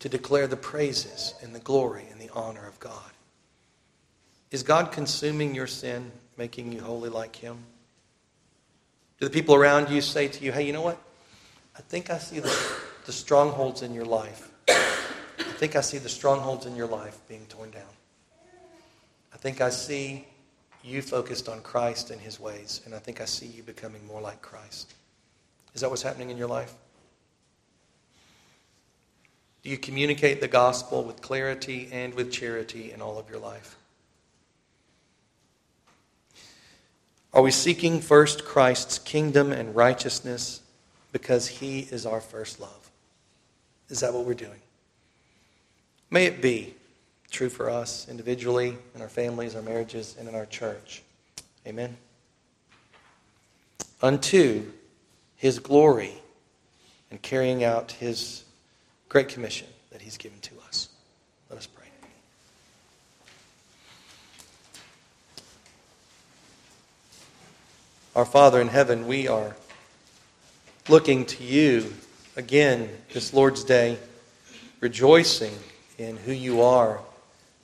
to 0.00 0.08
declare 0.08 0.46
the 0.46 0.56
praises 0.56 1.34
and 1.42 1.54
the 1.54 1.60
glory 1.60 2.04
and 2.10 2.20
the 2.20 2.30
honor 2.32 2.66
of 2.66 2.80
God. 2.80 3.12
Is 4.50 4.62
God 4.62 4.90
consuming 4.90 5.54
your 5.54 5.66
sin 5.66 6.10
making 6.36 6.72
you 6.72 6.80
holy 6.80 7.10
like 7.10 7.36
Him? 7.36 7.58
Do 9.20 9.26
the 9.26 9.32
people 9.32 9.54
around 9.54 9.90
you 9.90 10.00
say 10.00 10.26
to 10.26 10.44
you, 10.44 10.50
hey, 10.50 10.66
you 10.66 10.72
know 10.72 10.82
what? 10.82 10.98
I 11.76 11.82
think 11.82 12.10
I 12.10 12.18
see 12.18 12.40
the, 12.40 12.78
the 13.04 13.12
strongholds 13.12 13.82
in 13.82 13.94
your 13.94 14.06
life. 14.06 14.50
I 14.68 15.52
think 15.62 15.76
I 15.76 15.82
see 15.82 15.98
the 15.98 16.08
strongholds 16.08 16.64
in 16.64 16.74
your 16.74 16.88
life 16.88 17.18
being 17.28 17.44
torn 17.50 17.70
down. 17.70 17.82
I 19.32 19.36
think 19.36 19.60
I 19.60 19.68
see 19.68 20.26
you 20.82 21.02
focused 21.02 21.48
on 21.48 21.60
Christ 21.60 22.10
and 22.10 22.20
his 22.20 22.40
ways, 22.40 22.80
and 22.86 22.94
I 22.94 22.98
think 22.98 23.20
I 23.20 23.26
see 23.26 23.46
you 23.46 23.62
becoming 23.62 24.04
more 24.06 24.22
like 24.22 24.40
Christ. 24.40 24.94
Is 25.74 25.82
that 25.82 25.90
what's 25.90 26.02
happening 26.02 26.30
in 26.30 26.38
your 26.38 26.48
life? 26.48 26.74
Do 29.62 29.70
you 29.70 29.76
communicate 29.76 30.40
the 30.40 30.48
gospel 30.48 31.04
with 31.04 31.20
clarity 31.20 31.88
and 31.92 32.14
with 32.14 32.32
charity 32.32 32.92
in 32.92 33.02
all 33.02 33.18
of 33.18 33.28
your 33.28 33.38
life? 33.38 33.76
Are 37.32 37.42
we 37.42 37.50
seeking 37.50 38.00
first 38.00 38.44
Christ's 38.44 38.98
kingdom 38.98 39.52
and 39.52 39.74
righteousness 39.74 40.62
because 41.12 41.46
he 41.46 41.80
is 41.80 42.06
our 42.06 42.20
first 42.20 42.58
love? 42.58 42.90
Is 43.88 44.00
that 44.00 44.12
what 44.14 44.24
we're 44.24 44.34
doing? 44.34 44.60
May 46.10 46.24
it 46.24 46.42
be 46.42 46.74
true 47.30 47.48
for 47.48 47.70
us 47.70 48.08
individually, 48.08 48.76
in 48.94 49.02
our 49.02 49.08
families, 49.08 49.54
our 49.54 49.62
marriages, 49.62 50.16
and 50.18 50.28
in 50.28 50.34
our 50.34 50.46
church. 50.46 51.02
Amen. 51.66 51.96
Unto 54.02 54.64
his 55.36 55.58
glory 55.58 56.14
and 57.10 57.22
carrying 57.22 57.62
out 57.62 57.92
his 57.92 58.44
great 59.10 59.28
commission 59.28 59.66
that 59.90 60.00
he's 60.00 60.16
given 60.16 60.38
to 60.38 60.54
us. 60.68 60.88
Let 61.50 61.58
us 61.58 61.66
pray. 61.66 61.86
Our 68.14 68.24
Father 68.24 68.60
in 68.60 68.68
heaven, 68.68 69.08
we 69.08 69.26
are 69.26 69.56
looking 70.88 71.26
to 71.26 71.42
you 71.42 71.92
again 72.36 72.88
this 73.12 73.34
Lord's 73.34 73.64
Day, 73.64 73.98
rejoicing 74.78 75.54
in 75.98 76.16
who 76.16 76.32
you 76.32 76.62
are 76.62 77.00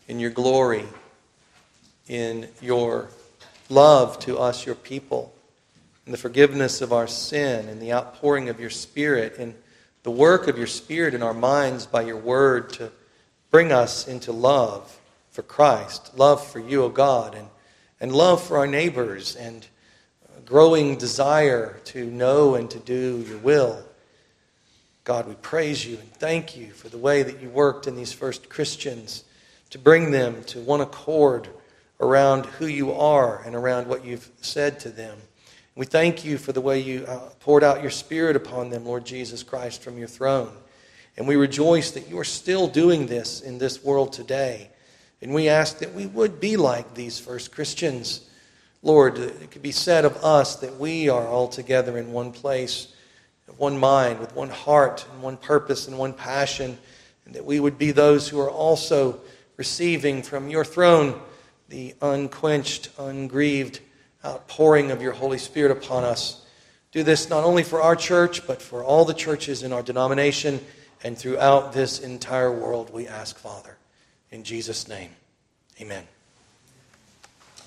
in 0.09 0.18
your 0.18 0.30
glory, 0.30 0.84
in 2.09 2.49
your 2.61 3.09
love 3.68 4.18
to 4.20 4.36
us, 4.36 4.66
your 4.66 4.74
people, 4.74 5.32
in 6.07 6.12
the 6.12 6.18
forgiveness 6.18 6.80
of 6.80 6.92
our 6.92 7.07
sin, 7.07 7.68
in 7.68 7.78
the 7.78 7.92
outpouring 7.92 8.49
of 8.49 8.59
your 8.59 8.70
Spirit, 8.70 9.36
in 9.36 9.55
the 10.07 10.13
work 10.13 10.47
of 10.47 10.57
your 10.57 10.69
Spirit 10.69 11.15
in 11.15 11.23
our 11.25 11.35
minds 11.35 11.85
by 11.85 12.01
your 12.01 12.17
word 12.17 12.73
to 12.73 12.93
bring 13.51 13.73
us 13.73 14.07
into 14.07 14.31
love 14.31 15.01
for 15.33 15.43
Christ, 15.43 16.17
love 16.17 16.47
for 16.47 16.61
you, 16.61 16.85
O 16.85 16.89
God, 16.89 17.35
and, 17.35 17.49
and 18.01 18.13
love 18.13 18.41
for 18.41 18.57
our 18.57 18.69
neighbors, 18.69 19.35
and 19.35 19.67
growing 20.45 20.97
desire 20.97 21.81
to 21.87 22.05
know 22.05 22.55
and 22.55 22.71
to 22.71 22.79
do 22.79 23.25
your 23.29 23.39
will. 23.39 23.83
God, 25.03 25.27
we 25.27 25.35
praise 25.35 25.85
you 25.85 25.97
and 25.97 26.13
thank 26.13 26.57
you 26.57 26.71
for 26.71 26.89
the 26.89 26.99
way 26.99 27.25
that 27.25 27.43
you 27.43 27.49
worked 27.49 27.89
in 27.89 27.97
these 27.97 28.13
first 28.13 28.49
Christians 28.49 29.25
to 29.71 29.79
bring 29.79 30.13
them 30.13 30.45
to 30.45 30.61
one 30.61 30.83
accord 30.83 31.49
around 31.99 32.47
who 32.47 32.67
you 32.67 32.93
are 32.93 33.43
and 33.45 33.57
around 33.57 33.89
what 33.89 34.05
you've 34.05 34.31
said 34.41 34.79
to 34.79 34.89
them. 34.89 35.19
We 35.77 35.85
thank 35.85 36.24
you 36.24 36.39
for 36.39 36.53
the 36.53 36.62
way 36.62 36.81
you 36.81 37.05
uh, 37.05 37.18
poured 37.41 37.62
out 37.62 37.83
your 37.83 37.91
Spirit 37.91 38.35
upon 38.35 38.70
them, 38.70 38.87
Lord 38.87 39.05
Jesus 39.05 39.43
Christ, 39.43 39.83
from 39.83 39.99
your 39.99 40.09
throne. 40.09 40.51
And 41.18 41.29
we 41.29 41.37
rejoice 41.37 41.91
that 41.91 42.09
you 42.09 42.18
are 42.18 42.24
still 42.24 42.66
doing 42.66 43.09
this 43.09 43.43
in 43.43 43.59
this 43.59 43.85
world 43.85 44.11
today. 44.14 44.70
And 45.20 45.35
we 45.35 45.51
ask 45.51 45.81
that 45.81 45.93
we 45.93 46.07
would 46.07 46.41
be 46.41 46.57
like 46.57 46.95
these 46.95 47.18
first 47.18 47.53
Christians. 47.53 48.27
Lord, 48.83 49.18
it 49.18 49.51
could 49.51 49.61
be 49.61 49.70
said 49.70 50.07
of 50.07 50.16
us 50.24 50.57
that 50.57 50.79
we 50.79 51.11
are 51.11 51.27
all 51.27 51.47
together 51.47 51.99
in 51.99 52.11
one 52.11 52.33
place, 52.33 52.95
one 53.59 53.77
mind, 53.77 54.18
with 54.18 54.35
one 54.35 54.49
heart, 54.49 55.05
and 55.12 55.22
one 55.22 55.37
purpose, 55.37 55.89
and 55.89 55.99
one 55.99 56.14
passion, 56.14 56.79
and 57.27 57.35
that 57.35 57.45
we 57.45 57.61
would 57.61 57.77
be 57.77 57.91
those 57.91 58.31
who 58.31 58.41
are 58.41 58.51
also 58.51 59.20
receiving 59.59 60.22
from 60.22 60.49
your 60.49 60.64
throne 60.64 61.20
the 61.68 61.95
unquenched, 62.01 62.89
ungrieved 62.99 63.81
Uh, 64.27 64.31
outpouring 64.31 64.91
of 64.91 65.01
your 65.01 65.12
Holy 65.12 65.39
Spirit 65.39 65.70
upon 65.70 66.03
us. 66.03 66.45
Do 66.91 67.03
this 67.03 67.31
not 67.31 67.45
only 67.45 67.62
for 67.62 67.81
our 67.81 67.95
church, 67.95 68.47
but 68.47 68.61
for 68.61 68.83
all 68.83 69.05
the 69.05 69.14
churches 69.14 69.62
in 69.62 69.72
our 69.72 69.83
denomination 69.83 70.61
and 71.05 71.16
throughout 71.16 71.72
this 71.72 72.01
entire 72.01 72.51
world, 72.51 72.93
we 72.93 73.07
ask, 73.07 73.39
Father. 73.39 73.77
In 74.31 74.43
Jesus' 74.43 74.89
name, 74.89 75.11
amen. 75.81 76.09